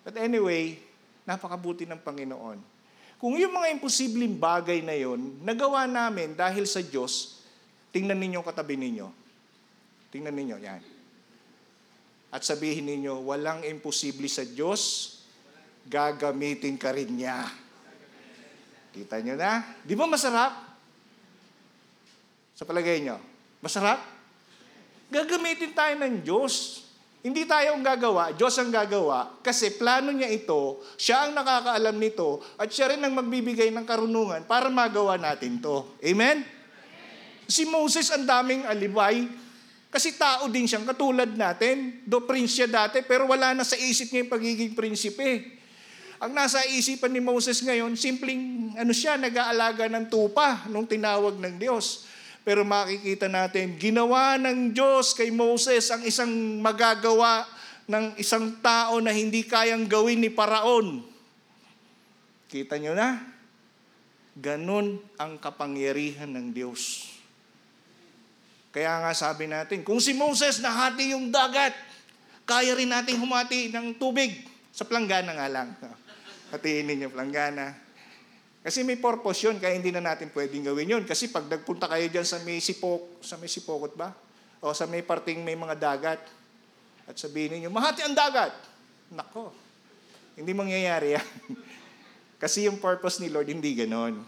But 0.07 0.15
anyway, 0.15 0.79
napakabuti 1.27 1.83
ng 1.83 1.99
Panginoon. 1.99 2.76
Kung 3.17 3.33
yung 3.33 3.53
mga 3.53 3.73
imposibleng 3.73 4.37
bagay 4.37 4.85
na 4.85 4.93
yon, 4.93 5.41
nagawa 5.41 5.89
namin 5.89 6.37
dahil 6.37 6.69
sa 6.69 6.85
Diyos, 6.85 7.41
tingnan 7.89 8.17
ninyo 8.17 8.45
katabi 8.45 8.77
ninyo. 8.77 9.09
Tingnan 10.13 10.37
ninyo, 10.37 10.57
yan. 10.61 10.81
At 12.29 12.45
sabihin 12.45 12.85
ninyo, 12.85 13.25
walang 13.25 13.65
imposible 13.65 14.29
sa 14.29 14.45
Diyos, 14.45 15.13
gagamitin 15.89 16.77
ka 16.77 16.93
rin 16.93 17.17
niya. 17.17 17.47
Kita 18.93 19.17
nyo 19.21 19.33
na? 19.33 19.65
Di 19.81 19.97
ba 19.97 20.05
masarap? 20.05 20.53
Sa 22.53 22.65
palagay 22.65 23.01
nyo, 23.01 23.17
masarap? 23.61 24.01
Gagamitin 25.09 25.71
tayo 25.73 25.93
ng 25.97 26.21
Diyos. 26.21 26.86
Hindi 27.27 27.43
tayo 27.43 27.75
ang 27.75 27.83
gagawa, 27.83 28.31
Diyos 28.31 28.55
ang 28.55 28.71
gagawa, 28.71 29.43
kasi 29.43 29.75
plano 29.75 30.15
niya 30.15 30.31
ito, 30.31 30.79
siya 30.95 31.27
ang 31.27 31.35
nakakaalam 31.35 31.99
nito, 31.99 32.39
at 32.55 32.71
siya 32.71 32.95
rin 32.95 33.03
ang 33.03 33.19
magbibigay 33.19 33.67
ng 33.67 33.83
karunungan 33.83 34.47
para 34.47 34.71
magawa 34.71 35.19
natin 35.19 35.59
to. 35.59 35.91
Amen? 35.99 36.47
Si 37.43 37.67
Moses, 37.67 38.07
ang 38.15 38.23
daming 38.23 38.63
alibay, 38.63 39.27
kasi 39.91 40.15
tao 40.15 40.47
din 40.47 40.71
siyang 40.71 40.87
katulad 40.87 41.27
natin. 41.27 41.99
Do 42.07 42.23
prince 42.23 42.63
siya 42.63 42.71
dati, 42.71 43.03
pero 43.03 43.27
wala 43.27 43.51
na 43.51 43.67
sa 43.67 43.75
isip 43.75 44.07
niya 44.07 44.23
yung 44.23 44.31
pagiging 44.31 44.71
prinsipe. 44.71 45.59
Ang 46.23 46.31
nasa 46.31 46.63
isipan 46.63 47.11
ni 47.11 47.19
Moses 47.19 47.59
ngayon, 47.59 47.91
simpleng 47.99 48.71
ano 48.71 48.95
siya, 48.95 49.19
nag-aalaga 49.19 49.91
ng 49.91 50.07
tupa 50.07 50.63
nung 50.71 50.87
tinawag 50.87 51.35
ng 51.43 51.59
Diyos. 51.59 52.06
Pero 52.47 52.63
makikita 52.63 53.27
natin, 53.27 53.75
ginawa 53.75 54.39
ng 54.39 54.71
Diyos 54.71 55.11
kay 55.11 55.35
Moses 55.35 55.91
ang 55.91 55.99
isang 56.07 56.31
magagawa 56.63 57.43
ng 57.91 58.15
isang 58.15 58.63
tao 58.63 59.03
na 59.03 59.11
hindi 59.11 59.43
kayang 59.43 59.83
gawin 59.83 60.23
ni 60.23 60.31
Paraon. 60.31 61.03
Kita 62.47 62.79
nyo 62.79 62.95
na? 62.95 63.19
Ganon 64.31 64.95
ang 65.19 65.35
kapangyarihan 65.43 66.31
ng 66.31 66.55
Diyos. 66.55 67.11
Kaya 68.71 68.95
nga 69.03 69.11
sabi 69.11 69.51
natin, 69.51 69.83
kung 69.83 69.99
si 69.99 70.15
Moses 70.15 70.63
nahati 70.63 71.11
yung 71.11 71.27
dagat, 71.27 71.75
kaya 72.47 72.79
rin 72.79 72.95
nating 72.95 73.19
humati 73.19 73.75
ng 73.75 73.99
tubig 73.99 74.47
sa 74.71 74.87
planggana 74.87 75.35
nga 75.35 75.51
lang. 75.51 75.75
Hatiin 76.55 76.95
ninyo 76.95 77.11
planggana. 77.11 77.86
Kasi 78.67 78.83
may 78.83 78.99
purpose 78.99 79.47
yun, 79.47 79.63
kaya 79.63 79.79
hindi 79.79 79.95
na 79.95 80.03
natin 80.03 80.27
pwedeng 80.35 80.67
gawin 80.67 80.91
yun. 80.91 81.03
Kasi 81.07 81.31
pag 81.31 81.47
nagpunta 81.47 81.87
kayo 81.87 82.03
dyan 82.11 82.27
sa 82.27 82.43
may 82.43 82.59
sipok, 82.59 83.23
sa 83.23 83.39
may 83.39 83.47
sipokot 83.47 83.95
ba? 83.95 84.11
O 84.59 84.75
sa 84.75 84.83
may 84.83 84.99
parting 85.07 85.39
may 85.39 85.55
mga 85.55 85.79
dagat, 85.79 86.19
at 87.07 87.15
sabihin 87.15 87.55
ninyo, 87.55 87.71
mahati 87.71 88.03
ang 88.03 88.11
dagat. 88.11 88.51
Nako, 89.15 89.55
hindi 90.35 90.51
mangyayari 90.51 91.15
yan. 91.15 91.27
Kasi 92.43 92.67
yung 92.67 92.83
purpose 92.83 93.23
ni 93.23 93.31
Lord, 93.31 93.47
hindi 93.47 93.71
ganon. 93.71 94.19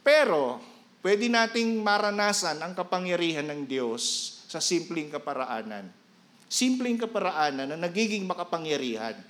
Pero, 0.00 0.56
pwede 1.04 1.28
nating 1.28 1.76
maranasan 1.84 2.56
ang 2.64 2.72
kapangyarihan 2.72 3.44
ng 3.44 3.68
Diyos 3.68 4.02
sa 4.48 4.64
simpleng 4.64 5.12
kaparaanan. 5.12 5.92
Simpleng 6.48 6.96
kaparaanan 6.96 7.68
na 7.68 7.76
nagiging 7.76 8.24
makapangyarihan. 8.24 9.20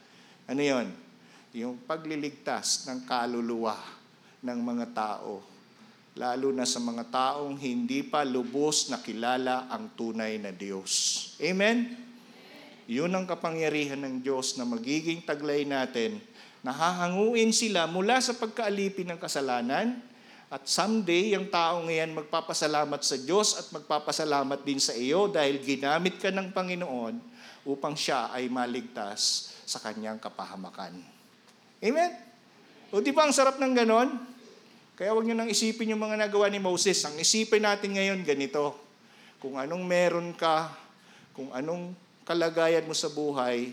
Ano 0.47 0.63
yon? 0.63 1.10
Yung 1.57 1.83
pagliligtas 1.83 2.87
ng 2.87 3.07
kaluluwa 3.07 3.77
ng 4.41 4.59
mga 4.59 4.87
tao. 4.95 5.43
Lalo 6.15 6.51
na 6.51 6.67
sa 6.67 6.79
mga 6.83 7.07
taong 7.11 7.55
hindi 7.59 8.03
pa 8.03 8.27
lubos 8.27 8.91
na 8.91 8.99
kilala 8.99 9.71
ang 9.71 9.95
tunay 9.95 10.39
na 10.39 10.51
Diyos. 10.51 11.35
Amen? 11.39 11.97
Yun 12.91 13.15
ang 13.15 13.27
kapangyarihan 13.27 14.03
ng 14.03 14.23
Diyos 14.23 14.59
na 14.59 14.67
magiging 14.67 15.23
taglay 15.23 15.63
natin 15.63 16.19
Nahahanguin 16.61 17.57
sila 17.57 17.89
mula 17.89 18.21
sa 18.21 18.37
pagkaalipin 18.37 19.09
ng 19.09 19.21
kasalanan 19.21 19.97
at 20.53 20.67
someday, 20.69 21.33
yung 21.33 21.49
tao 21.49 21.81
ngayon 21.89 22.21
magpapasalamat 22.21 23.01
sa 23.01 23.17
Diyos 23.17 23.57
at 23.57 23.73
magpapasalamat 23.73 24.61
din 24.61 24.77
sa 24.77 24.93
iyo 24.93 25.31
dahil 25.31 25.63
ginamit 25.65 26.21
ka 26.21 26.29
ng 26.29 26.53
Panginoon 26.53 27.17
upang 27.65 27.97
siya 27.97 28.29
ay 28.35 28.53
maligtas 28.53 29.55
sa 29.65 29.81
kanyang 29.81 30.21
kapahamakan. 30.21 31.20
Amen? 31.81 32.13
O 32.93 33.01
di 33.01 33.09
ba 33.11 33.25
ang 33.25 33.33
sarap 33.33 33.57
ng 33.57 33.73
ganon? 33.73 34.09
Kaya 35.01 35.17
huwag 35.17 35.25
nyo 35.25 35.33
nang 35.33 35.49
isipin 35.49 35.97
yung 35.97 36.05
mga 36.05 36.29
nagawa 36.29 36.53
ni 36.53 36.61
Moses. 36.61 37.01
Ang 37.09 37.17
isipin 37.17 37.65
natin 37.65 37.97
ngayon 37.97 38.21
ganito. 38.21 38.77
Kung 39.41 39.57
anong 39.57 39.81
meron 39.89 40.37
ka, 40.37 40.69
kung 41.33 41.49
anong 41.57 41.97
kalagayan 42.29 42.85
mo 42.85 42.93
sa 42.93 43.09
buhay, 43.09 43.73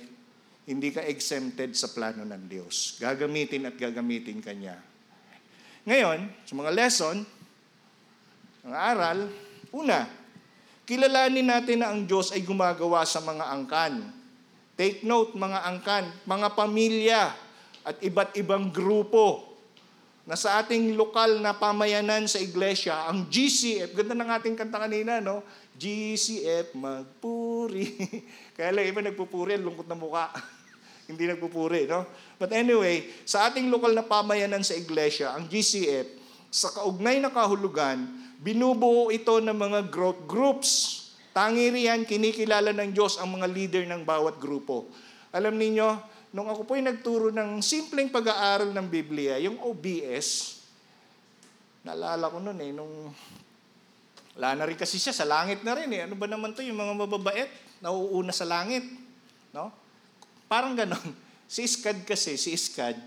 hindi 0.64 0.90
ka 0.96 1.04
exempted 1.04 1.76
sa 1.76 1.92
plano 1.92 2.24
ng 2.24 2.44
Diyos. 2.48 2.96
Gagamitin 3.04 3.68
at 3.68 3.76
gagamitin 3.76 4.40
ka 4.40 4.56
niya. 4.56 4.80
Ngayon, 5.84 6.32
sa 6.48 6.54
mga 6.56 6.72
lesson, 6.72 7.28
ang 8.64 8.76
aral, 8.76 9.28
una, 9.72 10.08
kilalanin 10.88 11.48
natin 11.48 11.84
na 11.84 11.92
ang 11.92 12.08
Diyos 12.08 12.32
ay 12.32 12.44
gumagawa 12.44 13.04
sa 13.04 13.20
mga 13.20 13.52
angkan. 13.52 14.16
Take 14.80 15.04
note, 15.04 15.36
mga 15.36 15.60
angkan, 15.64 16.08
mga 16.24 16.48
pamilya, 16.56 17.36
at 17.88 17.96
iba't 18.04 18.36
ibang 18.36 18.68
grupo 18.68 19.48
na 20.28 20.36
sa 20.36 20.60
ating 20.60 21.00
lokal 21.00 21.40
na 21.40 21.56
pamayanan 21.56 22.28
sa 22.28 22.36
iglesia, 22.44 23.08
ang 23.08 23.32
GCF, 23.32 23.96
ganda 23.96 24.12
ng 24.12 24.28
ating 24.36 24.60
kanta 24.60 24.76
kanina, 24.76 25.24
no? 25.24 25.40
GCF, 25.80 26.76
magpuri. 26.76 27.96
Kaya 28.60 28.76
lang, 28.76 28.92
iba 28.92 29.00
nagpupuri, 29.00 29.56
ang 29.56 29.72
lungkot 29.72 29.88
na 29.88 29.96
muka. 29.96 30.28
Hindi 31.08 31.32
nagpupuri, 31.32 31.88
no? 31.88 32.04
But 32.36 32.52
anyway, 32.52 33.08
sa 33.24 33.48
ating 33.48 33.72
lokal 33.72 33.96
na 33.96 34.04
pamayanan 34.04 34.68
sa 34.68 34.76
iglesia, 34.76 35.32
ang 35.32 35.48
GCF, 35.48 36.20
sa 36.52 36.76
kaugnay 36.76 37.24
na 37.24 37.32
kahulugan, 37.32 38.04
binubuo 38.44 39.08
ito 39.16 39.40
ng 39.40 39.56
mga 39.56 39.88
growth 39.88 40.28
groups. 40.28 40.70
Tangi 41.32 41.72
riyan, 41.72 42.04
kinikilala 42.04 42.76
ng 42.76 42.92
Diyos 42.92 43.16
ang 43.16 43.40
mga 43.40 43.48
leader 43.48 43.84
ng 43.88 44.04
bawat 44.04 44.44
grupo. 44.44 44.92
Alam 45.32 45.56
ninyo, 45.56 46.17
nung 46.36 46.52
ako 46.52 46.68
po'y 46.68 46.84
nagturo 46.84 47.32
ng 47.32 47.64
simpleng 47.64 48.12
pag-aaral 48.12 48.72
ng 48.76 48.88
Biblia, 48.88 49.40
yung 49.40 49.60
OBS, 49.64 50.60
naalala 51.88 52.28
ko 52.28 52.38
noon 52.44 52.60
eh, 52.60 52.72
nung 52.76 52.94
wala 54.38 54.54
na 54.54 54.64
rin 54.70 54.78
kasi 54.78 55.02
siya, 55.02 55.18
sa 55.18 55.26
langit 55.26 55.66
na 55.66 55.74
rin 55.74 55.90
eh. 55.90 56.06
Ano 56.06 56.14
ba 56.14 56.30
naman 56.30 56.54
to 56.54 56.62
yung 56.62 56.78
mga 56.78 56.94
mababait, 56.94 57.50
nauuna 57.82 58.30
sa 58.30 58.46
langit. 58.46 58.86
No? 59.50 59.74
Parang 60.46 60.78
ganon. 60.78 61.02
Si 61.48 61.64
Iskad 61.64 62.04
kasi, 62.04 62.36
si 62.36 62.52
Iskad, 62.52 63.00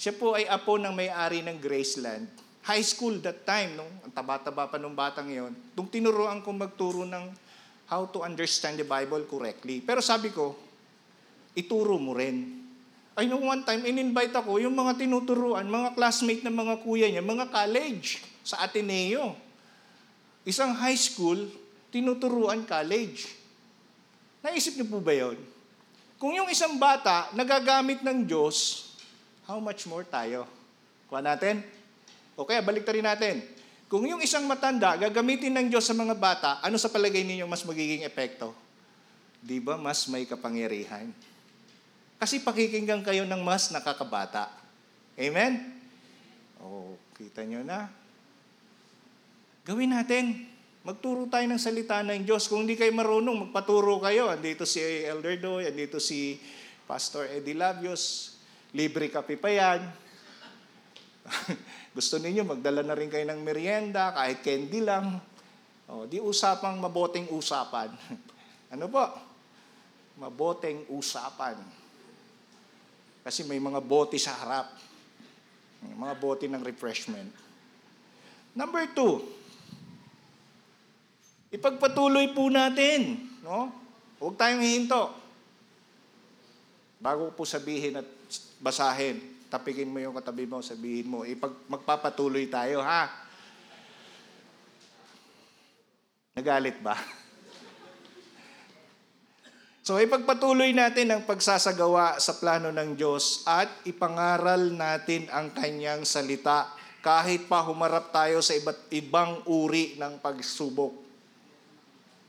siya 0.00 0.16
po 0.16 0.32
ay 0.32 0.48
apo 0.48 0.80
ng 0.80 0.96
may-ari 0.96 1.44
ng 1.44 1.60
Graceland. 1.60 2.24
High 2.64 2.80
school 2.80 3.20
that 3.20 3.44
time, 3.44 3.76
nung 3.76 3.92
ang 4.00 4.08
taba-taba 4.16 4.64
pa 4.64 4.80
nung 4.80 4.96
batang 4.96 5.28
yon. 5.28 5.52
Nung 5.76 5.84
tinuruan 5.84 6.40
ko 6.40 6.56
magturo 6.56 7.04
ng 7.04 7.28
how 7.84 8.08
to 8.08 8.24
understand 8.24 8.80
the 8.80 8.88
Bible 8.88 9.28
correctly. 9.28 9.84
Pero 9.84 10.00
sabi 10.00 10.32
ko, 10.32 10.56
ituro 11.54 11.96
mo 11.96 12.12
rin. 12.14 12.66
Ay, 13.14 13.30
nung 13.30 13.46
one 13.46 13.62
time, 13.62 13.86
in-invite 13.86 14.34
ako, 14.34 14.58
yung 14.58 14.74
mga 14.74 14.98
tinuturuan, 14.98 15.70
mga 15.70 15.94
classmate 15.94 16.42
ng 16.42 16.50
mga 16.54 16.74
kuya 16.82 17.06
niya, 17.06 17.22
mga 17.22 17.46
college 17.46 18.18
sa 18.42 18.66
Ateneo. 18.66 19.38
Isang 20.42 20.74
high 20.74 20.98
school, 20.98 21.46
tinuturuan 21.94 22.66
college. 22.66 23.30
Naisip 24.42 24.74
niyo 24.74 24.90
po 24.90 24.98
ba 24.98 25.14
yon? 25.14 25.38
Kung 26.18 26.34
yung 26.34 26.50
isang 26.50 26.74
bata 26.74 27.30
nagagamit 27.38 28.02
ng 28.02 28.26
Diyos, 28.26 28.90
how 29.46 29.62
much 29.62 29.86
more 29.86 30.02
tayo? 30.02 30.44
Kuha 31.06 31.22
natin? 31.22 31.62
O 32.34 32.42
kaya 32.42 32.60
balik 32.60 32.82
rin 32.90 33.06
natin. 33.06 33.46
Kung 33.86 34.02
yung 34.10 34.18
isang 34.18 34.42
matanda 34.42 34.98
gagamitin 34.98 35.54
ng 35.54 35.66
Diyos 35.70 35.86
sa 35.86 35.94
mga 35.94 36.18
bata, 36.18 36.58
ano 36.66 36.74
sa 36.82 36.90
palagay 36.90 37.22
ninyo 37.22 37.46
mas 37.46 37.62
magiging 37.62 38.02
epekto? 38.02 38.50
Di 39.38 39.62
ba 39.62 39.78
mas 39.78 40.10
may 40.10 40.26
kapangyarihan? 40.26 41.14
Kasi 42.18 42.40
pakikinggan 42.40 43.02
kayo 43.02 43.26
ng 43.26 43.42
mas 43.42 43.68
nakakabata. 43.74 44.50
Amen? 45.14 45.74
O, 46.62 46.96
kita 47.18 47.44
nyo 47.44 47.60
na. 47.62 47.90
Gawin 49.64 49.94
natin. 49.96 50.50
Magturo 50.84 51.24
tayo 51.32 51.48
ng 51.48 51.56
salita 51.56 52.04
ng 52.04 52.28
Diyos. 52.28 52.44
Kung 52.44 52.68
hindi 52.68 52.76
kayo 52.76 52.92
marunong, 52.92 53.48
magpaturo 53.48 54.04
kayo. 54.04 54.28
Andito 54.28 54.68
si 54.68 54.84
Elder 54.84 55.40
Doy, 55.40 55.64
andito 55.72 55.96
si 55.96 56.36
Pastor 56.84 57.24
Eddie 57.32 57.56
Labios. 57.56 58.36
Libre 58.76 59.08
kape 59.08 59.40
pa 59.40 59.48
yan. 59.48 59.80
Gusto 61.96 62.20
ninyo, 62.20 62.44
magdala 62.44 62.84
na 62.84 62.92
rin 62.92 63.08
kayo 63.08 63.24
ng 63.24 63.40
merienda, 63.40 64.12
kahit 64.12 64.44
candy 64.44 64.84
lang. 64.84 65.16
O, 65.88 66.04
di 66.04 66.20
usapang 66.20 66.76
maboteng 66.76 67.32
usapan. 67.32 67.88
ano 68.74 68.84
po? 68.92 69.04
Maboteng 70.20 70.84
usapan. 70.92 71.56
Kasi 73.24 73.48
may 73.48 73.56
mga 73.56 73.80
bote 73.80 74.20
sa 74.20 74.36
harap. 74.36 74.68
Mga 75.80 76.14
bote 76.20 76.44
ng 76.44 76.60
refreshment. 76.60 77.32
Number 78.54 78.84
two, 78.92 79.24
Ipagpatuloy 81.54 82.34
po 82.34 82.50
natin. 82.50 83.30
No? 83.46 83.70
Huwag 84.18 84.34
tayong 84.34 84.58
hihinto. 84.58 85.14
Bago 86.98 87.30
po 87.30 87.46
sabihin 87.46 88.02
at 88.02 88.08
basahin, 88.58 89.22
tapikin 89.46 89.86
mo 89.86 90.02
yung 90.02 90.18
katabi 90.18 90.50
mo, 90.50 90.58
sabihin 90.66 91.06
mo, 91.06 91.22
ipag, 91.22 91.54
magpapatuloy 91.70 92.50
tayo, 92.50 92.82
ha? 92.82 93.06
Nagalit 96.34 96.82
ba? 96.82 96.98
So 99.84 100.00
ipagpatuloy 100.00 100.72
natin 100.72 101.12
ang 101.12 101.28
pagsasagawa 101.28 102.16
sa 102.16 102.40
plano 102.40 102.72
ng 102.72 102.96
Diyos 102.96 103.44
at 103.44 103.68
ipangaral 103.84 104.72
natin 104.72 105.28
ang 105.28 105.52
kanyang 105.52 106.08
salita 106.08 106.72
kahit 107.04 107.44
pa 107.44 107.60
humarap 107.60 108.08
tayo 108.08 108.40
sa 108.40 108.56
iba't 108.56 108.88
ibang 108.96 109.44
uri 109.44 110.00
ng 110.00 110.24
pagsubok. 110.24 110.88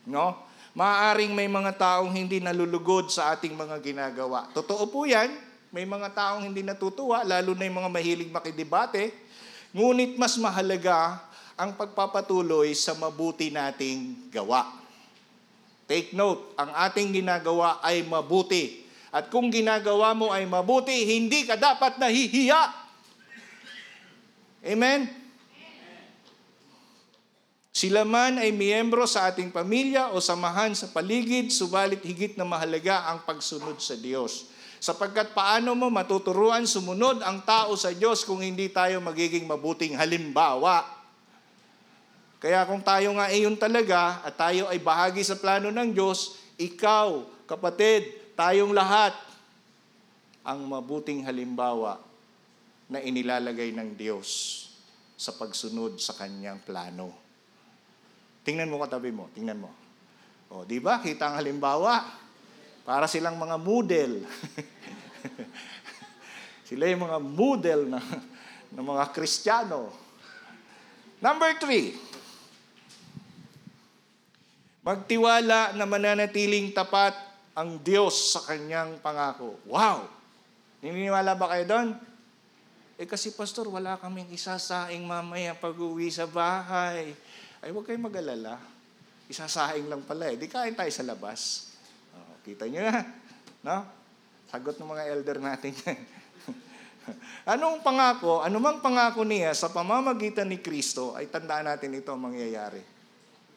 No? 0.04 0.36
Maaring 0.76 1.32
may 1.32 1.48
mga 1.48 1.80
taong 1.80 2.12
hindi 2.12 2.44
nalulugod 2.44 3.08
sa 3.08 3.32
ating 3.32 3.56
mga 3.56 3.80
ginagawa. 3.80 4.52
Totoo 4.52 4.92
po 4.92 5.08
yan. 5.08 5.32
May 5.72 5.88
mga 5.88 6.12
taong 6.12 6.44
hindi 6.44 6.60
natutuwa, 6.60 7.24
lalo 7.24 7.56
na 7.56 7.72
yung 7.72 7.80
mga 7.80 7.92
mahilig 7.96 8.36
makidebate. 8.36 9.16
Ngunit 9.72 10.20
mas 10.20 10.36
mahalaga 10.36 11.24
ang 11.56 11.72
pagpapatuloy 11.80 12.76
sa 12.76 12.92
mabuti 13.00 13.48
nating 13.48 14.28
gawa. 14.28 14.85
Take 15.86 16.18
note, 16.18 16.58
ang 16.58 16.74
ating 16.74 17.14
ginagawa 17.14 17.78
ay 17.86 18.02
mabuti. 18.02 18.86
At 19.14 19.30
kung 19.30 19.54
ginagawa 19.54 20.18
mo 20.18 20.34
ay 20.34 20.50
mabuti, 20.50 21.06
hindi 21.06 21.46
ka 21.46 21.56
dapat 21.56 22.02
nahihiya. 22.02 22.64
Amen? 24.66 25.06
Sila 27.76 28.08
man 28.08 28.40
ay 28.40 28.56
miyembro 28.56 29.04
sa 29.04 29.28
ating 29.28 29.52
pamilya 29.52 30.16
o 30.16 30.24
samahan 30.24 30.72
sa 30.72 30.90
paligid, 30.96 31.52
subalit 31.52 32.00
higit 32.08 32.40
na 32.40 32.48
mahalaga 32.48 33.12
ang 33.12 33.28
pagsunod 33.28 33.84
sa 33.84 34.00
Diyos. 34.00 34.48
Sapagkat 34.80 35.36
paano 35.36 35.76
mo 35.76 35.92
matuturuan 35.92 36.64
sumunod 36.64 37.20
ang 37.20 37.44
tao 37.44 37.76
sa 37.76 37.92
Diyos 37.92 38.24
kung 38.24 38.40
hindi 38.40 38.72
tayo 38.72 39.04
magiging 39.04 39.44
mabuting 39.44 40.00
halimbawa? 40.00 40.95
Kaya 42.46 42.62
kung 42.70 42.86
tayo 42.86 43.10
nga 43.18 43.34
iyon 43.34 43.58
talaga 43.58 44.22
at 44.22 44.38
tayo 44.38 44.70
ay 44.70 44.78
bahagi 44.78 45.26
sa 45.26 45.34
plano 45.34 45.74
ng 45.74 45.90
Diyos, 45.90 46.38
ikaw, 46.62 47.26
kapatid, 47.50 48.38
tayong 48.38 48.70
lahat, 48.70 49.18
ang 50.46 50.62
mabuting 50.62 51.26
halimbawa 51.26 51.98
na 52.86 53.02
inilalagay 53.02 53.74
ng 53.74 53.98
Diyos 53.98 54.62
sa 55.18 55.34
pagsunod 55.34 55.98
sa 55.98 56.14
kanyang 56.14 56.62
plano. 56.62 57.18
Tingnan 58.46 58.70
mo 58.70 58.78
katabi 58.78 59.10
mo, 59.10 59.26
tingnan 59.34 59.66
mo. 59.66 59.74
O, 60.54 60.70
di 60.70 60.78
ba? 60.78 61.02
Kita 61.02 61.34
ang 61.34 61.42
halimbawa. 61.42 62.06
Para 62.86 63.10
silang 63.10 63.42
mga 63.42 63.58
model. 63.58 64.22
Sila 66.70 66.94
yung 66.94 67.10
mga 67.10 67.18
model 67.18 67.90
na, 67.90 67.98
ng 68.70 68.86
mga 68.86 69.18
Kristiyano. 69.18 69.90
Number 71.18 71.58
three, 71.58 72.05
Magtiwala 74.86 75.74
na 75.74 75.90
mananatiling 75.90 76.70
tapat 76.70 77.18
ang 77.58 77.82
Diyos 77.82 78.38
sa 78.38 78.46
kanyang 78.46 79.02
pangako. 79.02 79.58
Wow! 79.66 80.06
Naniniwala 80.86 81.34
ba 81.34 81.50
kayo 81.50 81.66
doon? 81.66 81.90
Eh 83.02 83.10
kasi 83.10 83.34
pastor, 83.34 83.66
wala 83.66 83.98
kaming 83.98 84.30
isasaing 84.30 85.02
mamaya 85.02 85.58
pag 85.58 85.74
uwi 85.74 86.14
sa 86.14 86.30
bahay. 86.30 87.18
Ay 87.66 87.74
huwag 87.74 87.90
kayong 87.90 88.14
mag-alala. 88.14 88.62
Isasaing 89.26 89.90
lang 89.90 90.06
pala 90.06 90.30
eh. 90.30 90.38
Di 90.38 90.46
kain 90.46 90.78
tayo 90.78 90.94
sa 90.94 91.02
labas. 91.02 91.74
Oh, 92.14 92.38
kita 92.46 92.70
nyo 92.70 92.86
na. 92.86 93.02
No? 93.66 93.78
Sagot 94.54 94.78
ng 94.78 94.86
mga 94.86 95.04
elder 95.10 95.42
natin. 95.42 95.74
Anong 97.58 97.82
pangako, 97.82 98.46
anumang 98.46 98.86
pangako 98.86 99.26
niya 99.26 99.58
sa 99.58 99.74
pamamagitan 99.74 100.46
ni 100.46 100.62
Kristo 100.62 101.18
ay 101.18 101.26
tandaan 101.26 101.74
natin 101.74 101.98
ito 101.98 102.14
ang 102.14 102.22
mangyayari. 102.22 102.95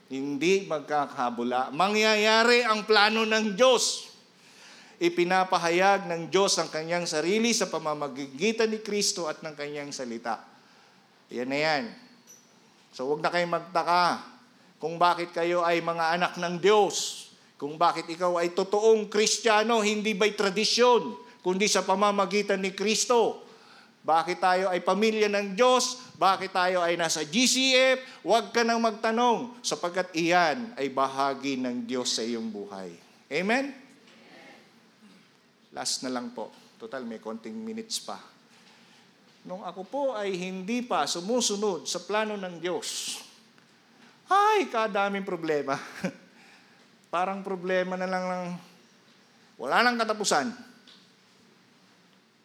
Hindi 0.08 0.64
magkakabula. 0.64 1.68
Mangyayari 1.72 2.64
ang 2.64 2.88
plano 2.88 3.28
ng 3.28 3.52
Diyos. 3.52 4.08
Ipinapahayag 4.98 6.08
ng 6.08 6.32
Diyos 6.32 6.56
ang 6.58 6.72
kanyang 6.72 7.04
sarili 7.04 7.52
sa 7.52 7.68
pamamagitan 7.68 8.72
ni 8.72 8.80
Kristo 8.80 9.28
at 9.28 9.44
ng 9.44 9.54
kanyang 9.54 9.92
salita. 9.92 10.42
Yan 11.28 11.52
na 11.52 11.58
yan. 11.60 11.84
So 12.96 13.04
huwag 13.04 13.20
na 13.20 13.28
kayong 13.28 13.52
magtaka 13.52 14.24
kung 14.80 14.96
bakit 14.96 15.30
kayo 15.30 15.62
ay 15.62 15.84
mga 15.84 16.18
anak 16.18 16.32
ng 16.40 16.56
Diyos. 16.56 17.28
Kung 17.58 17.74
bakit 17.74 18.06
ikaw 18.06 18.38
ay 18.38 18.54
totoong 18.54 19.10
Kristiyano, 19.10 19.82
hindi 19.82 20.14
by 20.14 20.38
tradisyon, 20.38 21.18
kundi 21.42 21.66
sa 21.66 21.82
pamamagitan 21.82 22.62
ni 22.62 22.70
Kristo. 22.70 23.42
Bakit 24.08 24.40
tayo 24.40 24.72
ay 24.72 24.80
pamilya 24.80 25.28
ng 25.28 25.52
Diyos? 25.52 26.00
Bakit 26.16 26.56
tayo 26.56 26.80
ay 26.80 26.96
nasa 26.96 27.20
GCF? 27.28 28.24
Huwag 28.24 28.56
ka 28.56 28.64
nang 28.64 28.80
magtanong 28.80 29.60
sapagkat 29.60 30.16
iyan 30.16 30.72
ay 30.80 30.88
bahagi 30.88 31.60
ng 31.60 31.84
Diyos 31.84 32.16
sa 32.16 32.24
iyong 32.24 32.48
buhay. 32.48 32.88
Amen? 33.28 33.68
Last 35.76 36.00
na 36.00 36.08
lang 36.08 36.32
po. 36.32 36.48
Total, 36.80 37.04
may 37.04 37.20
konting 37.20 37.52
minutes 37.52 38.00
pa. 38.00 38.16
Nung 39.44 39.60
ako 39.60 39.84
po 39.84 40.02
ay 40.16 40.32
hindi 40.40 40.80
pa 40.80 41.04
sumusunod 41.04 41.84
sa 41.84 42.00
plano 42.00 42.32
ng 42.40 42.64
Diyos, 42.64 43.20
ay, 44.28 44.72
kadaming 44.72 45.28
problema. 45.28 45.76
Parang 47.12 47.44
problema 47.44 48.00
na 48.00 48.08
lang 48.08 48.24
ng 48.24 48.46
wala 49.60 49.84
nang 49.84 50.00
katapusan. 50.00 50.48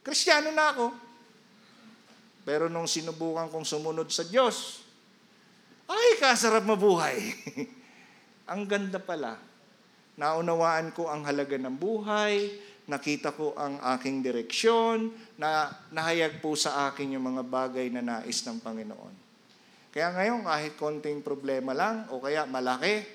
Kristiyano 0.03 0.51
na 0.51 0.76
ako. 0.76 1.03
Pero 2.44 2.68
nung 2.68 2.88
sinubukan 2.88 3.48
kong 3.48 3.64
sumunod 3.64 4.12
sa 4.12 4.28
Diyos, 4.28 4.84
ay, 5.88 6.20
kasarap 6.20 6.64
mabuhay. 6.64 7.20
ang 8.52 8.68
ganda 8.68 9.00
pala. 9.00 9.39
Naunawaan 10.20 10.91
ko 10.94 11.10
ang 11.10 11.26
halaga 11.26 11.56
ng 11.58 11.74
buhay, 11.74 12.52
nakita 12.86 13.34
ko 13.34 13.56
ang 13.56 13.80
aking 13.98 14.22
direksyon, 14.22 15.10
na 15.39 15.72
nahayag 15.89 16.44
po 16.44 16.54
sa 16.54 16.91
akin 16.91 17.16
yung 17.16 17.26
mga 17.34 17.44
bagay 17.48 17.88
na 17.89 18.04
nais 18.04 18.44
ng 18.44 18.60
Panginoon. 18.60 19.16
Kaya 19.94 20.10
ngayon, 20.14 20.46
kahit 20.46 20.74
konting 20.76 21.22
problema 21.24 21.72
lang, 21.72 22.10
o 22.12 22.20
kaya 22.20 22.44
malaki, 22.50 23.06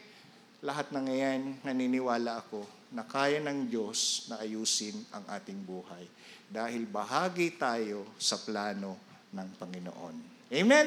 lahat 0.62 0.90
ng 0.90 1.04
ngayon, 1.06 1.40
naniniwala 1.62 2.42
ako 2.42 2.66
na 2.94 3.04
kaya 3.04 3.38
ng 3.44 3.68
Diyos 3.68 4.26
na 4.32 4.40
ayusin 4.42 4.96
ang 5.12 5.22
ating 5.28 5.60
buhay. 5.62 6.08
Dahil 6.48 6.88
bahagi 6.88 7.60
tayo 7.60 8.08
sa 8.16 8.40
plano 8.40 9.07
ng 9.32 9.48
Panginoon. 9.60 10.14
Amen? 10.48 10.86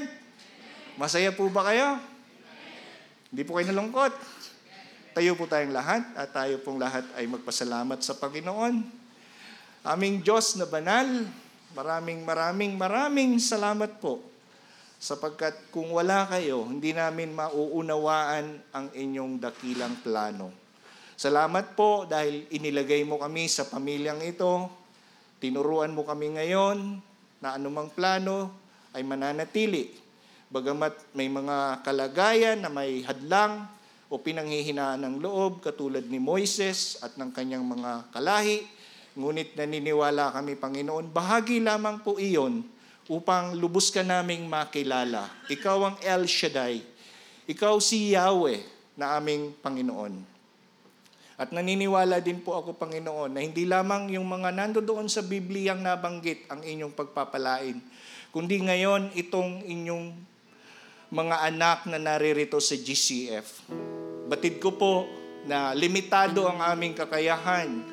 Masaya 0.98 1.30
po 1.34 1.48
ba 1.50 1.70
kayo? 1.70 1.98
Hindi 3.32 3.42
po 3.48 3.58
kayo 3.58 3.72
nalungkot? 3.72 4.14
Tayo 5.12 5.36
po 5.36 5.44
tayong 5.44 5.76
lahat 5.76 6.04
at 6.16 6.32
tayo 6.32 6.56
pong 6.64 6.80
lahat 6.80 7.04
ay 7.20 7.28
magpasalamat 7.28 8.00
sa 8.00 8.16
Panginoon. 8.16 8.80
Aming 9.84 10.24
Diyos 10.24 10.56
na 10.56 10.64
banal, 10.64 11.28
maraming 11.76 12.24
maraming 12.24 12.74
maraming 12.80 13.32
salamat 13.42 14.00
po 14.00 14.24
sapagkat 15.02 15.74
kung 15.74 15.90
wala 15.90 16.30
kayo, 16.30 16.62
hindi 16.64 16.94
namin 16.94 17.34
mauunawaan 17.34 18.62
ang 18.70 18.88
inyong 18.94 19.42
dakilang 19.42 19.98
plano. 20.06 20.54
Salamat 21.18 21.74
po 21.74 22.06
dahil 22.06 22.46
inilagay 22.54 23.02
mo 23.02 23.18
kami 23.18 23.50
sa 23.50 23.66
pamilyang 23.66 24.22
ito, 24.22 24.70
tinuruan 25.42 25.92
mo 25.92 26.06
kami 26.06 26.38
ngayon 26.38 27.11
na 27.42 27.58
anumang 27.58 27.90
plano 27.90 28.54
ay 28.94 29.02
mananatili. 29.02 29.92
Bagamat 30.54 30.94
may 31.18 31.28
mga 31.28 31.82
kalagayan 31.82 32.62
na 32.62 32.70
may 32.70 33.02
hadlang 33.02 33.66
o 34.12 34.20
pinanghihinaan 34.20 35.02
ng 35.02 35.16
loob 35.24 35.64
katulad 35.64 36.06
ni 36.06 36.20
Moises 36.22 37.02
at 37.02 37.18
ng 37.18 37.32
kanyang 37.34 37.64
mga 37.66 38.12
kalahi, 38.14 38.68
ngunit 39.16 39.56
naniniwala 39.56 40.36
kami, 40.36 40.60
Panginoon, 40.60 41.10
bahagi 41.10 41.64
lamang 41.64 42.04
po 42.04 42.20
iyon 42.20 42.64
upang 43.12 43.56
lubos 43.56 43.92
ka 43.92 44.04
naming 44.04 44.48
makilala. 44.48 45.28
Ikaw 45.52 45.78
ang 45.84 45.98
El 46.04 46.28
Shaddai. 46.28 46.84
Ikaw 47.48 47.76
si 47.84 48.16
Yahweh 48.16 48.64
na 48.96 49.20
aming 49.20 49.52
Panginoon. 49.60 50.31
At 51.42 51.50
naniniwala 51.50 52.22
din 52.22 52.38
po 52.38 52.54
ako, 52.54 52.78
Panginoon, 52.78 53.34
na 53.34 53.42
hindi 53.42 53.66
lamang 53.66 54.14
yung 54.14 54.30
mga 54.30 54.54
nandoon 54.54 55.10
sa 55.10 55.26
Bibliyang 55.26 55.82
nabanggit 55.82 56.46
ang 56.54 56.62
inyong 56.62 56.94
pagpapalain, 56.94 57.82
kundi 58.30 58.62
ngayon 58.62 59.10
itong 59.18 59.66
inyong 59.66 60.14
mga 61.10 61.36
anak 61.50 61.90
na 61.90 61.98
naririto 61.98 62.62
sa 62.62 62.78
GCF. 62.78 63.66
Batid 64.30 64.62
ko 64.62 64.78
po 64.78 65.10
na 65.50 65.74
limitado 65.74 66.46
ang 66.46 66.62
aming 66.62 66.94
kakayahan. 66.94 67.90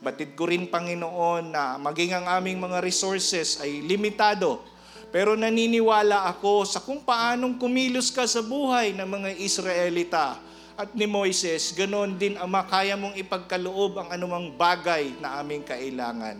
Batid 0.00 0.32
ko 0.32 0.48
rin, 0.48 0.64
Panginoon, 0.64 1.52
na 1.52 1.76
maging 1.76 2.16
ang 2.16 2.40
aming 2.40 2.56
mga 2.56 2.80
resources 2.80 3.60
ay 3.60 3.84
limitado. 3.84 4.64
Pero 5.12 5.36
naniniwala 5.36 6.24
ako 6.24 6.64
sa 6.64 6.80
kung 6.80 7.04
paanong 7.04 7.60
kumilos 7.60 8.08
ka 8.08 8.24
sa 8.24 8.40
buhay 8.40 8.96
ng 8.96 9.04
mga 9.04 9.30
Israelita 9.44 10.47
at 10.78 10.94
ni 10.94 11.10
Moises, 11.10 11.74
ganon 11.74 12.14
din 12.14 12.38
ang 12.38 12.46
makaya 12.46 12.94
mong 12.94 13.18
ipagkaloob 13.18 13.98
ang 13.98 14.14
anumang 14.14 14.54
bagay 14.54 15.10
na 15.18 15.42
aming 15.42 15.66
kailangan. 15.66 16.38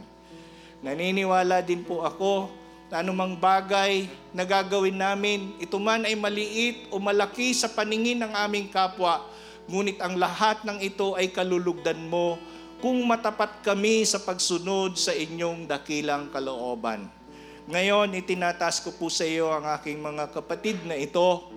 Naniniwala 0.79 1.59
din 1.59 1.83
po 1.83 2.07
ako 2.07 2.47
na 2.87 3.03
anumang 3.03 3.35
bagay 3.35 4.07
na 4.31 4.47
gagawin 4.47 4.95
namin, 4.95 5.59
ito 5.59 5.75
man 5.83 6.07
ay 6.07 6.15
maliit 6.15 6.87
o 6.95 7.03
malaki 7.03 7.51
sa 7.51 7.67
paningin 7.67 8.23
ng 8.23 8.31
aming 8.31 8.71
kapwa, 8.71 9.27
ngunit 9.67 9.99
ang 9.99 10.15
lahat 10.15 10.63
ng 10.63 10.87
ito 10.87 11.19
ay 11.19 11.35
kalulugdan 11.35 11.99
mo 12.07 12.39
kung 12.79 12.95
matapat 13.11 13.59
kami 13.67 14.07
sa 14.07 14.23
pagsunod 14.23 14.95
sa 14.95 15.11
inyong 15.19 15.67
dakilang 15.67 16.31
kalooban. 16.31 17.11
Ngayon, 17.67 18.15
itinatas 18.15 18.79
ko 18.87 18.95
po 18.95 19.11
sa 19.11 19.27
iyo 19.27 19.51
ang 19.51 19.67
aking 19.67 19.99
mga 19.99 20.31
kapatid 20.31 20.79
na 20.87 20.95
ito 20.95 21.51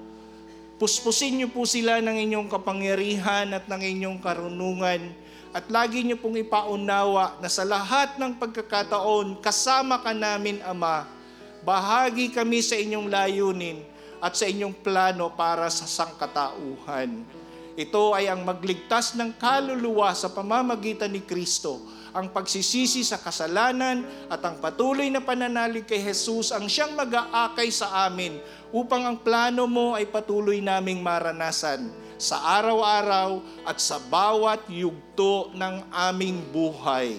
Puspusin 0.81 1.37
niyo 1.37 1.53
po 1.53 1.61
sila 1.61 2.01
ng 2.01 2.17
inyong 2.25 2.49
kapangyarihan 2.49 3.53
at 3.53 3.69
ng 3.69 3.81
inyong 3.85 4.17
karunungan 4.17 5.13
at 5.53 5.69
lagi 5.69 6.01
niyo 6.01 6.17
pong 6.17 6.41
ipaunawa 6.41 7.37
na 7.37 7.45
sa 7.53 7.61
lahat 7.61 8.17
ng 8.17 8.41
pagkakataon 8.41 9.45
kasama 9.45 10.01
ka 10.01 10.09
namin, 10.09 10.57
Ama. 10.65 11.05
Bahagi 11.61 12.33
kami 12.33 12.65
sa 12.65 12.73
inyong 12.73 13.13
layunin 13.13 13.85
at 14.17 14.33
sa 14.33 14.49
inyong 14.49 14.73
plano 14.81 15.29
para 15.29 15.69
sa 15.69 15.85
sangkatauhan. 15.85 17.29
Ito 17.77 18.17
ay 18.17 18.33
ang 18.33 18.41
magligtas 18.41 19.13
ng 19.13 19.37
kaluluwa 19.37 20.17
sa 20.17 20.33
pamamagitan 20.33 21.13
ni 21.13 21.21
Kristo 21.21 21.77
ang 22.11 22.27
pagsisisi 22.27 23.07
sa 23.07 23.15
kasalanan 23.19 24.03
at 24.27 24.43
ang 24.43 24.59
patuloy 24.59 25.07
na 25.07 25.23
pananalig 25.23 25.87
kay 25.87 26.03
Jesus 26.03 26.51
ang 26.51 26.67
siyang 26.67 26.91
mag-aakay 26.91 27.71
sa 27.71 28.07
amin 28.07 28.35
upang 28.71 29.03
ang 29.03 29.17
plano 29.19 29.67
mo 29.67 29.93
ay 29.93 30.07
patuloy 30.07 30.63
naming 30.63 31.03
maranasan 31.03 31.91
sa 32.15 32.39
araw-araw 32.59 33.43
at 33.67 33.77
sa 33.77 33.99
bawat 33.99 34.63
yugto 34.71 35.51
ng 35.55 35.87
aming 35.91 36.39
buhay. 36.51 37.17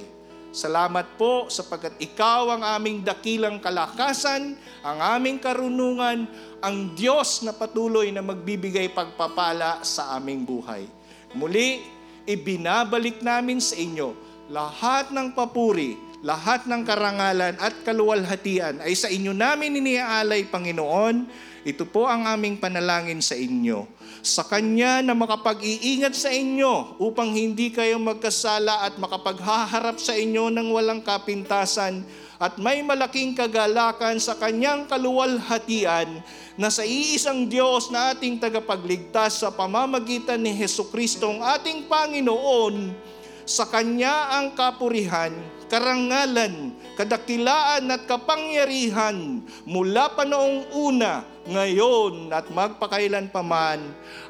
Salamat 0.53 1.17
po 1.17 1.49
sapagkat 1.49 1.97
ikaw 1.97 2.53
ang 2.53 2.63
aming 2.77 3.01
dakilang 3.01 3.57
kalakasan, 3.57 4.53
ang 4.85 4.99
aming 5.01 5.41
karunungan, 5.41 6.29
ang 6.61 6.77
Diyos 6.93 7.41
na 7.41 7.57
patuloy 7.57 8.13
na 8.13 8.21
magbibigay 8.21 8.93
pagpapala 8.93 9.81
sa 9.81 10.13
aming 10.21 10.45
buhay. 10.45 10.85
Muli, 11.33 11.81
ibinabalik 12.29 13.25
namin 13.25 13.65
sa 13.65 13.81
inyo 13.81 14.13
lahat 14.53 15.09
ng 15.09 15.33
papuri, 15.33 15.97
lahat 16.23 16.71
ng 16.71 16.87
karangalan 16.87 17.59
at 17.59 17.83
kaluwalhatian 17.83 18.79
ay 18.79 18.95
sa 18.95 19.11
inyo 19.11 19.35
namin 19.35 19.83
iniaalay, 19.83 20.47
Panginoon. 20.47 21.51
Ito 21.67 21.87
po 21.87 22.07
ang 22.07 22.27
aming 22.27 22.59
panalangin 22.63 23.19
sa 23.23 23.35
inyo. 23.35 23.87
Sa 24.23 24.47
Kanya 24.47 25.03
na 25.03 25.19
makapag-iingat 25.19 26.15
sa 26.15 26.31
inyo 26.31 27.03
upang 27.03 27.35
hindi 27.35 27.75
kayo 27.75 27.99
magkasala 27.99 28.87
at 28.87 28.95
makapaghaharap 29.03 29.99
sa 29.99 30.15
inyo 30.15 30.47
ng 30.51 30.71
walang 30.71 31.03
kapintasan 31.03 32.07
at 32.39 32.55
may 32.59 32.83
malaking 32.87 33.35
kagalakan 33.35 34.23
sa 34.23 34.39
Kanyang 34.39 34.87
kaluwalhatian 34.87 36.23
na 36.55 36.71
sa 36.71 36.87
iisang 36.87 37.51
Diyos 37.51 37.91
na 37.91 38.15
ating 38.15 38.39
tagapagligtas 38.39 39.43
sa 39.43 39.51
pamamagitan 39.51 40.39
ni 40.39 40.55
Heso 40.55 40.87
Kristong 40.87 41.43
ating 41.43 41.91
Panginoon, 41.91 42.95
sa 43.43 43.67
Kanya 43.67 44.39
ang 44.39 44.55
kapurihan, 44.55 45.35
karangalan, 45.73 46.77
kadakilaan 47.01 47.89
at 47.89 48.05
kapangyarihan 48.05 49.41
mula 49.65 50.13
pa 50.13 50.29
noong 50.29 50.69
una, 50.77 51.25
ngayon 51.49 52.29
at 52.29 52.45
magpakailan 52.53 53.33
paman. 53.33 53.81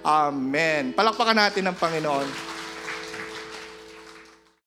Amen. 0.07 0.95
Palakpakan 0.95 1.43
natin 1.43 1.67
ang 1.67 1.75
Panginoon. 1.75 2.62